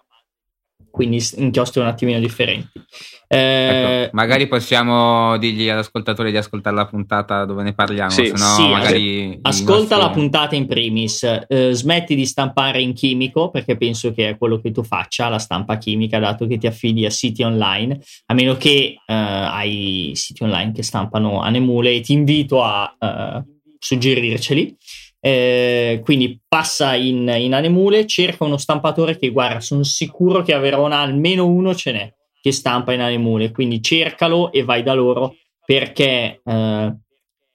quindi 0.98 1.24
inchiostri 1.36 1.80
un 1.80 1.86
attimino 1.86 2.20
differenti. 2.20 2.82
Eh, 3.28 4.02
Ecco, 4.04 4.16
magari 4.16 4.48
possiamo 4.48 5.38
dirgli 5.38 5.70
all'ascoltatore 5.70 6.32
di 6.32 6.38
ascoltare 6.38 6.76
la 6.76 6.88
puntata 6.88 7.46
dove 7.46 7.62
ne 7.62 7.74
parliamo, 7.74 8.10
Sì, 8.10 8.26
se 8.26 8.32
no 8.32 8.38
sì, 8.56 8.68
magari 8.68 9.40
Ascolta 9.44 9.96
nostri- 9.96 9.98
la 9.98 10.10
puntata 10.10 10.56
in 10.56 10.66
primis, 10.66 11.24
eh, 11.48 11.70
smetti 11.74 12.16
di 12.16 12.26
stampare 12.26 12.82
in 12.82 12.94
chimico 12.94 13.52
perché 13.52 13.78
penso 13.78 14.12
che 14.12 14.30
è 14.30 14.38
quello 14.38 14.60
che 14.60 14.72
tu 14.72 14.82
faccia, 14.82 15.30
la 15.30 15.38
stampa 15.38 15.78
chimica, 15.78 16.18
dato 16.18 16.48
che 16.48 16.58
ti 16.58 16.66
affidi 16.66 17.06
a 17.06 17.12
siti 17.12 17.44
online, 17.44 18.00
a 18.26 18.34
meno 18.34 18.56
che 18.56 18.96
eh, 19.06 19.14
hai 19.14 20.12
siti 20.16 20.42
online 20.42 20.72
che 20.72 20.82
stampano 20.82 21.42
anemule 21.42 21.94
e 21.94 22.02
ti 22.02 22.14
invito 22.14 22.64
a 22.64 22.92
eh, 23.00 23.44
suggerirceli. 23.78 24.76
Eh, 25.20 26.02
quindi 26.04 26.40
passa 26.48 26.96
in, 26.96 27.28
in 27.38 27.54
anemule, 27.54 28.06
cerca 28.06 28.44
uno 28.46 28.58
stampatore 28.58 29.18
che 29.18 29.30
guarda, 29.30 29.60
sono 29.60 29.84
sicuro 29.84 30.42
che 30.44 30.54
a 30.54 30.60
Verona 30.60 31.00
almeno 31.00 31.46
uno 31.48 31.74
ce 31.76 31.92
n'è. 31.92 32.14
che 32.42 32.52
stampa 32.52 32.94
in 32.94 33.02
Anemone. 33.02 33.52
Quindi 33.52 33.82
cercalo 33.82 34.52
e 34.52 34.64
vai 34.64 34.84
da 34.84 34.94
loro 34.94 35.36
perché 35.66 36.40
eh, 36.44 36.96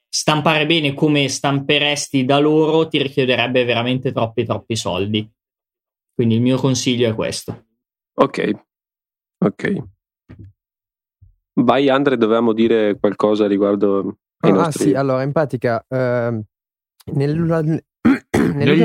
stampare 0.09 0.67
bene 0.67 0.93
come 0.93 1.29
stamperesti 1.29 2.25
da 2.27 2.39
loro 2.39 2.87
ti 2.89 3.01
richiederebbe 3.01 3.65
veramente 3.65 4.13
troppi, 4.13 4.45
troppi 4.45 4.77
soldi. 4.77 5.27
Quindi 6.15 6.35
il 6.35 6.43
mio 6.43 6.59
consiglio 6.59 7.09
è 7.09 7.15
questo. 7.15 7.65
Ok, 8.15 8.51
ok. 9.39 9.83
Vai 11.55 11.89
Andre, 11.89 12.17
dovevamo 12.17 12.53
dire 12.53 12.99
qualcosa 12.99 13.47
riguardo 13.47 14.19
ai 14.41 14.51
Ah, 14.51 14.55
nostri... 14.55 14.89
sì, 14.89 14.95
allora 14.95 15.23
in 15.23 15.33
pratica 15.33 15.83
ehm, 15.89 16.43
nell'ultima 17.13 17.61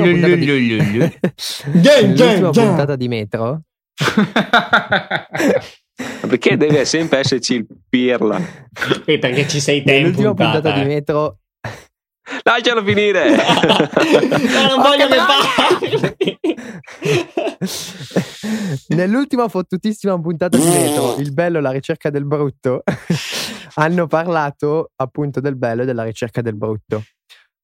puntata 0.08 0.34
di... 0.34 0.46
nell'ultima 1.82 2.50
puntata 2.50 2.96
di 2.96 3.08
Metro 3.08 3.62
Perché 6.28 6.56
deve 6.56 6.84
sempre 6.84 7.18
esserci 7.20 7.54
il 7.54 7.66
pirla? 7.88 8.40
E 9.04 9.18
perché 9.18 9.48
ci 9.48 9.58
sei 9.60 9.82
te 9.82 9.92
nell'ultima 9.92 10.34
puntata, 10.34 10.60
puntata 10.60 10.74
di 10.76 10.82
eh. 10.82 10.94
Metro 10.94 11.38
Lascialo 12.42 12.84
finire! 12.84 13.36
No, 14.48 14.66
non 14.68 14.82
voglio 14.82 15.06
che 15.06 15.16
parli. 15.16 16.38
Nell'ultima 18.88 19.48
fottutissima 19.48 20.18
puntata 20.20 20.56
di 20.56 20.64
Metro, 20.64 21.16
il 21.18 21.32
bello 21.32 21.58
e 21.58 21.60
la 21.60 21.70
ricerca 21.70 22.10
del 22.10 22.24
brutto, 22.24 22.82
hanno 23.74 24.06
parlato 24.06 24.92
appunto 24.96 25.40
del 25.40 25.56
bello 25.56 25.82
e 25.82 25.84
della 25.84 26.04
ricerca 26.04 26.40
del 26.42 26.56
brutto. 26.56 27.02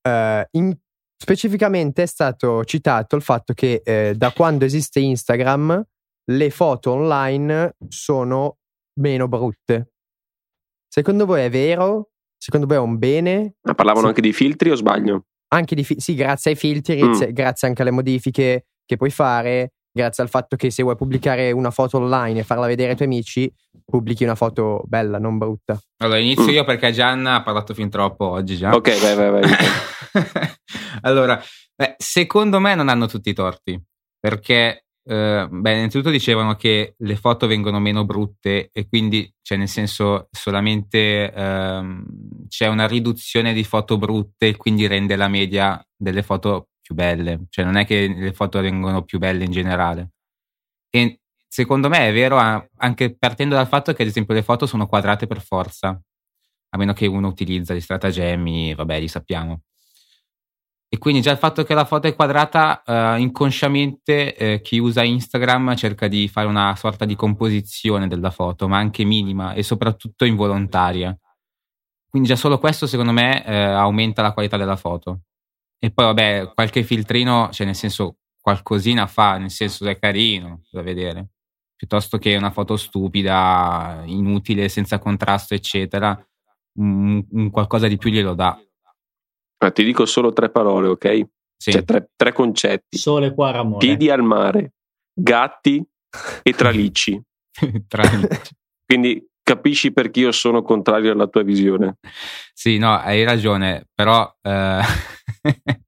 Eh, 0.07 0.49
in- 0.53 0.77
specificamente 1.17 2.03
è 2.03 2.07
stato 2.07 2.65
citato 2.65 3.17
il 3.17 3.23
fatto 3.23 3.55
che 3.55 3.81
eh, 3.85 4.15
da 4.15 4.33
quando 4.33 4.65
esiste 4.65 5.01
Instagram 5.01 5.83
le 6.31 6.51
foto 6.51 6.93
online 6.93 7.77
sono 7.89 8.59
meno 9.01 9.29
brutte. 9.29 9.93
Secondo 10.89 11.25
voi 11.27 11.43
è 11.43 11.51
vero? 11.51 12.11
Secondo 12.37 12.67
voi 12.67 12.77
è 12.77 12.81
un 12.81 12.99
bene? 12.99 13.55
Ma 13.63 13.75
parlavano 13.75 14.03
Sì. 14.05 14.09
anche 14.09 14.21
di 14.21 14.33
filtri 14.33 14.71
o 14.71 14.75
sbaglio? 14.75 15.27
Anche 15.55 15.75
di 15.75 15.85
fi- 15.85 15.99
sì, 16.01 16.15
grazie 16.15 16.53
ai 16.53 16.57
filtri, 16.57 16.97
Mm. 16.97 17.07
grazie, 17.07 17.33
grazie 17.33 17.69
anche 17.69 17.83
alle 17.83 17.91
modifiche 17.91 18.67
che 18.85 18.97
puoi 18.97 19.11
fare, 19.11 19.73
grazie 19.95 20.25
al 20.25 20.29
fatto 20.29 20.57
che 20.57 20.71
se 20.71 20.83
vuoi 20.83 20.97
pubblicare 20.97 21.53
una 21.53 21.71
foto 21.71 21.99
online 21.99 22.41
e 22.41 22.43
farla 22.43 22.67
vedere 22.67 22.91
ai 22.91 22.97
tuoi 22.97 23.07
amici, 23.07 23.53
pubblichi 23.85 24.25
una 24.25 24.35
foto 24.35 24.83
bella, 24.87 25.19
non 25.19 25.39
brutta. 25.39 25.79
Allora, 25.99 26.19
inizio 26.19 26.47
Mm. 26.47 26.55
io 26.55 26.65
perché 26.65 26.91
Gianna 26.91 27.37
ha 27.37 27.43
parlato 27.43 27.75
fin 27.75 27.89
troppo 27.89 28.27
oggi 28.29 28.57
già. 28.57 28.75
Ok, 28.75 29.01
vai, 29.01 29.15
vai, 29.15 29.31
vai. 29.31 29.43
allora, 31.03 31.41
beh, 31.77 31.95
secondo 31.99 32.59
me 32.59 32.75
non 32.75 32.89
hanno 32.89 33.07
tutti 33.07 33.31
i 33.31 33.35
torti, 33.35 33.81
perché, 34.19 34.87
eh, 35.09 35.47
beh, 35.49 35.73
innanzitutto 35.73 36.11
dicevano 36.11 36.57
che 36.57 36.95
le 36.99 37.17
foto 37.17 37.47
vengono 37.47 37.79
meno 37.79 38.05
brutte 38.05 38.71
e 38.73 38.89
quindi, 38.89 39.33
cioè, 39.43 39.59
nel 39.59 39.69
senso, 39.69 40.27
solamente 40.33 41.31
ehm, 41.33 42.05
c'è 42.49 42.67
una 42.67 42.89
riduzione 42.89 43.53
di 43.53 43.63
foto 43.63 43.97
brutte 43.97 44.49
e 44.49 44.57
quindi 44.57 44.89
rende 44.89 45.15
la 45.15 45.29
media 45.29 45.81
delle 45.97 46.25
foto 46.25 46.71
più 46.85 46.95
belle, 46.95 47.47
cioè 47.49 47.65
non 47.65 47.77
è 47.77 47.87
che 47.87 48.15
le 48.15 48.35
foto 48.35 48.61
vengono 48.61 49.05
più 49.05 49.19
belle 49.19 49.45
in 49.45 49.51
generale. 49.51 50.11
E 50.91 51.21
secondo 51.49 51.89
me 51.89 52.09
è 52.09 52.13
vero 52.13 52.37
anche 52.77 53.17
partendo 53.17 53.55
dal 53.55 53.67
fatto 53.67 53.95
che, 53.95 54.03
ad 54.03 54.09
esempio, 54.09 54.35
le 54.35 54.43
foto 54.43 54.67
sono 54.67 54.87
quadrate 54.87 55.27
per 55.27 55.41
forza, 55.41 55.99
a 56.69 56.77
meno 56.77 56.93
che 56.93 57.07
uno 57.07 57.29
utilizza 57.29 57.73
gli 57.73 57.81
stratagemmi, 57.81 58.75
vabbè, 58.75 59.01
li 59.01 59.09
sappiamo. 59.09 59.63
E 60.89 60.99
quindi 60.99 61.23
già 61.23 61.33
il 61.33 61.39
fatto 61.39 61.65
che 61.65 61.75
la 61.75 61.87
foto 61.87 62.07
è 62.07 62.15
quadrata, 62.15 62.83
eh, 62.85 63.19
inconsciamente 63.19 64.37
eh, 64.37 64.61
chi 64.61 64.79
usa 64.79 65.03
Instagram 65.03 65.75
cerca 65.75 66.07
di 66.07 66.29
fare 66.29 66.47
una 66.47 66.77
sorta 66.77 67.05
di 67.07 67.17
composizione 67.17 68.09
della 68.09 68.31
foto, 68.31 68.69
ma 68.69 68.77
anche 68.77 69.05
minima 69.05 69.55
e 69.55 69.63
soprattutto 69.63 70.25
involontaria. 70.27 71.17
Quindi 72.09 72.29
già 72.29 72.37
solo 72.37 72.59
questo, 72.59 72.87
secondo 72.87 73.13
me, 73.13 73.45
eh, 73.45 73.57
aumenta 73.57 74.23
la 74.23 74.33
qualità 74.33 74.57
della 74.57 74.77
foto. 74.77 75.23
E 75.85 75.93
poi, 75.93 76.07
vabbè, 76.07 76.53
qualche 76.55 76.83
filtrino, 76.83 77.51
cioè 77.53 77.67
nel 77.67 77.75
senso, 77.75 78.17
qualcosina 78.41 79.07
fa, 79.07 79.37
nel 79.37 79.51
senso 79.51 79.87
è 79.87 79.99
carino 79.99 80.63
da 80.71 80.81
vedere. 80.81 81.33
Piuttosto 81.77 82.17
che 82.17 82.35
una 82.37 82.51
foto 82.51 82.79
stupida, 82.79 84.03
inutile, 84.07 84.71
senza 84.71 84.99
contrasto, 84.99 85.53
eccetera, 85.53 86.19
un, 86.79 87.23
un 87.33 87.51
qualcosa 87.51 87.87
di 87.87 87.99
più 87.99 88.09
glielo 88.09 88.33
dà. 88.33 88.59
Ma 89.59 89.71
ti 89.73 89.85
dico 89.85 90.07
solo 90.07 90.33
tre 90.33 90.49
parole, 90.49 90.89
ok? 90.89 91.21
Sì. 91.55 91.73
Cioè 91.73 91.85
tre, 91.85 92.09
tre 92.17 92.33
concetti. 92.33 92.97
Sole 92.97 93.35
qua 93.35 93.51
Ramone. 93.51 93.77
Piedi 93.77 94.09
al 94.09 94.23
mare, 94.23 94.73
gatti 95.13 95.87
e 96.43 96.53
tralicci. 96.55 97.21
Tra- 97.87 98.09
Quindi 98.87 99.23
capisci 99.43 99.93
perché 99.93 100.21
io 100.21 100.33
sono 100.33 100.63
contrario 100.63 101.13
alla 101.13 101.27
tua 101.27 101.43
visione. 101.43 101.99
sì, 102.55 102.79
no, 102.79 102.95
hai 102.95 103.23
ragione, 103.23 103.87
però... 103.95 104.35
eh, 104.41 105.13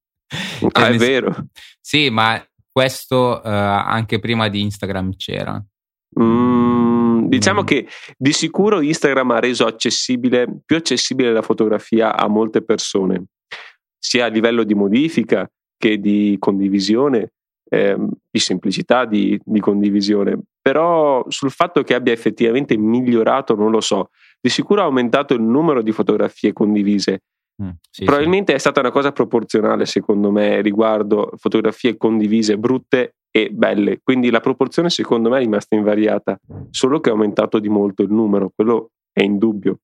Ah, 0.72 0.88
è 0.88 0.96
vero. 0.96 1.32
Sì, 1.80 2.10
ma 2.10 2.44
questo 2.70 3.42
eh, 3.42 3.48
anche 3.48 4.18
prima 4.18 4.48
di 4.48 4.60
Instagram 4.60 5.14
c'era. 5.16 5.62
Mm, 6.20 7.28
diciamo 7.28 7.62
Mm. 7.62 7.64
che 7.64 7.86
di 8.16 8.32
sicuro 8.32 8.80
Instagram 8.80 9.30
ha 9.30 9.38
reso 9.38 9.66
accessibile, 9.66 10.46
più 10.64 10.76
accessibile 10.76 11.32
la 11.32 11.42
fotografia 11.42 12.16
a 12.16 12.26
molte 12.26 12.62
persone, 12.62 13.26
sia 13.98 14.24
a 14.24 14.28
livello 14.28 14.64
di 14.64 14.74
modifica 14.74 15.48
che 15.78 16.00
di 16.00 16.36
condivisione, 16.40 17.32
ehm, 17.70 18.10
di 18.30 18.38
semplicità 18.40 19.04
di, 19.04 19.40
di 19.44 19.60
condivisione. 19.60 20.38
Però 20.60 21.24
sul 21.28 21.52
fatto 21.52 21.82
che 21.82 21.94
abbia 21.94 22.12
effettivamente 22.12 22.76
migliorato, 22.76 23.54
non 23.54 23.70
lo 23.70 23.80
so. 23.80 24.10
Di 24.40 24.48
sicuro 24.48 24.80
ha 24.80 24.84
aumentato 24.84 25.34
il 25.34 25.42
numero 25.42 25.82
di 25.82 25.92
fotografie 25.92 26.52
condivise. 26.52 27.22
Mm, 27.62 27.70
sì, 27.90 28.04
Probabilmente 28.04 28.52
è 28.54 28.58
stata 28.58 28.80
una 28.80 28.90
cosa 28.90 29.12
proporzionale, 29.12 29.86
secondo 29.86 30.30
me, 30.30 30.60
riguardo 30.60 31.32
fotografie 31.36 31.96
condivise 31.96 32.58
brutte 32.58 33.16
e 33.30 33.48
belle. 33.50 34.00
Quindi 34.02 34.30
la 34.30 34.40
proporzione, 34.40 34.90
secondo 34.90 35.30
me, 35.30 35.36
è 35.38 35.40
rimasta 35.40 35.74
invariata, 35.74 36.38
solo 36.70 37.00
che 37.00 37.08
è 37.08 37.12
aumentato 37.12 37.58
di 37.58 37.68
molto 37.68 38.02
il 38.02 38.12
numero, 38.12 38.52
quello 38.54 38.90
è 39.12 39.22
indubbio. 39.22 39.78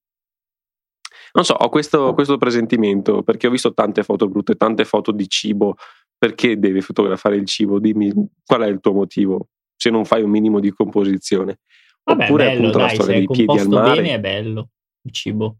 Non 1.34 1.44
so, 1.44 1.54
ho 1.54 1.68
questo, 1.70 2.12
questo 2.12 2.36
presentimento 2.36 3.22
perché 3.22 3.46
ho 3.46 3.50
visto 3.50 3.72
tante 3.72 4.02
foto 4.02 4.28
brutte, 4.28 4.54
tante 4.56 4.84
foto 4.84 5.12
di 5.12 5.26
cibo. 5.28 5.76
Perché 6.18 6.58
devi 6.58 6.80
fotografare 6.82 7.34
il 7.36 7.46
cibo? 7.46 7.80
Dimmi 7.80 8.12
qual 8.44 8.62
è 8.62 8.66
il 8.68 8.78
tuo 8.80 8.92
motivo, 8.92 9.48
se 9.74 9.90
non 9.90 10.04
fai 10.04 10.22
un 10.22 10.30
minimo 10.30 10.60
di 10.60 10.70
composizione. 10.70 11.58
Vabbè, 12.04 12.24
Oppure 12.24 12.44
bello, 12.44 12.58
appunto 12.58 12.78
la 12.78 12.86
dai, 12.86 12.94
storia 12.94 13.12
se 13.14 13.22
è 13.22 13.24
dei 13.24 13.44
piedi 13.44 13.58
al 13.58 13.68
mare. 13.68 14.02
bene 14.02 14.14
è 14.14 14.20
bello 14.20 14.68
il 15.02 15.12
cibo. 15.12 15.56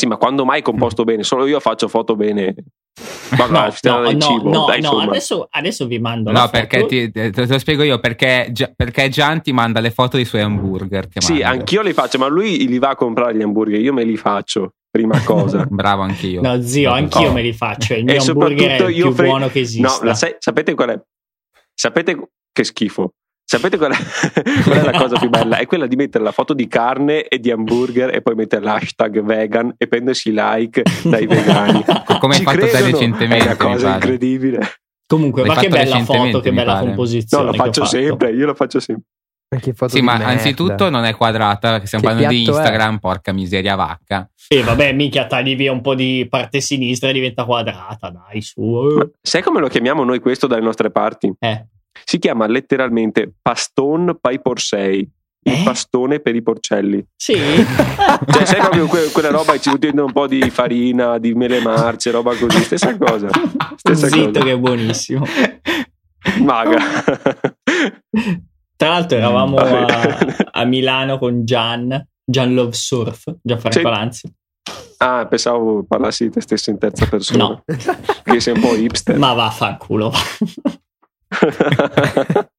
Sì, 0.00 0.06
ma 0.06 0.16
quando 0.16 0.46
mai 0.46 0.62
composto 0.62 1.04
bene? 1.04 1.22
Solo 1.24 1.46
io 1.46 1.60
faccio 1.60 1.86
foto 1.86 2.16
bene. 2.16 2.54
Vabbè, 3.36 3.52
No, 3.82 3.92
no, 3.98 4.02
del 4.08 4.16
no, 4.16 4.20
cibo. 4.22 4.50
no, 4.50 4.64
Dai, 4.64 4.80
no, 4.80 4.98
adesso, 4.98 5.46
adesso 5.50 5.86
vi 5.86 5.98
mando 5.98 6.30
No, 6.30 6.38
la 6.38 6.44
foto. 6.46 6.56
perché 6.58 6.86
ti, 6.86 7.10
te, 7.10 7.30
te 7.30 7.46
lo 7.46 7.58
spiego 7.58 7.82
io, 7.82 7.98
perché, 8.00 8.50
perché 8.74 9.10
Gian 9.10 9.42
ti 9.42 9.52
manda 9.52 9.80
le 9.80 9.90
foto 9.90 10.16
dei 10.16 10.24
suoi 10.24 10.40
hamburger. 10.40 11.06
Che 11.08 11.20
Sì, 11.20 11.32
mangia. 11.32 11.48
anch'io 11.48 11.82
li 11.82 11.92
faccio, 11.92 12.16
ma 12.18 12.28
lui 12.28 12.66
li 12.66 12.78
va 12.78 12.88
a 12.90 12.96
comprare 12.96 13.36
gli 13.36 13.42
hamburger, 13.42 13.78
io 13.78 13.92
me 13.92 14.04
li 14.04 14.16
faccio, 14.16 14.72
prima 14.90 15.20
cosa. 15.22 15.66
Bravo 15.70 16.00
anch'io. 16.00 16.40
No, 16.40 16.62
zio, 16.62 16.92
anch'io 16.92 17.28
Oh. 17.28 17.32
me 17.32 17.42
li 17.42 17.52
faccio. 17.52 17.92
Il 17.92 18.00
E 18.00 18.02
mio 18.04 18.20
hamburger 18.22 18.56
è 18.56 18.60
soprattutto 18.70 18.88
il 18.88 19.02
più 19.02 19.12
fre- 19.12 19.26
buono 19.26 19.48
che 19.48 19.60
esista. 19.60 19.98
No, 20.02 20.14
sai- 20.14 20.36
sapete 20.38 20.74
qual 20.74 20.88
è? 20.88 21.00
Sapete 21.74 22.28
che 22.52 22.64
schifo? 22.64 23.12
Sapete 23.50 23.78
qual 23.78 23.90
è, 23.90 23.96
qual 24.62 24.78
è 24.78 24.84
la 24.84 24.96
cosa 24.96 25.18
più 25.18 25.28
bella? 25.28 25.56
È 25.56 25.66
quella 25.66 25.88
di 25.88 25.96
mettere 25.96 26.22
la 26.22 26.30
foto 26.30 26.54
di 26.54 26.68
carne 26.68 27.24
e 27.26 27.40
di 27.40 27.50
hamburger 27.50 28.14
e 28.14 28.22
poi 28.22 28.36
mettere 28.36 28.62
l'hashtag 28.62 29.20
vegan 29.24 29.74
e 29.76 29.88
prendersi 29.88 30.30
like 30.32 30.84
dai 31.02 31.26
vegani. 31.26 31.84
Come 32.20 32.36
hai 32.36 32.42
fatto 32.42 32.68
te 32.68 32.80
recentemente, 32.80 33.44
È 33.44 33.46
una 33.46 33.56
cosa 33.56 33.94
incredibile. 33.94 34.60
Comunque, 35.04 35.44
L'hai 35.44 35.56
ma 35.56 35.60
che 35.62 35.68
bella 35.68 35.98
foto, 36.04 36.38
che 36.38 36.52
bella 36.52 36.74
pare. 36.74 36.84
No, 36.84 36.94
composizione. 36.94 37.44
lo 37.46 37.50
che 37.50 37.60
ho 37.60 37.64
faccio 37.64 37.84
sempre, 37.86 38.30
io 38.30 38.46
lo 38.46 38.54
faccio 38.54 38.78
sempre. 38.78 39.06
Sì, 39.88 40.00
ma 40.00 40.12
merda. 40.16 40.26
anzitutto 40.28 40.88
non 40.88 41.04
è 41.04 41.16
quadrata, 41.16 41.80
che 41.80 41.86
stiamo 41.86 42.04
Che 42.04 42.10
parlando 42.12 42.32
di 42.32 42.44
piatto 42.44 42.56
è? 42.56 42.62
Instagram, 42.62 42.98
porca 42.98 43.32
miseria 43.32 43.74
vacca. 43.74 44.30
E 44.46 44.62
vabbè, 44.62 44.92
mica 44.92 45.26
tagli 45.26 45.56
via 45.56 45.72
un 45.72 45.80
po' 45.80 45.96
di 45.96 46.24
parte 46.30 46.60
sinistra 46.60 47.08
e 47.08 47.14
diventa 47.14 47.44
quadrata, 47.44 48.10
dai, 48.10 48.40
su. 48.42 48.62
Ma 48.96 49.10
sai 49.20 49.42
come 49.42 49.58
lo 49.58 49.66
chiamiamo 49.66 50.04
noi 50.04 50.20
questo 50.20 50.46
dalle 50.46 50.62
nostre 50.62 50.92
parti? 50.92 51.32
Eh. 51.36 51.66
Si 52.04 52.18
chiama 52.18 52.46
letteralmente 52.46 53.32
paston 53.40 54.16
pai 54.20 54.40
porsei, 54.40 54.98
il 55.42 55.52
Eh? 55.52 55.62
pastone 55.64 56.20
per 56.20 56.34
i 56.34 56.42
porcelli. 56.42 57.04
Sì? 57.16 57.34
Cioè, 58.30 58.44
sai 58.44 58.58
proprio 58.60 58.86
que- 58.86 59.10
quella 59.12 59.30
roba 59.30 59.52
che 59.52 59.60
ci 59.60 59.78
dentro 59.78 60.04
un 60.04 60.12
po' 60.12 60.26
di 60.26 60.50
farina, 60.50 61.18
di 61.18 61.32
mele 61.34 61.60
marce, 61.60 62.10
roba 62.10 62.34
così, 62.36 62.60
stessa 62.62 62.96
cosa. 62.98 63.28
Stessa 63.76 64.08
Zitto 64.08 64.30
cosa. 64.32 64.44
che 64.44 64.52
è 64.52 64.58
buonissimo. 64.58 65.24
Maga. 66.42 66.78
Tra 68.76 68.88
l'altro 68.88 69.16
eravamo 69.18 69.56
a, 69.56 70.18
a 70.52 70.64
Milano 70.64 71.18
con 71.18 71.44
Gian, 71.44 72.06
Gian 72.24 72.54
Love 72.54 72.72
Surf, 72.72 73.24
Gianfranco 73.42 73.78
Sì. 73.78 73.84
Lanzi. 73.84 74.32
Ah, 74.98 75.26
pensavo 75.26 75.84
parlassi 75.88 76.24
di 76.24 76.30
te 76.30 76.40
stesso 76.42 76.70
in 76.70 76.78
terza 76.78 77.06
persona. 77.06 77.44
No, 77.44 77.64
Che 78.22 78.40
sei 78.40 78.54
un 78.54 78.60
po' 78.60 78.74
hipster. 78.74 79.16
ma 79.18 79.32
vaffanculo. 79.32 80.12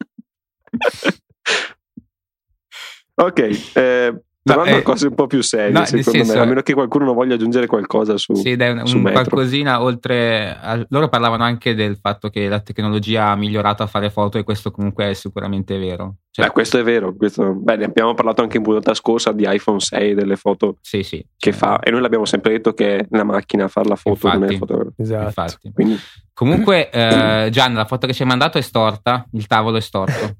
Ok, 3.14 3.40
eh, 3.76 4.16
Tornando 4.44 4.72
no, 4.72 4.78
eh, 4.78 4.80
a 4.80 4.84
cose 4.84 5.08
un 5.08 5.14
po' 5.14 5.28
più 5.28 5.44
serie, 5.44 5.70
no, 5.70 5.86
secondo 5.86 6.10
senso, 6.10 6.34
me, 6.34 6.40
a 6.40 6.46
meno 6.46 6.62
che 6.62 6.74
qualcuno 6.74 7.06
non 7.06 7.14
voglia 7.14 7.36
aggiungere 7.36 7.68
qualcosa 7.68 8.18
su. 8.18 8.34
Sì, 8.34 8.56
dai, 8.56 8.72
un, 8.72 8.84
un 8.84 9.12
qualcosina 9.12 9.84
oltre. 9.84 10.58
A, 10.60 10.84
loro 10.90 11.10
parlavano 11.10 11.44
anche 11.44 11.76
del 11.76 11.98
fatto 11.98 12.30
che 12.30 12.48
la 12.48 12.60
tecnologia 12.60 13.28
ha 13.28 13.36
migliorato 13.36 13.84
a 13.84 13.88
fare 13.88 14.10
foto, 14.10 14.40
e 14.40 14.44
questo 14.44 14.72
comunque 14.72 15.12
è 15.12 15.14
sicuramente 15.14 15.78
vero. 15.78 16.16
Cioè, 16.34 16.46
beh, 16.46 16.52
questo 16.54 16.80
è 16.80 16.84
vero. 16.84 17.14
Questo, 17.14 17.54
beh, 17.54 17.76
ne 17.76 17.86
abbiamo 17.86 18.14
parlato 18.14 18.42
anche 18.42 18.56
in 18.56 18.64
puntata 18.64 18.94
scorsa 18.94 19.34
di 19.34 19.46
iPhone 19.46 19.82
6, 19.82 20.14
delle 20.14 20.38
foto 20.38 20.78
sì, 20.80 21.04
sì, 21.04 21.24
che 21.38 21.52
fa, 21.52 21.80
e 21.80 21.92
noi 21.92 22.00
l'abbiamo 22.00 22.24
sempre 22.24 22.54
detto 22.54 22.74
che 22.74 22.98
è 22.98 23.06
la 23.10 23.26
macchina 23.26 23.66
a 23.66 23.68
fare 23.68 23.90
la 23.90 23.98
foto, 23.98 24.28
infatti, 24.28 24.54
il 24.54 24.58
fotografo. 24.58 24.94
Esatto. 24.98 25.26
Infatti. 25.26 25.72
Quindi... 25.74 26.00
Comunque, 26.34 26.90
eh, 26.90 27.50
Gian, 27.52 27.74
la 27.74 27.86
foto 27.86 28.08
che 28.08 28.14
ci 28.14 28.22
hai 28.24 28.28
mandato 28.30 28.58
è 28.58 28.62
storta, 28.62 29.28
il 29.34 29.46
tavolo 29.46 29.78
è 29.78 29.82
storto. 29.82 30.38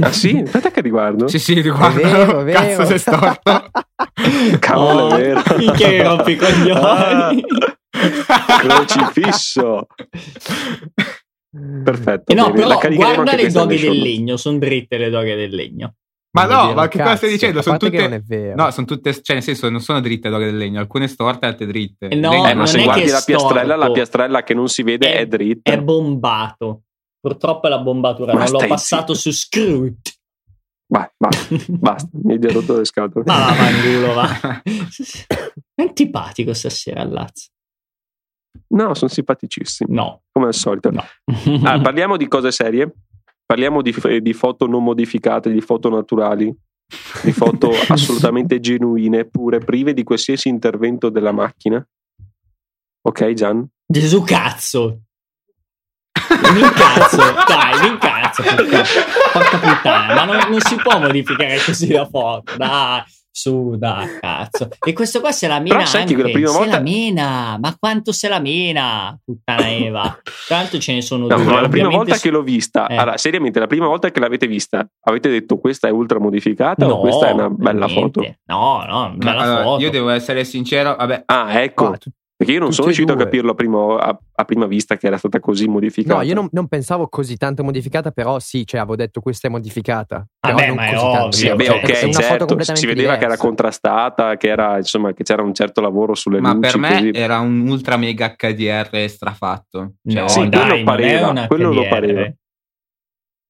ah 0.00 0.12
sì? 0.12 0.40
Aspetta 0.44 0.70
che 0.70 0.82
riguardo. 0.82 1.26
Sì, 1.26 1.38
sì, 1.38 1.54
riguardo. 1.60 2.00
È 2.00 2.02
vero, 2.04 2.40
è 2.40 2.44
vero. 2.44 2.60
Cazzo 2.60 2.84
sei 2.84 2.98
storto. 2.98 3.70
Cavolo, 4.60 5.02
oh, 5.06 5.16
è 5.16 5.32
vero. 5.32 5.72
Che 5.72 6.02
rompi 6.02 6.36
coglioni. 6.36 7.44
Ah, 8.26 8.58
crocifisso. 8.58 9.86
Perfetto. 11.84 12.32
Eh 12.32 12.34
no, 12.34 12.50
però 12.50 12.78
guarda 12.92 13.34
le 13.34 13.50
doghe 13.50 13.78
del 13.78 13.98
legno, 13.98 14.36
sono 14.36 14.58
dritte 14.58 14.96
le 14.96 15.10
doghe 15.10 15.36
del 15.36 15.54
legno. 15.54 15.94
Ma 16.34 16.46
no, 16.46 16.74
ma 16.74 16.88
che 16.88 16.98
cosa 16.98 17.14
stai 17.14 17.30
dicendo? 17.30 17.62
Sono 17.62 17.76
tutte... 17.76 17.96
non 17.96 18.12
è 18.14 18.20
vero. 18.20 18.56
No, 18.56 18.70
sono 18.72 18.86
tutte, 18.86 19.12
cioè 19.22 19.36
nel 19.36 19.44
senso 19.44 19.70
non 19.70 19.80
sono 19.80 20.00
dritte 20.00 20.28
le 20.28 20.34
doghe 20.34 20.46
del 20.46 20.56
legno, 20.56 20.80
alcune 20.80 21.06
storte, 21.06 21.46
altre 21.46 21.66
dritte. 21.66 22.08
No, 22.08 22.48
eh, 22.48 22.54
ma 22.54 22.66
se 22.66 22.82
guardi 22.82 23.08
la 23.08 23.22
piastrella, 23.24 23.76
la 23.76 23.92
piastrella 23.92 24.42
che 24.42 24.52
non 24.52 24.68
si 24.68 24.82
vede 24.82 25.12
è, 25.12 25.18
è 25.18 25.26
dritta. 25.28 25.70
È 25.70 25.80
bombato. 25.80 26.82
Purtroppo 27.20 27.68
è 27.68 27.70
la 27.70 27.78
bombatura, 27.78 28.34
ma 28.34 28.42
non 28.42 28.50
l'ho 28.50 28.66
passato 28.66 29.14
zitto. 29.14 29.30
su 29.30 29.46
Screwed. 29.46 29.96
Vai, 30.86 31.08
basta, 31.16 31.56
basta, 31.70 32.08
mi 32.22 32.32
hai 32.32 32.52
rotto 32.52 32.78
le 32.78 32.84
scatole. 32.84 33.24
Ma 33.26 33.38
va, 33.38 33.52
fanculo, 33.52 34.12
va. 34.14 34.62
È 35.72 35.82
antipatico 35.82 36.52
stasera 36.52 37.02
al 37.02 37.12
Lazio. 37.12 37.52
No, 38.68 38.94
sono 38.94 39.10
simpaticissimi. 39.10 39.94
No. 39.94 40.22
Come 40.32 40.46
al 40.46 40.54
solito. 40.54 40.90
No. 40.90 41.04
ah, 41.64 41.80
parliamo 41.80 42.16
di 42.16 42.28
cose 42.28 42.50
serie. 42.50 42.92
Parliamo 43.46 43.82
di, 43.82 43.94
di, 44.20 44.32
foto 44.32 44.66
non 44.66 44.82
modificate, 44.82 45.52
di 45.52 45.60
foto 45.60 45.90
naturali, 45.90 46.52
di 47.22 47.32
foto 47.32 47.70
assolutamente 47.88 48.58
genuine, 48.58 49.26
pure 49.26 49.58
prive 49.58 49.92
di 49.92 50.02
qualsiasi 50.02 50.48
intervento 50.48 51.10
della 51.10 51.32
macchina. 51.32 51.86
Ok, 53.02 53.32
Gian? 53.34 53.68
Gesù 53.86 54.22
cazzo! 54.22 55.00
Mi 56.52 56.60
incazzo, 56.60 57.16
dai, 57.46 57.80
mi 57.82 57.88
incazzo. 57.88 58.42
Porca, 58.42 58.82
porca 59.32 59.58
puttana, 59.58 60.14
ma 60.14 60.24
non, 60.24 60.50
non, 60.50 60.60
si 60.60 60.76
può 60.76 60.98
modificare 60.98 61.58
così 61.62 61.92
la 61.92 62.06
foto, 62.06 62.56
dai. 62.56 63.02
Su, 63.36 63.74
dai, 63.76 64.20
cazzo. 64.20 64.68
E 64.86 64.92
questo 64.92 65.18
qua 65.18 65.32
se 65.32 65.48
la 65.48 65.58
mena 65.58 65.78
Però 65.78 65.98
anche, 65.98 66.16
la 66.16 66.22
prima 66.30 66.48
se 66.50 66.56
volta... 66.56 66.76
la 66.76 66.80
mena, 66.80 67.58
ma 67.60 67.76
quanto 67.76 68.12
se 68.12 68.28
la 68.28 68.38
mena, 68.38 69.18
puttana 69.24 69.72
Eva. 69.72 70.20
Tanto 70.46 70.78
ce 70.78 70.92
ne 70.92 71.02
sono 71.02 71.26
no, 71.26 71.34
due. 71.34 71.44
Ma 71.44 71.60
la 71.60 71.68
prima 71.68 71.88
volta 71.88 72.16
che 72.16 72.30
l'ho 72.30 72.42
vista, 72.42 72.86
eh. 72.86 72.94
allora, 72.94 73.16
seriamente, 73.16 73.58
la 73.58 73.66
prima 73.66 73.88
volta 73.88 74.12
che 74.12 74.20
l'avete 74.20 74.46
vista, 74.46 74.88
avete 75.00 75.30
detto 75.30 75.58
questa 75.58 75.88
è 75.88 75.90
ultra 75.90 76.20
modificata 76.20 76.86
no, 76.86 76.92
o 76.92 77.00
questa 77.00 77.26
è 77.26 77.32
una 77.32 77.50
bella 77.50 77.88
foto? 77.88 78.20
No, 78.44 78.84
no, 78.86 79.14
bella 79.16 79.40
allora, 79.40 79.62
foto. 79.64 79.82
Io 79.82 79.90
devo 79.90 80.10
essere 80.10 80.44
sincero, 80.44 80.94
vabbè. 80.94 81.24
Ah, 81.26 81.60
ecco. 81.60 81.88
Ah, 81.88 81.98
perché 82.36 82.52
io 82.52 82.58
non 82.58 82.72
sono 82.72 82.86
riuscito 82.88 83.12
a 83.12 83.16
capirlo 83.16 83.52
a, 83.52 83.54
primo, 83.54 83.96
a, 83.96 84.18
a, 84.34 84.44
prima 84.44 84.66
vista 84.66 84.96
che 84.96 85.06
era 85.06 85.16
stata 85.16 85.38
così 85.38 85.68
modificata. 85.68 86.16
No, 86.16 86.22
io 86.22 86.34
non, 86.34 86.48
non, 86.50 86.66
pensavo 86.66 87.06
così 87.06 87.36
tanto 87.36 87.62
modificata, 87.62 88.10
però 88.10 88.40
sì, 88.40 88.66
cioè 88.66 88.80
avevo 88.80 88.96
detto 88.96 89.20
questa 89.20 89.46
è 89.46 89.50
modificata. 89.52 90.26
Vabbè, 90.40 90.72
ma 90.72 90.86
è 90.86 90.98
ovvio. 90.98 91.30
Sì, 91.30 91.46
vabbè, 91.46 91.64
cioè, 91.64 91.76
ok, 91.76 92.08
certo. 92.10 92.62
Si 92.74 92.86
vedeva 92.86 93.12
diversa. 93.12 93.18
che 93.18 93.24
era 93.24 93.36
contrastata, 93.36 94.36
che, 94.36 94.48
era, 94.48 94.78
insomma, 94.78 95.12
che 95.12 95.22
c'era 95.22 95.42
un 95.42 95.54
certo 95.54 95.80
lavoro 95.80 96.14
sulle 96.14 96.40
ma 96.40 96.54
luci. 96.54 96.60
Ma 96.60 96.68
per 96.68 96.78
me 96.78 97.10
così. 97.10 97.22
era 97.22 97.38
un 97.38 97.68
ultra 97.68 97.96
mega 97.96 98.34
HDR 98.36 99.08
strafatto. 99.08 99.92
Cioè, 100.04 100.20
no, 100.20 100.28
sì, 100.28 100.48
dai, 100.48 100.68
quello 100.68 100.84
pareva. 100.84 101.46
Quello 101.46 101.72
lo 101.72 101.86
pareva. 101.86 102.32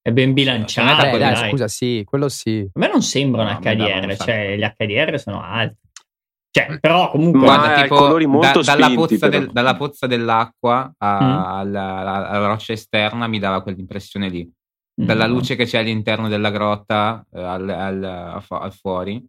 È 0.02 0.12
ben 0.12 0.34
bilanciato. 0.34 1.10
Beh, 1.10 1.16
dai, 1.16 1.48
scusa, 1.48 1.68
sì, 1.68 2.02
quello 2.04 2.28
sì. 2.28 2.68
A 2.70 2.78
me 2.78 2.88
non 2.88 3.00
sembra 3.00 3.44
un 3.44 3.58
HDR, 3.62 4.14
cioè 4.18 4.56
gli 4.58 4.62
HDR 4.76 5.18
sono 5.18 5.42
alti. 5.42 5.78
Cioè, 6.54 6.78
però 6.78 7.10
comunque 7.10 7.40
guarda, 7.40 7.82
tipo, 7.82 7.96
colori 7.96 8.26
molto 8.26 8.60
da, 8.60 8.76
dalla, 8.76 8.94
pozza 8.94 9.28
del, 9.28 9.50
dalla, 9.50 9.74
pozza 9.74 10.06
dell'acqua 10.06 10.94
a, 10.96 11.14
mm. 11.20 11.44
alla, 11.58 11.96
alla, 11.96 12.28
alla, 12.28 12.46
roccia 12.46 12.72
esterna 12.72 13.26
mi 13.26 13.40
dava 13.40 13.60
quell'impressione 13.60 14.28
lì. 14.28 14.48
Dalla 14.94 15.26
mm. 15.26 15.30
luce 15.30 15.56
che 15.56 15.64
c'è 15.64 15.78
all'interno 15.78 16.28
della 16.28 16.52
grotta 16.52 17.26
eh, 17.32 17.42
al, 17.42 17.68
al, 17.68 18.04
al, 18.04 18.72
fuori 18.72 19.20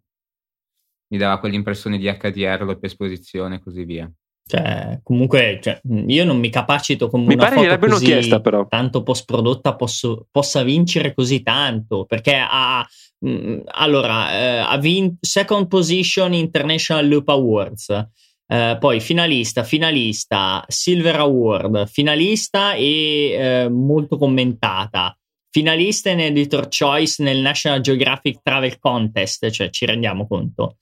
mi 1.08 1.18
dava 1.18 1.40
quell'impressione 1.40 1.98
di 1.98 2.06
HDR, 2.06 2.64
doppia 2.64 2.86
esposizione 2.86 3.56
e 3.56 3.60
così 3.60 3.84
via. 3.84 4.08
Cioè, 4.48 5.00
comunque, 5.02 5.58
cioè, 5.60 5.80
io 6.06 6.24
non 6.24 6.38
mi 6.38 6.48
capacito 6.48 7.08
come 7.08 7.26
mi 7.26 7.34
una 7.34 7.48
pare 7.48 7.68
foto 7.68 7.88
così 7.88 8.04
chiesta, 8.04 8.40
però. 8.40 8.68
tanto 8.68 9.02
post 9.02 9.24
prodotta 9.24 9.74
posso, 9.74 10.28
possa 10.30 10.62
vincere 10.62 11.12
così 11.12 11.42
tanto 11.42 12.04
perché 12.04 12.36
ha 12.36 12.86
allora 13.18 14.32
eh, 14.32 14.56
ha 14.58 14.76
vinto 14.78 15.16
second 15.20 15.68
position 15.68 16.32
International 16.34 17.08
Loop 17.08 17.28
Awards 17.28 18.08
eh, 18.48 18.76
poi 18.78 19.00
finalista, 19.00 19.64
finalista, 19.64 20.64
Silver 20.68 21.16
Award, 21.16 21.88
finalista 21.88 22.74
e 22.74 23.30
eh, 23.32 23.68
molto 23.68 24.16
commentata. 24.18 25.16
Finalista 25.50 26.10
in 26.10 26.20
Editor 26.20 26.68
Choice 26.68 27.22
nel 27.22 27.38
National 27.38 27.80
Geographic 27.80 28.40
Travel 28.42 28.78
Contest, 28.78 29.50
cioè 29.50 29.70
ci 29.70 29.86
rendiamo 29.86 30.26
conto. 30.26 30.76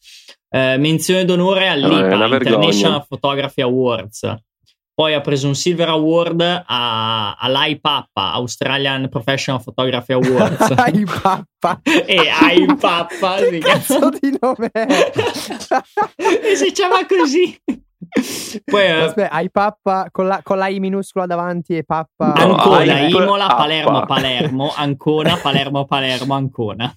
Eh, 0.50 0.76
menzione 0.78 1.24
d'onore 1.24 1.68
all'IPA, 1.68 2.16
no, 2.16 2.34
International 2.34 3.06
Photography 3.06 3.62
Awards. 3.62 4.34
Poi 4.94 5.12
ha 5.12 5.20
preso 5.20 5.48
un 5.48 5.56
Silver 5.56 5.88
Award 5.88 6.62
a, 6.66 7.34
all'IPAP, 7.34 8.10
Australian 8.12 9.08
Professional 9.08 9.60
Photography 9.60 10.12
Awards. 10.12 10.68
IPAP. 10.92 11.80
e 12.06 12.30
IPAP. 12.58 13.48
Che 13.50 13.58
cazzo 13.58 14.10
di 14.10 14.38
nome 14.40 14.70
è? 14.70 14.86
e 16.16 16.54
si 16.54 16.70
chiama 16.70 17.04
così. 17.06 17.58
Poi, 18.64 18.88
uh, 18.88 19.04
Aspetta, 19.06 19.40
IPAP 19.40 20.10
con 20.12 20.28
la, 20.28 20.40
con 20.44 20.58
la 20.58 20.68
I 20.68 20.78
minuscola 20.78 21.26
davanti 21.26 21.76
e 21.76 21.82
pappa. 21.82 22.32
Ancona, 22.34 23.00
Imola, 23.00 23.46
Palermo, 23.48 24.06
Palermo, 24.06 24.72
Ancona, 24.76 25.36
Palermo, 25.38 25.84
Palermo, 25.86 26.34
Ancona. 26.34 26.94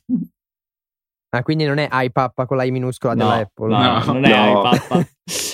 Ah, 1.29 1.43
quindi 1.43 1.65
non 1.65 1.77
è 1.77 1.89
iPappa 1.91 2.45
con 2.45 2.55
la 2.55 2.63
I 2.63 2.71
minuscola 2.71 3.13
no, 3.13 3.23
dell'Apple. 3.23 3.67
No, 3.67 3.81
no, 3.81 4.13
non 4.13 4.25
è 4.25 4.29
no. 4.29 4.59
iPappa. 4.59 5.07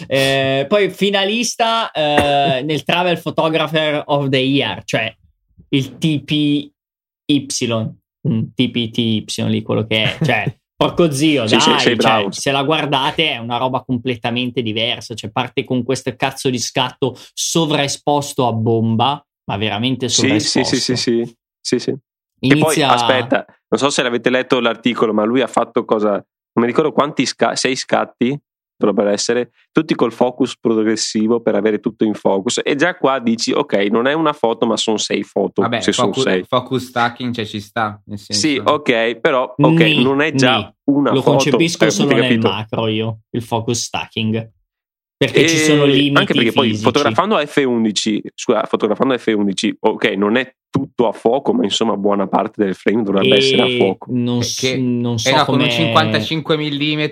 eh, 0.07 0.65
poi 0.67 0.89
finalista 0.91 1.89
eh, 1.91 2.61
nel 2.63 2.83
Travel 2.83 3.19
Photographer 3.19 4.03
of 4.05 4.29
the 4.29 4.37
Year, 4.37 4.83
cioè 4.83 5.15
il 5.69 5.97
TPY, 5.97 6.71
TPTY 8.53 9.25
lì, 9.47 9.61
quello 9.63 9.85
che 9.85 10.03
è. 10.03 10.17
Cioè, 10.23 10.55
porco 10.77 11.11
zio, 11.11 11.47
sì, 11.47 11.57
dai, 11.57 11.79
sì, 11.79 11.97
cioè, 11.97 12.27
se 12.29 12.51
la 12.51 12.63
guardate 12.63 13.31
è 13.31 13.37
una 13.37 13.57
roba 13.57 13.83
completamente 13.83 14.61
diversa. 14.61 15.15
Cioè, 15.15 15.31
parte 15.31 15.63
con 15.63 15.83
questo 15.83 16.15
cazzo 16.15 16.51
di 16.51 16.59
scatto 16.59 17.17
sovraesposto 17.33 18.47
a 18.47 18.53
bomba, 18.53 19.25
ma 19.45 19.57
veramente 19.57 20.07
sovraesposto. 20.07 20.75
Sì, 20.75 20.81
sì, 20.81 20.95
sì, 20.95 20.95
sì, 20.95 21.25
sì, 21.25 21.35
sì, 21.59 21.79
sì. 21.79 21.97
Inizia... 22.43 22.85
E 22.85 22.87
poi, 22.87 22.95
aspetta, 22.95 23.45
non 23.69 23.79
so 23.79 23.89
se 23.89 24.03
l'avete 24.03 24.29
letto 24.29 24.59
l'articolo, 24.59 25.13
ma 25.13 25.23
lui 25.23 25.41
ha 25.41 25.47
fatto 25.47 25.85
cosa? 25.85 26.11
Non 26.11 26.65
mi 26.65 26.65
ricordo 26.65 26.91
quanti 26.91 27.25
sca- 27.25 27.55
sei 27.55 27.75
scatti 27.75 28.39
dovrebbero 28.75 29.09
essere, 29.09 29.51
tutti 29.71 29.95
col 29.95 30.11
focus 30.11 30.57
progressivo 30.59 31.41
per 31.41 31.55
avere 31.55 31.79
tutto 31.79 32.03
in 32.03 32.13
focus. 32.13 32.59
E 32.63 32.75
già 32.75 32.95
qua 32.97 33.19
dici, 33.19 33.51
ok, 33.51 33.73
non 33.89 34.07
è 34.07 34.13
una 34.13 34.33
foto, 34.33 34.65
ma 34.65 34.75
sono 34.77 34.97
sei 34.97 35.23
foto. 35.23 35.61
Vabbè, 35.61 35.79
se 35.79 35.93
focus, 35.93 36.21
sono 36.21 36.35
sei. 36.35 36.43
focus 36.43 36.87
stacking 36.87 37.33
cioè 37.33 37.45
ci 37.45 37.59
sta. 37.61 38.01
Nel 38.05 38.19
senso... 38.19 38.41
Sì, 38.41 38.61
ok, 38.61 39.15
però 39.19 39.53
ok, 39.57 39.79
ni, 39.79 40.03
non 40.03 40.21
è 40.21 40.33
già 40.33 40.57
ni. 40.57 40.93
una 40.95 41.11
Lo 41.11 41.21
foto. 41.21 41.31
Lo 41.31 41.37
concepisco 41.37 41.89
solo 41.89 42.15
nel 42.15 42.39
macro 42.39 42.87
io, 42.87 43.19
il 43.29 43.41
focus 43.41 43.83
stacking. 43.83 44.51
Perché 45.17 45.43
e 45.43 45.47
ci 45.47 45.57
sono 45.57 45.85
limiti. 45.85 46.17
Anche 46.17 46.33
perché 46.33 46.51
fisici. 46.51 46.73
poi 46.73 46.81
fotografando 46.81 47.35
a 47.35 47.41
F11, 47.43 48.19
scusa, 48.33 48.63
fotografando 48.65 49.13
a 49.13 49.17
F11, 49.17 49.73
ok, 49.79 50.05
non 50.11 50.35
è 50.35 50.53
tutto 50.69 51.07
a 51.07 51.11
fuoco, 51.11 51.53
ma 51.53 51.63
insomma 51.63 51.95
buona 51.95 52.27
parte 52.27 52.63
del 52.65 52.73
frame 52.73 53.03
dovrebbe 53.03 53.35
e 53.35 53.37
essere 53.37 53.61
a 53.61 53.77
fuoco. 53.77 54.07
Non, 54.11 54.41
so, 54.41 54.73
non 54.77 55.19
so 55.19 55.29
era 55.29 55.45
con 55.45 55.59
un 55.59 55.69
55 55.69 56.57
mm. 56.57 57.05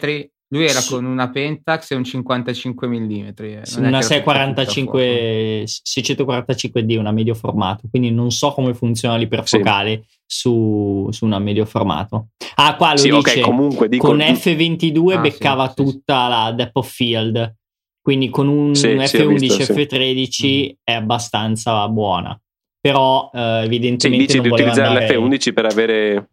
Lui 0.54 0.66
era 0.66 0.82
sì. 0.82 0.94
con 0.94 1.06
una 1.06 1.30
Pentax 1.30 1.92
e 1.92 1.96
un 1.96 2.04
55 2.04 2.88
mm. 2.88 3.30
Una 3.78 4.02
645, 4.02 5.64
645D, 5.64 6.98
una 6.98 7.12
medio 7.12 7.36
formato. 7.36 7.88
Quindi 7.90 8.12
non 8.12 8.32
so 8.32 8.52
come 8.52 8.74
funziona 8.74 9.16
l'iperfocale 9.16 10.04
sì. 10.08 10.18
su, 10.26 11.08
su 11.12 11.26
una 11.26 11.40
medio 11.40 11.66
formato. 11.66 12.30
Ah, 12.56 12.76
qua 12.76 12.92
lo 12.92 12.98
sì, 12.98 13.10
dice. 13.10 13.18
Okay, 13.20 13.42
comunque, 13.42 13.88
dico... 13.88 14.08
Con 14.08 14.18
F22 14.18 15.14
ah, 15.14 15.20
beccava 15.20 15.72
tutta 15.72 16.28
la 16.28 16.52
depth 16.52 16.76
of 16.78 16.92
field 16.92 17.60
quindi 18.02 18.30
con 18.30 18.48
un 18.48 18.76
sì, 18.76 18.88
F11 18.88 19.38
visto, 19.38 19.74
F13 19.74 20.28
sì. 20.30 20.78
è 20.84 20.94
abbastanza 20.94 21.88
buona 21.88 22.40
però 22.82 23.30
eh, 23.32 23.62
evidentemente 23.64 24.32
sì, 24.32 24.40
dici 24.40 24.42
di 24.42 24.50
utilizzare 24.50 25.08
l'F11 25.08 25.54
per 25.54 25.66
avere 25.66 26.30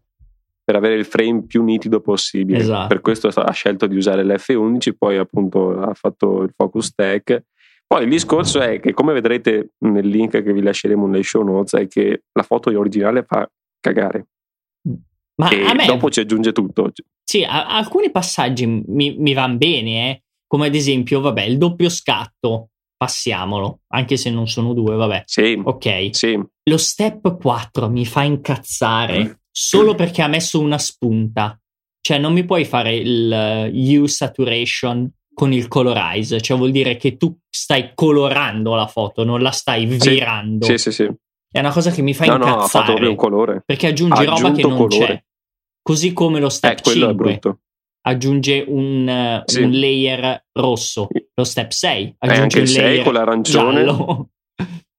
per 0.69 0.77
avere 0.77 0.97
il 0.97 1.07
frame 1.07 1.45
più 1.47 1.65
nitido 1.65 2.03
possibile. 2.03 2.59
Esatto. 2.59 2.89
Per 2.89 3.01
questo 3.01 3.29
ha 3.29 3.51
scelto 3.53 3.87
di 3.87 3.97
usare 3.97 4.23
l'F11, 4.23 4.93
poi 4.99 5.17
appunto 5.17 5.81
ha 5.81 5.95
fatto 5.95 6.43
il 6.43 6.53
focus 6.55 6.95
tech. 6.95 7.43
Poi 7.87 8.03
il 8.03 8.11
discorso 8.11 8.61
è 8.61 8.79
che, 8.79 8.93
come 8.93 9.15
vedrete 9.15 9.71
nel 9.79 10.07
link 10.07 10.43
che 10.43 10.53
vi 10.53 10.61
lasceremo 10.61 11.07
nelle 11.07 11.23
show 11.23 11.43
notes, 11.43 11.73
è 11.81 11.89
che 11.89 12.25
la 12.33 12.43
foto 12.43 12.69
originale 12.69 13.23
fa 13.23 13.51
cagare. 13.81 14.27
Ma 15.37 15.49
e 15.49 15.75
me, 15.75 15.87
dopo 15.87 16.11
ci 16.11 16.21
aggiunge 16.21 16.53
tutto. 16.53 16.93
sì, 17.25 17.45
a- 17.45 17.69
alcuni 17.69 18.11
passaggi 18.11 18.67
mi, 18.67 19.17
mi 19.17 19.33
vanno 19.33 19.57
bene, 19.57 20.11
eh. 20.11 20.23
Come 20.49 20.67
ad 20.67 20.75
esempio, 20.75 21.21
vabbè, 21.21 21.43
il 21.43 21.59
doppio 21.59 21.89
scatto, 21.89 22.71
passiamolo, 22.97 23.83
anche 23.93 24.17
se 24.17 24.31
non 24.31 24.49
sono 24.49 24.73
due, 24.75 24.97
vabbè. 24.97 25.23
Sì, 25.27 25.61
Ok, 25.63 26.09
sì. 26.11 26.37
lo 26.65 26.77
step 26.77 27.39
4 27.41 27.89
mi 27.89 28.05
fa 28.05 28.23
incazzare 28.25 29.43
solo 29.51 29.95
perché 29.95 30.23
ha 30.23 30.27
messo 30.29 30.59
una 30.61 30.79
spunta. 30.79 31.57
Cioè, 32.01 32.19
non 32.19 32.33
mi 32.33 32.45
puoi 32.45 32.65
fare 32.65 32.95
il 32.97 33.71
uh, 33.73 33.77
hue 34.01 34.09
saturation 34.09 35.09
con 35.35 35.53
il 35.53 35.69
colorize, 35.69 36.41
cioè 36.41 36.57
vuol 36.57 36.71
dire 36.73 36.97
che 36.97 37.17
tu 37.17 37.37
stai 37.49 37.93
colorando 37.95 38.75
la 38.75 38.87
foto, 38.89 39.23
non 39.25 39.41
la 39.43 39.51
stai 39.53 39.89
Sì, 40.01 40.09
virando. 40.11 40.65
Sì, 40.67 40.79
sì, 40.79 40.91
sì. 40.91 41.09
È 41.51 41.61
una 41.61 41.71
cosa 41.73 41.91
che 41.93 42.03
mi 42.03 42.15
fa 42.15 42.25
No, 42.27 42.37
no, 42.37 42.45
ha 42.45 42.49
incazzare. 42.49 42.69
fatto 42.69 42.85
proprio 42.87 43.11
un 43.11 43.17
colore. 43.17 43.63
perché 43.65 43.87
aggiunge 43.87 44.23
Ha 44.23 44.25
roba 44.25 44.51
che 44.53 44.63
non 44.63 44.77
colore. 44.77 45.07
c'è. 45.07 45.25
Così 45.83 46.13
come 46.13 46.41
lo 46.41 46.49
step 46.49 46.79
Eh, 46.79 46.83
quello 46.83 47.05
è 47.05 47.09
5 47.11 47.25
brutto. 47.31 47.59
Aggiunge 48.03 48.65
un, 48.67 49.09
eh, 49.09 49.43
Sì. 49.47 49.63
un 49.63 49.71
layer 49.73 50.45
rosso. 50.53 51.09
Lo 51.35 51.45
step 51.45 51.71
6 51.71 52.05
E 52.07 52.15
aggiunge 52.19 52.43
anche 52.43 52.57
un 52.59 52.63
il 52.65 52.69
6 52.69 52.83
layer 52.83 53.05
con 53.05 53.13
l'arancione. 53.15 53.85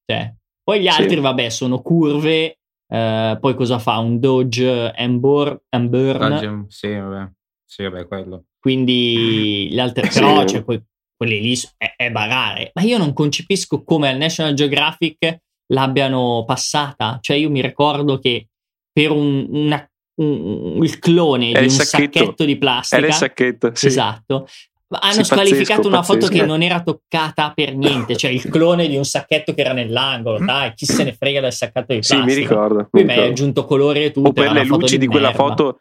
Cioè, 0.09 0.33
poi 0.63 0.79
gli 0.81 0.89
Sì. 0.89 1.01
altri, 1.01 1.19
vabbè, 1.19 1.49
sono 1.49 1.81
curve. 1.81 2.53
eh, 2.91 3.37
poi 3.39 3.53
cosa 3.53 3.77
fa? 3.77 3.97
Un 3.99 4.19
dodge 4.19 4.91
and, 4.95 5.19
bur- 5.19 5.61
and 5.69 5.89
burn. 5.89 6.17
Raggi- 6.17 6.65
Sì, 6.69 6.87
vabbè. 6.95 7.29
Sì, 7.63 7.83
vabbè, 7.83 8.07
quello. 8.07 8.45
Quindi 8.59 9.67
gli 9.71 9.79
altri, 9.79 10.09
Sì. 10.09 10.19
però, 10.19 10.43
cioè, 10.45 10.63
que- 10.63 10.85
quelli 11.15 11.39
lì 11.39 11.53
è, 11.77 11.93
è 11.95 12.09
bagare. 12.09 12.71
Ma 12.73 12.81
io 12.81 12.97
non 12.97 13.13
concepisco 13.13 13.83
come 13.83 14.09
al 14.09 14.17
National 14.17 14.53
Geographic 14.55 15.37
l'abbiano 15.71 16.43
passata. 16.47 17.19
Cioè, 17.21 17.37
io 17.37 17.51
mi 17.51 17.61
ricordo 17.61 18.17
che 18.17 18.47
per 18.91 19.11
un, 19.11 19.45
una- 19.49 19.87
un- 20.23 20.83
il 20.83 20.99
clone 20.99 21.51
È 21.51 21.59
di 21.59 21.59
il 21.59 21.63
un 21.63 21.69
sacchetto. 21.69 22.19
sacchetto 22.19 22.45
di 22.45 22.57
plastica, 22.57 22.97
Era 23.01 23.07
il 23.07 23.13
sacchetto. 23.13 23.71
Sì. 23.73 23.87
esatto. 23.87 24.47
Hanno 24.91 25.13
Sì, 25.13 25.23
squalificato 25.23 25.67
pazzesco, 25.81 25.87
una 25.87 26.01
foto 26.01 26.19
pazzesco. 26.21 26.41
che 26.41 26.47
non 26.47 26.61
era 26.63 26.81
toccata 26.81 27.51
per 27.53 27.75
niente, 27.75 28.15
cioè 28.15 28.31
il 28.31 28.41
clone 28.49 28.87
di 28.87 28.97
un 28.97 29.05
sacchetto 29.05 29.53
che 29.53 29.61
era 29.61 29.71
nell'angolo. 29.73 30.43
Dai, 30.43 30.73
chi 30.73 30.85
se 30.87 31.03
ne 31.03 31.13
frega 31.13 31.41
del 31.41 31.53
sacchetto 31.53 31.93
di 31.93 32.01
Sì, 32.01 32.15
plastica? 32.15 32.25
mi 32.35 32.47
ricordo. 32.47 32.87
Qui 32.89 33.03
mi 33.03 33.11
hai 33.13 33.27
aggiunto 33.27 33.65
colori 33.65 34.05
e 34.05 34.11
tutto. 34.11 34.29
o 34.29 34.33
per 34.33 34.51
le 34.51 34.65
foto 34.65 34.79
luci 34.81 34.97
di, 34.97 35.05
quella 35.05 35.27
merda. 35.27 35.43
foto. 35.43 35.79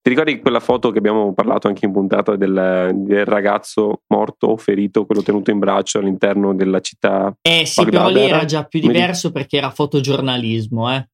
Ti 0.00 0.10
ricordi 0.10 0.38
quella 0.38 0.60
foto 0.60 0.90
che 0.90 0.98
abbiamo 0.98 1.32
parlato 1.34 1.66
anche 1.68 1.84
in 1.86 1.92
puntata 1.92 2.36
del, 2.36 2.90
del 2.94 3.24
ragazzo 3.24 4.02
morto 4.08 4.48
o 4.48 4.56
ferito, 4.58 5.04
quello 5.06 5.22
tenuto 5.22 5.50
in 5.50 5.58
braccio 5.58 5.98
all'interno 5.98 6.54
della 6.54 6.80
città? 6.80 7.34
Eh 7.40 7.64
sì, 7.66 7.82
Baghdad 7.84 8.12
però 8.12 8.14
lì 8.24 8.28
era? 8.30 8.44
già 8.46 8.64
più 8.64 8.80
diverso 8.80 9.32
perché 9.32 9.56
era 9.58 9.70
fotogiornalismo, 9.70 10.94
eh. 10.94 11.08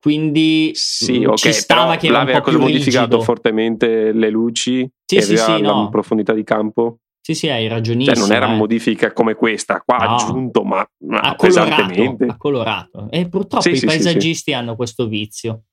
Quindi 0.00 0.70
Sì, 0.74 1.20
mm, 1.20 1.26
ok, 1.28 1.36
ci 1.36 1.52
stava 1.52 1.96
che 1.96 2.06
era 2.06 2.20
un 2.20 2.40
po' 2.42 2.58
modificato 2.58 3.04
rigido. 3.06 3.20
fortemente 3.20 4.12
le 4.12 4.30
luci 4.30 4.90
Sì, 5.04 5.16
e 5.16 5.22
sì, 5.22 5.36
sì, 5.36 5.60
la 5.60 5.72
no. 5.74 5.88
profondità 5.90 6.32
di 6.32 6.42
campo. 6.42 7.00
Sì, 7.20 7.34
sì, 7.34 7.48
hai 7.50 7.68
ragionissimo. 7.68 8.16
Cioè, 8.16 8.26
non 8.26 8.34
era 8.34 8.50
eh. 8.50 8.56
modifica 8.56 9.12
come 9.12 9.34
questa, 9.34 9.82
qua 9.82 9.98
No. 9.98 10.14
aggiunto, 10.14 10.64
ma, 10.64 10.84
ma 11.04 11.20
ha 11.20 11.36
colorato, 11.36 11.68
pesantemente. 11.68 12.24
ha 12.24 12.36
colorato. 12.38 13.08
E 13.10 13.28
purtroppo 13.28 13.62
Sì, 13.64 13.70
i 13.70 13.74
sì, 13.74 13.80
sì, 13.80 13.86
paesaggisti 13.86 14.52
hanno 14.54 14.74
questo 14.74 15.06
vizio. 15.06 15.64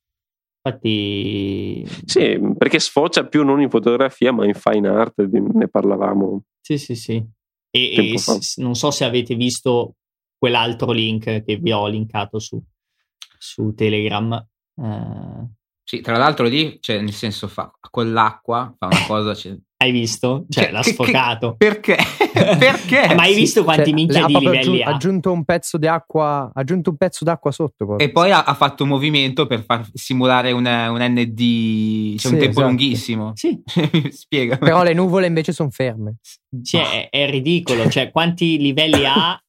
Infatti, 0.62 1.86
Sì, 2.06 2.38
perché 2.58 2.80
sfocia 2.80 3.26
più 3.26 3.46
non 3.46 3.62
in 3.62 3.70
fotografia, 3.70 4.34
ma 4.34 4.46
in 4.46 4.54
fine 4.54 4.90
art, 4.90 5.20
ne 5.22 5.70
parlavamo. 5.70 6.44
sì, 6.60 6.78
sì, 6.78 6.96
sì. 6.96 7.24
E, 7.70 7.94
e 7.94 8.16
non 8.58 8.76
so 8.76 8.92
se 8.92 9.06
avete 9.06 9.36
visto 9.36 9.96
quell'altro 10.38 10.92
link 10.92 11.44
che 11.44 11.56
vi 11.58 11.72
ho 11.72 11.88
linkato 11.88 12.40
su, 12.40 12.62
su 13.40 13.74
Telegram. 13.74 14.34
Eh, 14.82 15.56
Sì, 15.84 16.02
tra 16.02 16.18
l'altro 16.18 16.46
lì, 16.48 16.78
cioè, 16.82 17.00
nel 17.00 17.14
senso, 17.14 17.48
fa 17.48 17.72
con 17.90 18.12
l'acqua, 18.12 18.74
fa 18.78 18.88
una 18.88 19.04
cosa... 19.08 19.34
cioè, 19.34 19.56
hai 19.78 19.92
visto? 19.92 20.46
Cioè, 20.50 20.66
Che- 20.66 20.72
l'ha 20.72 20.82
che- 20.82 20.92
sfocato. 20.92 21.56
perché? 21.56 21.96
perché? 22.60 23.14
Ma 23.16 23.22
hai 23.24 23.34
Sì, 23.34 23.40
visto 23.40 23.64
quanti 23.64 23.86
cioè, 23.86 23.94
minchia 23.94 24.26
di 24.26 24.38
livelli 24.40 24.82
ha? 24.82 24.90
aggiunto 24.90 25.32
un 25.32 25.46
pezzo 25.46 25.78
di 25.78 25.88
acqua, 25.88 26.52
ha 26.54 26.60
aggiunto 26.60 26.90
un 26.90 26.98
pezzo 26.98 27.24
d'acqua 27.24 27.52
sotto. 27.52 27.86
poi. 27.86 27.98
E 28.04 28.12
poi 28.12 28.32
ha, 28.32 28.44
ha 28.44 28.54
fatto 28.54 28.84
un 28.84 28.90
movimento 28.90 29.46
per 29.48 29.64
far 29.64 29.88
simulare 29.94 30.52
una- 30.52 30.92
un 30.92 30.98
ND, 31.00 32.18
cioè 32.18 32.32
un 32.34 32.38
Sì, 32.38 32.44
tempo 32.44 32.46
esatto. 32.50 32.66
lunghissimo. 32.66 33.32
Sì, 33.36 33.62
Spiega. 34.12 34.58
Però 34.58 34.84
le 34.84 34.94
nuvole 34.94 35.28
invece 35.28 35.54
sono 35.54 35.70
ferme. 35.70 36.18
sì, 36.64 36.78
è, 36.78 37.08
è 37.10 37.30
ridicolo. 37.30 37.88
Cioè, 37.88 38.12
quanti 38.12 38.58
livelli 38.58 39.06
ha? 39.06 39.40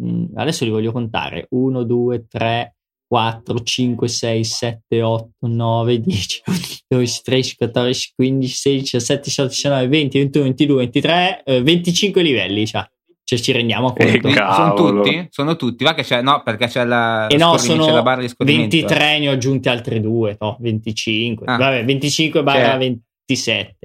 Mm, 0.00 0.36
Adesso 0.36 0.64
li 0.64 0.70
voglio 0.70 0.92
contare. 0.92 1.46
1, 1.50 1.82
2, 1.84 2.26
3, 2.26 2.76
4, 3.08 3.62
5, 3.62 4.06
6, 4.06 4.44
7, 4.44 5.02
8, 5.02 5.28
9, 5.40 6.00
10, 6.00 6.42
12, 6.86 7.20
13, 7.22 7.56
14, 7.56 8.12
15, 8.14 8.54
16, 8.54 8.96
17, 8.98 9.22
18, 9.22 9.48
19, 9.48 9.88
20, 9.88 10.18
21, 10.18 10.44
22, 10.44 10.76
23, 10.76 11.42
eh, 11.44 11.62
25 11.62 12.22
livelli. 12.22 12.66
Cioè, 12.66 12.86
cioè 13.24 13.38
ci 13.38 13.52
rendiamo 13.52 13.94
Eh, 13.96 14.20
conto. 14.20 14.52
Sono 14.52 14.74
tutti? 14.74 15.26
Sono 15.30 15.56
tutti? 15.56 15.84
Va 15.84 15.94
che 15.94 16.02
c'è, 16.02 16.20
no, 16.20 16.42
perché 16.42 16.66
c'è 16.66 16.84
la, 16.84 17.26
E 17.28 17.38
lo 17.38 17.46
no, 17.52 17.56
sono 17.58 17.84
c'è 17.86 17.92
la 17.92 18.02
barra 18.02 18.20
di 18.20 18.28
scorrimento. 18.28 18.76
23, 18.76 19.18
ne 19.18 19.28
ho 19.28 19.32
aggiunti 19.32 19.68
altri 19.70 20.00
due, 20.00 20.36
no, 20.38 20.56
25. 20.60 21.46
Ah. 21.46 21.56
Vabbè, 21.56 21.84
25 21.86 22.42
barra 22.42 22.70
Cioè- 22.70 22.78
27. 22.78 23.78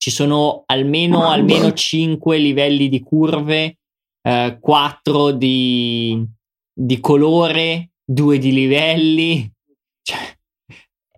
Ci 0.00 0.10
sono 0.10 0.62
almeno, 0.66 1.28
almeno 1.28 1.72
5 1.72 2.38
livelli 2.38 2.88
di 2.88 3.00
curve, 3.00 3.76
4 4.60 5.30
di, 5.32 6.24
di 6.72 7.00
colore, 7.00 7.90
2 8.10 8.38
di 8.38 8.52
livelli. 8.52 9.52
Cioè, 10.02 10.18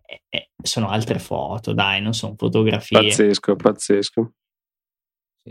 eh, 0.06 0.22
eh, 0.28 0.50
sono 0.60 0.88
altre 0.88 1.20
foto, 1.20 1.72
dai, 1.72 2.00
non 2.02 2.12
sono 2.14 2.34
fotografie. 2.36 3.00
Pazzesco, 3.00 3.54
pazzesco. 3.54 4.32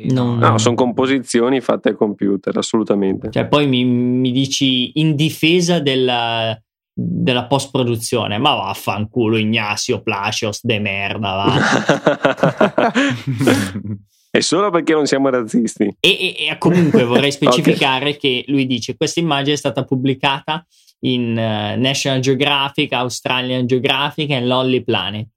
Non- 0.01 0.37
No, 0.37 0.57
sono 0.57 0.75
composizioni 0.75 1.61
fatte 1.61 1.89
al 1.89 1.95
computer, 1.95 2.55
assolutamente. 2.57 3.31
Cioè, 3.31 3.47
poi 3.47 3.67
mi, 3.67 3.83
mi 3.85 4.31
dici 4.31 4.99
in 4.99 5.15
difesa 5.15 5.79
della, 5.79 6.57
della 6.93 7.47
post 7.47 7.71
produzione, 7.71 8.37
ma 8.37 8.55
vaffanculo 8.55 9.37
Ignazio 9.37 10.01
Placios 10.01 10.59
de 10.63 10.79
merda, 10.79 11.31
va. 11.33 12.91
È 14.31 14.41
solo 14.41 14.69
perché 14.69 14.93
non 14.93 15.07
siamo 15.07 15.29
razzisti. 15.29 15.85
E, 15.99 16.09
e- 16.09 16.35
e 16.49 16.57
comunque 16.59 17.03
vorrei 17.03 17.31
specificare 17.33 18.15
che 18.15 18.43
lui 18.47 18.67
dice 18.67 18.95
questa 18.95 19.19
immagine 19.19 19.55
è 19.55 19.57
stata 19.57 19.83
pubblicata 19.85 20.63
in 21.05 21.37
eh, 21.37 21.75
National 21.75 22.19
Geographic, 22.19 22.91
Australian 22.93 23.65
Geographic 23.65 24.29
e 24.29 24.45
Lonely 24.45 24.83
Planet. 24.83 25.27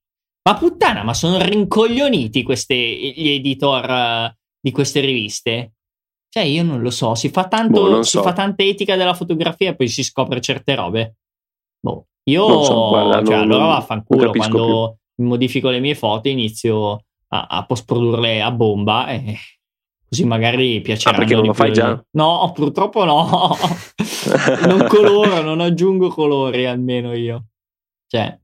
Ma 0.44 0.56
puttana, 0.56 1.02
ma 1.04 1.14
sono 1.14 1.40
rincoglioniti 1.40 2.42
queste, 2.42 2.74
gli 2.74 3.28
editor 3.28 3.90
eh, 3.90 4.36
di 4.60 4.70
queste 4.72 5.00
riviste? 5.00 5.74
Cioè, 6.28 6.44
io 6.44 6.62
non 6.64 6.80
lo 6.80 6.90
so, 6.90 7.14
si 7.14 7.28
fa, 7.28 7.46
tanto, 7.46 7.82
Boh, 7.82 8.02
si 8.02 8.16
so. 8.16 8.22
fa 8.22 8.32
tanta 8.32 8.62
etica 8.62 8.96
della 8.96 9.14
fotografia 9.14 9.70
e 9.70 9.76
poi 9.76 9.86
si 9.88 10.02
scopre 10.02 10.40
certe 10.40 10.74
robe. 10.74 11.16
Boh, 11.78 12.06
io, 12.24 12.48
Non 12.48 12.64
so, 12.64 12.88
guarda, 12.88 13.22
cioè, 13.22 13.36
non- 13.36 13.50
allora 13.50 13.66
vaffanculo, 13.66 14.30
quando 14.30 14.98
modifico 15.22 15.68
le 15.68 15.78
mie 15.78 15.94
foto 15.94 16.28
inizio 16.28 17.04
a, 17.28 17.46
a 17.48 17.66
post-produrle 17.66 18.40
a 18.40 18.50
bomba 18.50 19.08
e 19.08 19.36
così 20.12 20.26
magari 20.26 20.82
piaceranno 20.82 21.16
Ah, 21.16 21.20
perché 21.20 21.34
non 21.34 21.46
lo 21.46 21.54
fai 21.54 21.72
già? 21.72 22.04
No, 22.10 22.52
purtroppo 22.54 23.04
no. 23.06 23.56
non 24.68 24.86
coloro, 24.86 25.40
non 25.40 25.60
aggiungo 25.60 26.08
colori 26.08 26.66
almeno 26.66 27.14
io. 27.14 27.46
Cioè, 28.06 28.38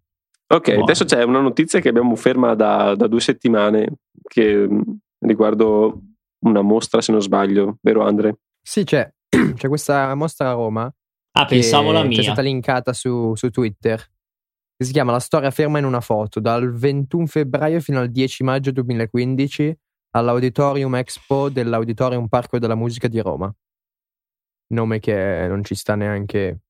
Ok, 0.50 0.68
Buono. 0.70 0.84
adesso 0.84 1.04
c'è 1.04 1.22
una 1.24 1.40
notizia 1.40 1.78
che 1.80 1.90
abbiamo 1.90 2.16
ferma 2.16 2.54
da, 2.54 2.94
da 2.94 3.06
due 3.06 3.20
settimane 3.20 3.98
che 4.22 4.66
mh, 4.66 4.82
riguardo 5.26 6.00
una 6.46 6.62
mostra, 6.62 7.02
se 7.02 7.12
non 7.12 7.20
sbaglio, 7.20 7.76
vero 7.82 8.02
Andre? 8.02 8.38
Sì, 8.62 8.84
c'è, 8.84 9.06
c'è 9.54 9.68
questa 9.68 10.14
mostra 10.14 10.48
a 10.48 10.52
Roma 10.54 10.90
ah, 11.32 11.44
pensavo 11.44 11.92
la 11.92 12.00
che 12.00 12.08
mia. 12.08 12.20
è 12.20 12.22
stata 12.22 12.40
linkata 12.40 12.94
su, 12.94 13.34
su 13.34 13.50
Twitter. 13.50 13.98
Che 13.98 14.84
si 14.86 14.92
chiama 14.92 15.12
La 15.12 15.18
storia 15.18 15.50
ferma 15.50 15.78
in 15.80 15.84
una 15.84 16.00
foto 16.00 16.40
dal 16.40 16.72
21 16.72 17.26
febbraio 17.26 17.80
fino 17.80 17.98
al 18.00 18.10
10 18.10 18.42
maggio 18.44 18.70
2015 18.72 19.76
all'Auditorium 20.10 20.94
Expo 20.96 21.48
dell'Auditorium 21.48 22.28
Parco 22.28 22.58
della 22.58 22.74
Musica 22.74 23.08
di 23.08 23.20
Roma. 23.20 23.52
Nome 24.68 24.98
che 25.00 25.46
non 25.48 25.64
ci 25.64 25.74
sta 25.74 25.94
neanche 25.94 26.60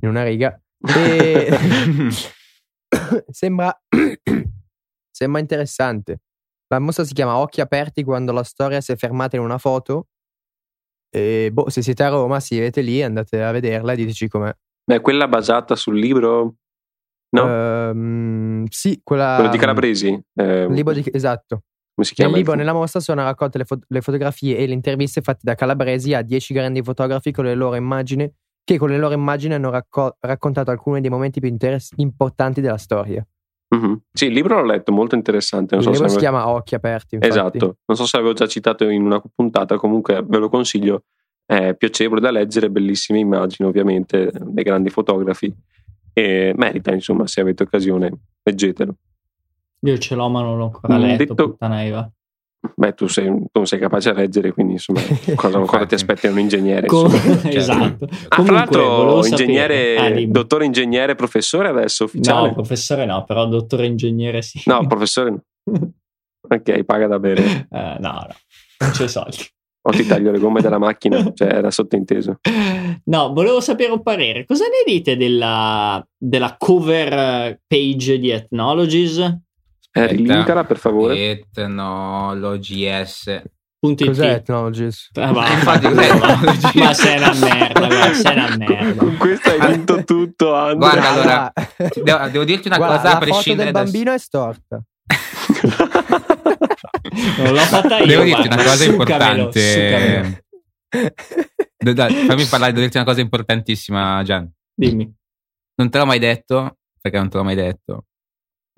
in 0.00 0.08
una 0.08 0.24
riga. 0.24 0.60
E 0.80 1.48
sembra, 3.30 3.76
sembra 5.10 5.40
interessante. 5.40 6.20
La 6.68 6.78
mostra 6.78 7.04
si 7.04 7.14
chiama 7.14 7.38
Occhi 7.38 7.60
aperti 7.60 8.04
quando 8.04 8.32
la 8.32 8.42
storia 8.42 8.80
si 8.80 8.92
è 8.92 8.96
fermata 8.96 9.36
in 9.36 9.42
una 9.42 9.58
foto. 9.58 10.08
E 11.10 11.50
boh, 11.52 11.70
se 11.70 11.82
siete 11.82 12.02
a 12.02 12.08
Roma, 12.08 12.40
siete 12.40 12.82
lì, 12.82 13.02
andate 13.02 13.42
a 13.42 13.50
vederla 13.50 13.92
e 13.92 13.96
diteci 13.96 14.28
com'è. 14.28 14.54
Beh, 14.84 15.00
quella 15.00 15.28
basata 15.28 15.74
sul 15.74 15.98
libro 15.98 16.56
No? 17.30 17.46
Ehm, 17.46 18.66
sì, 18.70 19.00
quella. 19.02 19.34
Quello 19.36 19.50
di 19.50 19.58
Calabresi? 19.58 20.22
Eh, 20.34 20.68
libro 20.70 20.94
di- 20.94 21.04
esatto. 21.12 21.64
Si 22.04 22.14
Nel 22.16 22.26
chiama? 22.26 22.36
libro, 22.36 22.54
nella 22.54 22.72
mostra, 22.72 23.00
sono 23.00 23.22
raccolte 23.22 23.58
le, 23.58 23.64
fo- 23.64 23.78
le 23.86 24.00
fotografie 24.00 24.56
e 24.56 24.66
le 24.66 24.74
interviste 24.74 25.20
fatte 25.20 25.40
da 25.42 25.54
Calabresi 25.54 26.14
a 26.14 26.22
dieci 26.22 26.52
grandi 26.54 26.82
fotografi 26.82 27.30
con 27.32 27.44
le 27.44 27.54
loro 27.54 27.74
immagini, 27.76 28.30
che 28.64 28.78
con 28.78 28.90
le 28.90 28.98
loro 28.98 29.14
immagini 29.14 29.54
hanno 29.54 29.70
racco- 29.70 30.16
raccontato 30.20 30.70
alcuni 30.70 31.00
dei 31.00 31.10
momenti 31.10 31.40
più 31.40 31.48
interes- 31.48 31.92
importanti 31.96 32.60
della 32.60 32.76
storia. 32.78 33.26
Mhm. 33.74 34.00
Sì, 34.12 34.26
il 34.26 34.32
libro 34.32 34.60
l'ho 34.60 34.64
letto, 34.66 34.92
molto 34.92 35.14
interessante. 35.14 35.74
Non 35.74 35.84
il 35.84 35.84
so 35.84 35.92
libro 35.94 36.08
se 36.08 36.18
si 36.18 36.24
ave- 36.26 36.36
chiama 36.36 36.52
Occhi 36.54 36.74
aperti. 36.74 37.14
infatti. 37.16 37.32
Esatto, 37.36 37.76
non 37.84 37.96
so 37.96 38.06
se 38.06 38.16
l'avevo 38.16 38.34
già 38.34 38.46
citato 38.46 38.88
in 38.88 39.02
una 39.04 39.20
puntata, 39.34 39.76
comunque 39.76 40.22
ve 40.26 40.38
lo 40.38 40.48
consiglio. 40.48 41.04
È 41.44 41.74
piacevole 41.74 42.20
da 42.20 42.30
leggere, 42.30 42.70
bellissime 42.70 43.18
immagini, 43.18 43.68
ovviamente, 43.68 44.30
dei 44.34 44.64
grandi 44.64 44.90
fotografi. 44.90 45.54
E 46.12 46.52
merita, 46.56 46.92
insomma, 46.92 47.26
se 47.26 47.40
avete 47.40 47.62
occasione, 47.62 48.10
leggetelo. 48.42 48.94
Io 49.86 49.98
ce 49.98 50.14
l'ho, 50.14 50.28
ma 50.28 50.42
non 50.42 50.56
l'ho 50.58 50.64
ancora 50.64 50.96
Mm, 50.96 51.00
letto. 51.02 51.16
detto- 51.24 51.48
puttana 51.50 51.84
Eva. 51.84 52.10
Beh, 52.74 52.92
tu 52.94 53.06
sei, 53.06 53.26
non 53.52 53.66
sei 53.66 53.78
capace 53.78 54.10
a 54.10 54.12
leggere, 54.12 54.52
quindi 54.52 54.72
insomma, 54.74 54.98
cosa 55.36 55.58
ancora 55.58 55.82
Infatti. 55.82 55.86
ti 55.86 55.94
aspetti 55.94 56.26
un 56.26 56.38
ingegnere? 56.40 56.86
Com- 56.88 57.06
esatto. 57.46 58.04
Ah, 58.04 58.08
tra 58.08 58.28
Comunque, 58.30 58.54
l'altro, 58.56 58.82
volevo 58.96 59.22
sapere- 59.22 59.42
ingegnere, 59.44 59.96
Ah, 59.96 60.26
dottore 60.26 60.64
ingegnere, 60.64 61.14
professore 61.14 61.68
adesso 61.68 62.04
ufficiale? 62.04 62.48
No, 62.48 62.54
professore 62.54 63.04
no, 63.06 63.24
però 63.24 63.46
dottore 63.46 63.86
ingegnere 63.86 64.42
sì. 64.42 64.60
No, 64.66 64.84
professore 64.86 65.30
no. 65.30 65.42
Ok, 66.50 66.82
paga 66.84 67.06
da 67.06 67.18
bere. 67.18 67.42
Eh, 67.44 67.66
no, 67.70 67.96
no, 67.98 68.26
non 68.78 68.90
c'è 68.90 69.06
soldi. 69.06 69.36
O 69.82 69.90
ti 69.90 70.06
taglio 70.06 70.30
le 70.30 70.38
gomme 70.38 70.60
della 70.60 70.78
macchina, 70.78 71.32
cioè 71.34 71.48
era 71.52 71.70
sottinteso. 71.70 72.38
No, 73.04 73.32
volevo 73.32 73.60
sapere 73.60 73.92
un 73.92 74.02
parere. 74.02 74.44
Cosa 74.46 74.64
ne 74.64 74.82
dite 74.90 75.16
della, 75.16 76.04
della 76.16 76.56
cover 76.58 77.60
page 77.66 78.18
di 78.18 78.30
Ethnologies? 78.30 79.38
Eh, 80.02 80.06
rilinkala 80.06 80.64
per 80.64 80.78
favore. 80.78 81.30
Etnologies. 81.30 83.42
Punto 83.80 84.02
it. 84.02 84.08
Cos'è 84.08 84.32
Ethnologies? 84.34 85.10
Ah, 85.14 85.32
va. 85.32 85.48
Infatti, 85.50 85.86
cos'è 85.86 86.10
Ethnologies? 86.10 86.74
Ma 86.74 86.94
sei 86.94 87.16
una 87.18 87.32
merda, 87.34 87.86
guarda, 87.86 88.14
sei 88.14 88.36
una 88.36 88.56
merda. 88.56 89.04
Con 89.04 89.16
questo 89.18 89.50
hai 89.50 89.70
vinto 89.72 90.04
tutto, 90.04 90.54
Andrea. 90.54 90.74
Guarda, 90.76 91.08
allora, 91.10 91.52
Ah, 91.54 91.66
Devo, 92.02 92.28
devo 92.28 92.44
dirti 92.44 92.68
una 92.68 92.76
guarda, 92.78 92.96
cosa 92.96 93.14
a 93.14 93.18
prescindere 93.18 93.70
del 93.70 93.72
da- 93.72 93.82
bambino 93.82 94.12
è 94.12 94.18
storta. 94.18 94.82
Non 97.38 97.52
l'ho 97.52 97.58
fatta 97.60 97.98
io. 97.98 98.06
Devo 98.06 98.22
dirti 98.22 98.46
una 98.46 98.62
cosa 98.62 98.84
importante. 98.84 99.60
succamelo. 99.60 100.38
Dai, 101.76 101.94
dai, 101.94 102.14
fammi 102.26 102.44
parlare, 102.44 102.72
devo 102.72 102.82
dirti 102.82 102.96
una 102.96 103.06
cosa 103.06 103.20
importantissima, 103.20 104.22
Gian. 104.24 104.50
Dimmi, 104.74 105.12
Non 105.76 105.90
te 105.90 105.98
l'ho 105.98 106.06
mai 106.06 106.18
detto, 106.18 106.78
perché 107.00 107.18
non 107.18 107.28
te 107.28 107.36
l'ho 107.38 107.44
mai 107.44 107.54
detto, 107.54 108.04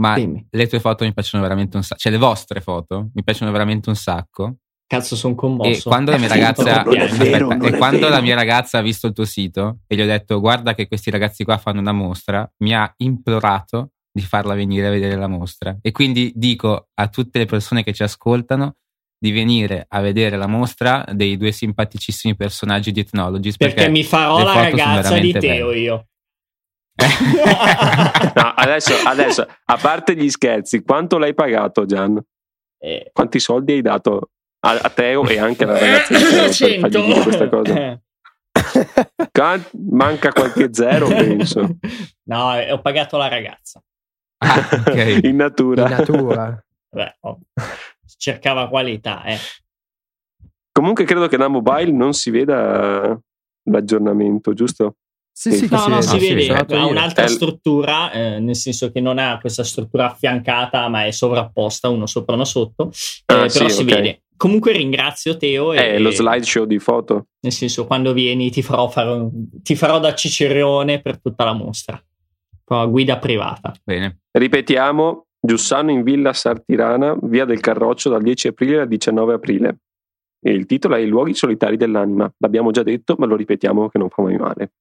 ma 0.01 0.15
dimmi. 0.15 0.47
le 0.51 0.67
tue 0.67 0.81
foto 0.81 1.05
mi 1.05 1.13
piacciono 1.13 1.43
veramente 1.43 1.77
un 1.77 1.83
sacco. 1.83 2.01
Cioè, 2.01 2.13
le 2.13 2.19
vostre 2.19 2.61
foto 2.61 3.11
mi 3.15 3.23
piacciono 3.23 3.53
veramente 3.53 3.89
un 3.89 3.97
sacco. 3.97 4.57
Cazzo, 4.87 5.15
sono 5.15 5.35
commosso. 5.35 5.71
E 5.71 5.83
quando 5.83 6.11
la 6.11 6.19
mia 6.19 6.29
ragazza, 6.29 6.83
aspetta, 6.83 7.25
vero, 7.25 7.49
non 7.49 7.65
e 7.65 7.77
quando 7.77 8.09
la 8.09 8.21
mia 8.21 8.35
ragazza 8.35 8.79
ha 8.79 8.83
visto 8.83 9.07
il 9.07 9.13
tuo 9.13 9.25
sito 9.25 9.81
e 9.87 9.95
gli 9.95 10.01
ho 10.01 10.07
detto 10.07 10.41
guarda 10.41 10.75
che 10.75 10.89
questi 10.89 11.11
ragazzi 11.11 11.45
qua 11.45 11.59
fanno 11.59 11.81
una 11.81 11.93
mostra, 11.93 12.51
mi 12.59 12.75
ha 12.75 12.93
implorato 12.97 13.93
di 14.13 14.23
farla 14.23 14.55
venire 14.55 14.89
a 14.89 14.91
vedere 14.91 15.15
la 15.17 15.29
mostra. 15.29 15.77
E 15.81 15.93
quindi 15.93 16.33
dico 16.35 16.89
a 16.95 17.09
tutte 17.09 17.39
le 17.39 17.47
persone 17.47 17.85
che 17.85 17.93
ci 17.93 18.03
ascoltano 18.03 18.77
di 19.23 19.31
venire 19.33 19.85
a 19.87 20.01
vedere 20.01 20.37
la 20.39 20.47
mostra 20.47 21.05
dei 21.13 21.37
due 21.37 21.53
simpaticissimi 21.53 22.35
personaggi 22.35 22.91
di 22.91 23.01
Ethnologies. 23.01 23.59
Perché 23.59 23.91
mi 23.91 24.03
farò 24.03 24.43
la 24.43 24.55
ragazza 24.55 25.19
di 25.19 25.33
Teo 25.33 25.69
belle. 25.69 25.79
io. 25.79 26.07
No, 28.35 28.53
adesso, 28.55 28.95
adesso, 29.05 29.47
a 29.65 29.77
parte 29.77 30.15
gli 30.15 30.29
scherzi, 30.29 30.83
quanto 30.83 31.19
l'hai 31.19 31.35
pagato, 31.35 31.85
Gian? 31.85 32.21
Eh, 32.79 33.11
Quanti 33.13 33.41
soldi 33.41 33.73
hai 33.73 33.83
dato 33.83 34.31
a, 34.61 34.79
a 34.83 34.91
Teo 34.91 35.27
e 35.27 35.39
anche 35.39 35.65
alla 35.65 35.79
ragazza 35.79 36.17
di 36.17 36.25
Teo 36.25 36.49
per 36.49 36.79
fargli 36.81 37.05
dire 37.05 37.23
questa 37.23 37.49
cosa? 37.49 37.75
Eh. 38.53 39.61
Manca 39.91 40.33
qualche 40.33 40.69
zero, 40.73 41.07
penso. 41.09 41.79
No, 42.25 42.59
eh, 42.59 42.71
ho 42.71 42.81
pagato 42.81 43.17
la 43.17 43.29
ragazza. 43.29 43.83
Ah, 44.39 44.69
ok. 44.87 45.21
In 45.25 45.37
natura. 45.37 45.85
In 45.85 45.91
natura. 45.91 46.65
Beh, 46.91 47.17
oh, 47.21 47.39
cercava 48.17 48.69
qualità, 48.69 49.25
eh. 49.25 49.39
Comunque 50.73 51.05
credo 51.05 51.27
che 51.27 51.37
da 51.37 51.49
mobile 51.49 51.91
non 51.91 52.13
si 52.13 52.31
veda 52.31 53.19
l'aggiornamento, 53.65 54.53
giusto? 54.53 54.97
Sì, 55.41 55.53
sì, 55.53 55.68
che 55.70 55.74
No, 55.74 55.86
no, 55.86 55.95
vede, 56.01 56.03
si 56.03 56.18
sì, 56.18 56.34
vede, 56.34 56.49
andato 56.51 56.74
ha 56.76 56.84
un'altra 56.84 57.24
Eh, 57.24 57.28
struttura, 57.28 58.12
eh, 58.12 58.41
nel 58.41 58.57
senso 58.57 58.93
che 58.93 59.01
non 59.01 59.18
ha 59.18 59.38
questa 59.41 59.64
struttura 59.64 60.11
affiancata, 60.11 60.86
ma 60.88 61.07
è 61.07 61.11
sovrapposta, 61.12 61.88
uno 61.88 62.05
sopra 62.05 62.34
uno 62.34 62.45
sotto, 62.45 62.91
eh, 63.24 63.34
Ah, 63.34 63.47
però 63.47 63.49
sì, 63.49 63.70
si 63.70 63.82
ok. 63.84 63.88
vede. 63.88 64.22
Comunque 64.36 64.72
ringrazio 64.72 65.38
Teo 65.38 65.72
e 65.72 65.78
È 65.95 65.99
lo 65.99 66.11
slideshow 66.11 66.66
di 66.66 66.78
foto. 66.78 67.28
nel 67.41 67.53
senso 67.53 67.86
quando 67.86 68.12
vieni 68.12 68.51
ti 68.51 68.61
farò, 68.61 68.91
fare 68.91 69.09
un- 69.09 69.49
ti 69.62 69.74
farò 69.76 69.99
da 69.99 70.12
cicerone 70.14 71.01
per 71.01 71.18
tutta 71.22 71.45
la 71.45 71.55
mostra. 71.55 71.99
Poi 72.62 72.86
guida 72.88 73.18
privata. 73.18 73.72
Bene. 73.82 74.18
Ripetiamo, 74.32 75.24
Giussano 75.41 75.91
in 75.91 76.03
Villa 76.03 76.34
Sartirana, 76.34 77.16
via 77.22 77.47
del 77.47 77.61
Carroccio 77.61 78.11
dal 78.11 78.20
10 78.22 78.49
aprile 78.49 78.80
al 78.82 78.88
19 78.88 79.32
aprile. 79.32 79.78
E 80.38 80.51
il 80.53 80.66
titolo 80.66 80.97
è 80.97 80.99
I 81.01 81.07
luoghi 81.07 81.32
solitari 81.32 81.78
dell'anima. 81.78 82.30
L'abbiamo 82.36 82.70
già 82.72 82.82
detto, 82.82 83.14
ma 83.18 83.24
lo 83.24 83.36
ripetiamo 83.36 83.88
che 83.88 83.97
non 83.97 84.11
fa 84.11 84.20
mai 84.20 84.36
male. 84.36 84.72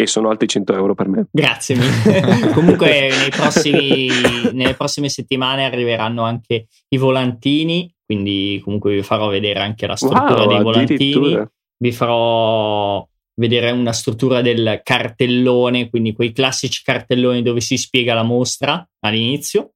E 0.00 0.06
sono 0.06 0.30
altri 0.30 0.48
100 0.48 0.72
euro 0.74 0.94
per 0.94 1.08
me. 1.08 1.26
Grazie 1.30 1.76
mille. 1.76 2.52
Comunque 2.54 3.08
nei 3.10 3.30
prossimi- 3.30 4.08
nelle 4.52 4.74
prossime 4.74 5.08
settimane 5.08 5.64
arriveranno 5.64 6.22
anche 6.22 6.68
i 6.88 6.96
volantini, 6.96 7.92
quindi 8.04 8.60
comunque 8.64 8.94
vi 8.94 9.02
farò 9.02 9.28
vedere 9.28 9.60
anche 9.60 9.86
la 9.86 9.96
struttura 9.96 10.44
Wow, 10.44 10.48
dei 10.48 10.62
volantini. 10.62 11.46
vi 11.76 11.92
farò 11.92 13.06
vedere 13.34 13.70
una 13.70 13.92
struttura 13.92 14.40
del 14.42 14.80
cartellone, 14.82 15.88
quindi 15.90 16.12
quei 16.14 16.32
classici 16.32 16.82
cartelloni 16.82 17.42
dove 17.42 17.60
si 17.60 17.76
spiega 17.76 18.14
la 18.14 18.22
mostra 18.22 18.86
all'inizio 19.00 19.72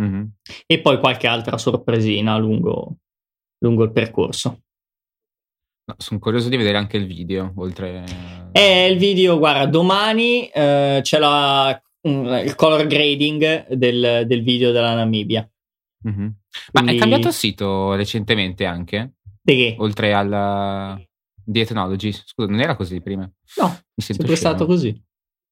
Mhm. 0.00 0.28
e 0.66 0.80
poi 0.80 0.98
qualche 0.98 1.26
altra 1.26 1.56
sorpresina 1.56 2.36
lungo, 2.36 2.96
lungo 3.58 3.84
il 3.84 3.92
percorso. 3.92 4.60
No, 5.86 5.94
sono 5.98 6.18
curioso 6.18 6.48
di 6.48 6.56
vedere 6.56 6.78
anche 6.78 6.96
il 6.96 7.06
video, 7.06 7.52
oltre... 7.56 8.04
E 8.56 8.86
il 8.88 8.98
video, 8.98 9.38
guarda, 9.38 9.66
domani 9.66 10.46
eh, 10.48 11.00
c'è 11.02 11.18
la- 11.18 11.76
il 12.02 12.54
color 12.54 12.86
grading 12.86 13.68
del, 13.72 14.24
del 14.26 14.42
video 14.44 14.70
della 14.70 14.94
Namibia. 14.94 15.48
Mhm. 16.04 16.22
Ma 16.22 16.32
Quindi- 16.72 16.90
hai 16.92 16.98
cambiato 16.98 17.28
il 17.28 17.34
sito 17.34 17.94
recentemente 17.94 18.64
anche? 18.64 19.14
Di 19.42 19.56
che? 19.56 19.76
Oltre 19.78 20.12
alla 20.12 21.00
di 21.46 21.60
Ethnology? 21.60 22.12
Scusa, 22.12 22.48
non 22.50 22.60
era 22.60 22.76
così 22.76 23.00
prima? 23.00 23.22
No, 23.56 23.66
Mi 23.66 24.04
sento 24.04 24.22
sempre 24.22 24.36
scemo. 24.36 24.50
stato 24.54 24.66
così. 24.66 25.02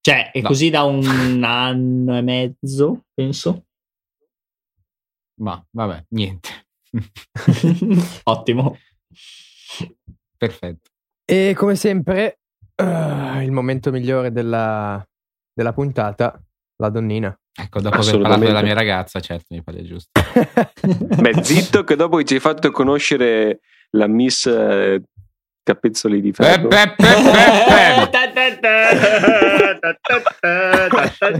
Cioè, 0.00 0.30
è 0.30 0.40
No. 0.40 0.48
così 0.48 0.70
da 0.70 0.82
un 0.84 1.42
anno 1.42 2.16
e 2.16 2.20
mezzo, 2.22 3.06
penso. 3.14 3.64
Ma 5.40 5.64
vabbè, 5.70 6.04
niente. 6.10 6.48
Ottimo. 8.24 8.76
Perfetto. 10.36 10.90
E 11.24 11.54
come 11.56 11.74
sempre, 11.76 12.40
eh, 12.74 13.42
il 13.42 13.52
momento 13.52 13.90
migliore 13.90 14.32
della, 14.32 15.04
della 15.52 15.72
puntata, 15.72 16.40
la 16.76 16.88
donnina. 16.88 17.36
Ecco, 17.54 17.80
dopo 17.80 17.96
aver 17.96 18.18
parlato 18.18 18.44
della 18.44 18.62
mia 18.62 18.74
ragazza, 18.74 19.20
certo, 19.20 19.46
mi 19.50 19.62
pare 19.62 19.82
giusto. 19.84 20.10
Beh, 21.20 21.44
zitto 21.44 21.84
che 21.84 21.96
dopo 21.96 22.22
ci 22.22 22.34
hai 22.34 22.40
fatto 22.40 22.70
conoscere 22.70 23.60
la 23.90 24.06
Miss 24.06 24.46
eh, 24.46 25.02
Capezzoli 25.62 26.20
di 26.20 26.32
Ferro. 26.32 26.68
Pe- 26.68 26.94
pe- 26.96 27.04
pe. 27.04 28.08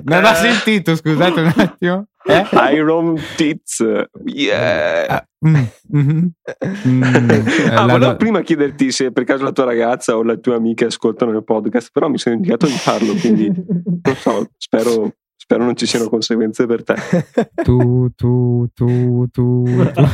Non 0.04 0.24
ho 0.24 0.34
sentito, 0.34 0.94
scusate 0.96 1.40
un 1.40 1.52
attimo. 1.56 2.06
Eh? 2.24 2.46
Iron 2.74 3.16
Tits. 3.36 3.84
Yeah. 4.26 5.06
Ah, 5.08 5.26
mm. 5.46 5.64
Mm, 5.96 6.26
eh, 6.44 7.68
Ah, 7.70 7.84
la- 7.84 7.92
volevo 7.92 8.10
la- 8.12 8.16
prima 8.16 8.40
chiederti 8.42 8.92
se 8.92 9.10
per 9.10 9.24
caso 9.24 9.42
la 9.44 9.52
tua 9.52 9.64
ragazza 9.64 10.16
o 10.16 10.22
le 10.22 10.38
tue 10.40 10.54
amiche 10.54 10.84
ascoltano 10.86 11.32
il 11.36 11.42
podcast, 11.44 11.90
però 11.92 12.08
mi 12.08 12.18
sono 12.18 12.36
indicato 12.36 12.66
di 12.66 12.72
farlo, 12.72 13.12
quindi 13.14 13.48
non 13.50 14.14
so, 14.16 14.46
spero, 14.56 15.14
spero 15.36 15.64
non 15.64 15.74
ci 15.76 15.86
siano 15.86 16.08
conseguenze 16.08 16.64
per 16.66 16.84
te. 16.84 16.94
Tu, 17.64 18.08
tu, 18.14 18.68
tu, 18.72 19.26
tu, 19.32 19.64
tu. 19.64 19.64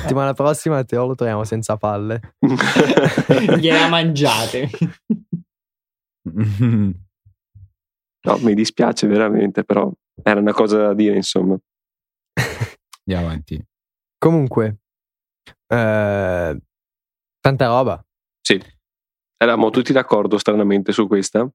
Settimana 0.01 0.33
prossima 0.33 0.83
Teo 0.85 1.07
lo 1.07 1.15
troviamo 1.15 1.45
senza 1.45 1.77
palle. 1.77 2.37
Gliela 3.59 3.89
mangiate. 3.89 4.71
No, 8.21 8.37
mi 8.39 8.53
dispiace 8.55 9.07
veramente, 9.07 9.65
però 9.65 9.91
era 10.23 10.41
una 10.41 10.53
cosa 10.53 10.79
da 10.79 10.95
dire, 10.95 11.17
insomma. 11.17 11.57
Andiamo 13.07 13.27
avanti. 13.29 13.65
Comunque, 14.19 14.81
eh, 15.67 16.59
tanta 17.41 17.67
roba. 17.67 18.05
Sì, 18.41 18.61
eravamo 19.37 19.71
tutti 19.71 19.93
d'accordo 19.93 20.37
stranamente 20.37 20.93
su 20.93 21.07
questa. 21.07 21.49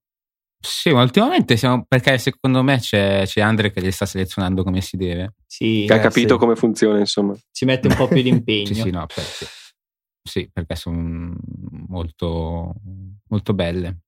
Sì, 0.65 0.91
ma 0.93 1.03
ultimamente 1.03 1.57
siamo. 1.57 1.83
Perché 1.85 2.17
secondo 2.17 2.63
me 2.63 2.79
c'è, 2.79 3.23
c'è 3.25 3.41
Andre 3.41 3.71
che 3.71 3.81
li 3.81 3.91
sta 3.91 4.05
selezionando 4.05 4.63
come 4.63 4.79
si 4.79 4.95
deve. 4.95 5.33
Sì, 5.45 5.83
Che 5.85 5.93
ha 5.93 5.99
capito 5.99 6.35
sì. 6.35 6.39
come 6.39 6.55
funziona, 6.55 6.97
insomma. 6.97 7.35
si 7.51 7.65
mette 7.65 7.89
un 7.89 7.95
po' 7.95 8.07
più 8.07 8.21
di 8.21 8.29
impegno. 8.29 8.67
Sì, 8.67 8.75
sì, 8.75 8.89
no, 8.89 9.05
perché, 9.05 9.45
sì, 10.23 10.49
perché 10.51 10.75
sono 10.75 11.35
molto, 11.87 12.73
molto 13.27 13.53
belle. 13.53 13.99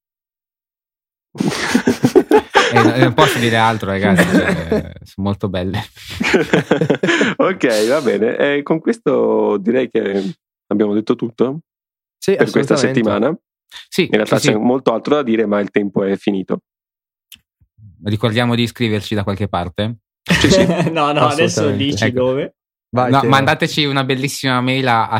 E 2.73 2.81
non- 2.99 3.13
posso 3.13 3.37
dire 3.39 3.55
altro, 3.57 3.89
ragazzi. 3.89 4.23
cioè, 4.27 4.91
sono 5.03 5.27
molto 5.27 5.49
belle. 5.49 5.83
ok, 7.37 7.87
va 7.87 8.01
bene. 8.01 8.37
E 8.57 8.63
con 8.63 8.79
questo 8.79 9.57
direi 9.57 9.89
che 9.89 10.33
abbiamo 10.67 10.93
detto 10.93 11.15
tutto 11.15 11.59
Sì, 12.17 12.35
per 12.35 12.49
questa 12.49 12.75
settimana. 12.75 13.35
Sì, 13.89 14.03
In 14.05 14.11
realtà 14.11 14.39
sì, 14.39 14.47
c'è 14.47 14.53
sì. 14.53 14.59
molto 14.59 14.93
altro 14.93 15.15
da 15.15 15.23
dire, 15.23 15.45
ma 15.45 15.59
il 15.59 15.69
tempo 15.71 16.03
è 16.03 16.15
finito. 16.15 16.59
ricordiamo 18.03 18.55
di 18.55 18.63
iscriverci 18.63 19.15
da 19.15 19.23
qualche 19.23 19.47
parte. 19.47 19.97
Sì, 20.23 20.49
sì. 20.49 20.65
no, 20.91 21.11
no, 21.11 21.27
adesso 21.27 21.69
dici 21.71 22.05
Ecco. 22.05 22.15
dove. 22.19 22.55
Vai, 22.89 23.11
No, 23.11 23.23
mandateci 23.23 23.83
una 23.85 24.03
bellissima 24.05 24.61
mail 24.61 24.87
a, 24.87 25.09
a 25.09 25.19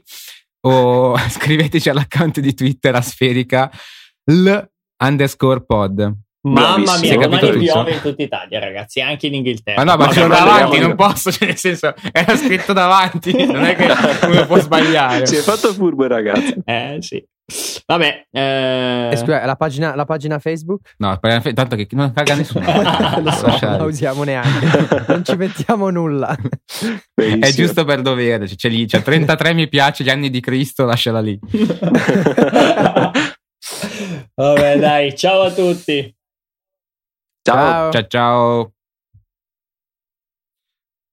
o 0.66 1.16
scriveteci 1.28 1.88
all'account 1.88 2.40
di 2.40 2.54
Twitter 2.54 2.94
a 2.94 3.00
spherica 3.00 3.70
l 4.24 4.58
underscore 5.04 5.64
pod. 5.64 6.14
Mamma 6.46 6.98
mia, 6.98 7.18
domani 7.18 7.40
tutto? 7.40 7.58
piove 7.58 7.92
in 7.92 8.00
tutta 8.00 8.22
Italia, 8.22 8.60
ragazzi, 8.60 9.00
anche 9.00 9.26
in 9.26 9.34
Inghilterra. 9.34 9.82
Ma 9.82 9.90
no, 9.90 9.96
ma 9.96 10.04
Vabbè, 10.04 10.14
ce 10.14 10.20
l'ho 10.20 10.28
ma 10.28 10.38
davanti, 10.38 10.78
non 10.78 10.94
posso, 10.94 11.30
cioè 11.32 11.48
nel 11.48 11.56
senso, 11.56 11.92
era 12.12 12.36
scritto 12.36 12.72
davanti, 12.72 13.46
non 13.46 13.64
è 13.64 13.74
che 13.74 14.26
uno 14.26 14.46
può 14.46 14.58
sbagliare. 14.60 15.26
Si 15.26 15.34
è 15.34 15.40
fatto 15.40 15.72
furbo 15.72 16.04
il 16.04 16.10
ragazzo. 16.10 16.54
Eh, 16.64 16.98
sì. 17.00 17.24
Vabbè, 17.86 18.26
eh, 18.32 19.10
Eh, 19.12 19.16
scusa, 19.16 19.44
la 19.46 19.54
pagina, 19.54 19.94
la 19.94 20.04
pagina 20.04 20.40
Facebook? 20.40 20.94
No, 20.98 21.16
tanto 21.20 21.76
che 21.76 21.86
non 21.92 22.12
caga 22.12 22.34
nessuno. 22.34 22.64
Lo 23.22 23.30
so, 23.30 23.46
non 23.46 23.76
la 23.78 23.84
usiamo 23.84 24.24
neanche. 24.24 25.04
non 25.06 25.24
ci 25.24 25.36
mettiamo 25.36 25.90
nulla. 25.90 26.36
Benissimo. 27.14 27.44
È 27.44 27.52
giusto 27.52 27.84
per 27.84 28.02
dovere, 28.02 28.46
c'è 28.46 28.68
lì, 28.68 28.86
c'è 28.86 29.00
33 29.00 29.54
mi 29.54 29.68
piace, 29.68 30.02
gli 30.02 30.10
anni 30.10 30.28
di 30.28 30.40
Cristo, 30.40 30.84
lasciala 30.84 31.20
lì. 31.20 31.38
Vabbè, 34.34 34.78
dai, 34.78 35.16
ciao 35.16 35.42
a 35.42 35.52
tutti. 35.52 36.14
Ciao. 37.42 37.92
Ciao 37.92 38.06
ciao. 38.08 38.72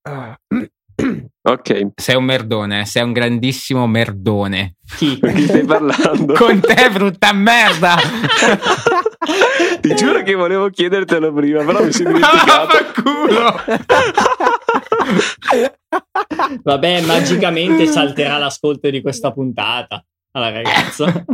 Ok, 1.45 1.87
Sei 1.95 2.15
un 2.15 2.23
merdone, 2.23 2.85
sei 2.85 3.03
un 3.03 3.11
grandissimo 3.11 3.85
merdone. 3.85 4.75
Chi? 4.95 5.19
con 5.21 5.33
chi 5.33 5.43
stai 5.43 5.65
parlando? 5.65 6.33
Con 6.35 6.61
te, 6.61 6.89
brutta 6.89 7.33
merda! 7.33 7.95
Ti 9.81 9.95
giuro 9.95 10.23
che 10.23 10.35
volevo 10.35 10.69
chiedertelo 10.69 11.33
prima, 11.33 11.63
però 11.65 11.83
mi 11.83 11.91
sono 11.91 12.13
dimenticato. 12.13 12.67
Vaffanculo! 12.67 13.59
Vabbè, 16.63 17.01
magicamente 17.05 17.85
salterà 17.87 18.37
l'ascolto 18.37 18.89
di 18.89 19.01
questa 19.01 19.31
puntata 19.31 20.03
alla 20.31 20.49
ragazza. 20.49 21.25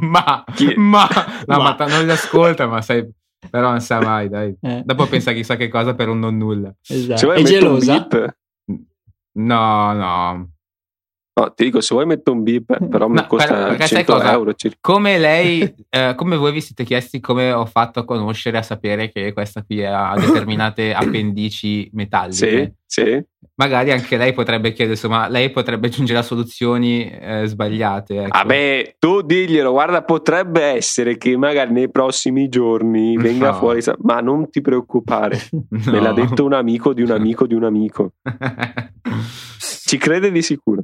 ma, 0.00 0.44
Chi- 0.54 0.74
ma, 0.76 1.08
no, 1.46 1.58
Ma. 1.58 1.74
ma, 1.78 1.86
non 1.86 2.04
li 2.04 2.10
ascolta, 2.10 2.66
ma 2.66 2.82
sai, 2.82 3.08
però 3.50 3.70
non 3.70 3.80
sa 3.80 4.00
mai, 4.00 4.28
dai. 4.28 4.54
Eh, 4.60 4.82
Dopo 4.84 5.06
pensa 5.06 5.32
chissà 5.32 5.56
che 5.56 5.68
cosa 5.68 5.94
per 5.94 6.08
un 6.08 6.18
non 6.18 6.36
nulla. 6.36 6.72
esatto. 6.86 7.26
Vuoi 7.26 7.40
È 7.42 7.44
gelosa? 7.44 8.06
Un 9.34 9.42
beep. 9.42 9.50
No, 9.50 9.94
no. 9.94 10.53
No, 11.36 11.52
ti 11.52 11.64
dico, 11.64 11.80
se 11.80 11.94
vuoi 11.94 12.06
metto 12.06 12.30
un 12.30 12.44
beep, 12.44 12.86
però 12.86 13.08
mi 13.08 13.16
No, 13.16 13.26
costa 13.26 13.52
però, 13.52 13.66
perché 13.66 13.86
sai 13.88 14.04
100 14.04 14.12
cosa? 14.12 14.32
euro 14.32 14.54
circa. 14.54 14.78
Come 14.80 15.18
lei, 15.18 15.74
eh, 15.90 16.12
come 16.16 16.36
voi 16.36 16.52
vi 16.52 16.60
siete 16.60 16.84
chiesti 16.84 17.18
come 17.18 17.50
ho 17.50 17.66
fatto 17.66 17.98
a 17.98 18.04
conoscere, 18.04 18.58
a 18.58 18.62
sapere 18.62 19.10
che 19.10 19.32
questa 19.32 19.64
qui 19.64 19.84
ha 19.84 20.14
determinate 20.16 20.94
appendici 20.94 21.90
metalliche, 21.92 22.74
Sì, 22.86 23.02
sì. 23.02 23.24
magari 23.56 23.90
anche 23.90 24.16
lei 24.16 24.32
potrebbe 24.32 24.68
chiedere, 24.68 24.92
insomma, 24.94 25.26
lei 25.26 25.50
potrebbe 25.50 25.88
giungere 25.88 26.20
a 26.20 26.22
soluzioni 26.22 27.10
eh, 27.10 27.46
sbagliate. 27.46 28.14
Ecco. 28.26 28.28
Vabbè, 28.38 28.94
tu 29.00 29.22
diglielo, 29.22 29.72
guarda, 29.72 30.04
potrebbe 30.04 30.62
essere 30.62 31.16
che 31.18 31.36
magari 31.36 31.72
nei 31.72 31.90
prossimi 31.90 32.48
giorni 32.48 33.16
venga 33.16 33.50
No. 33.50 33.54
fuori, 33.56 33.80
ma 34.02 34.20
non 34.20 34.48
ti 34.50 34.60
preoccupare. 34.60 35.40
No. 35.68 35.90
Me 35.90 36.00
l'ha 36.00 36.12
detto 36.12 36.44
un 36.44 36.52
amico 36.52 36.92
di 36.92 37.02
un 37.02 37.10
amico 37.10 37.44
di 37.48 37.54
un 37.54 37.64
amico. 37.64 38.12
Ci 39.58 39.98
crede 39.98 40.30
di 40.30 40.40
sicuro. 40.42 40.83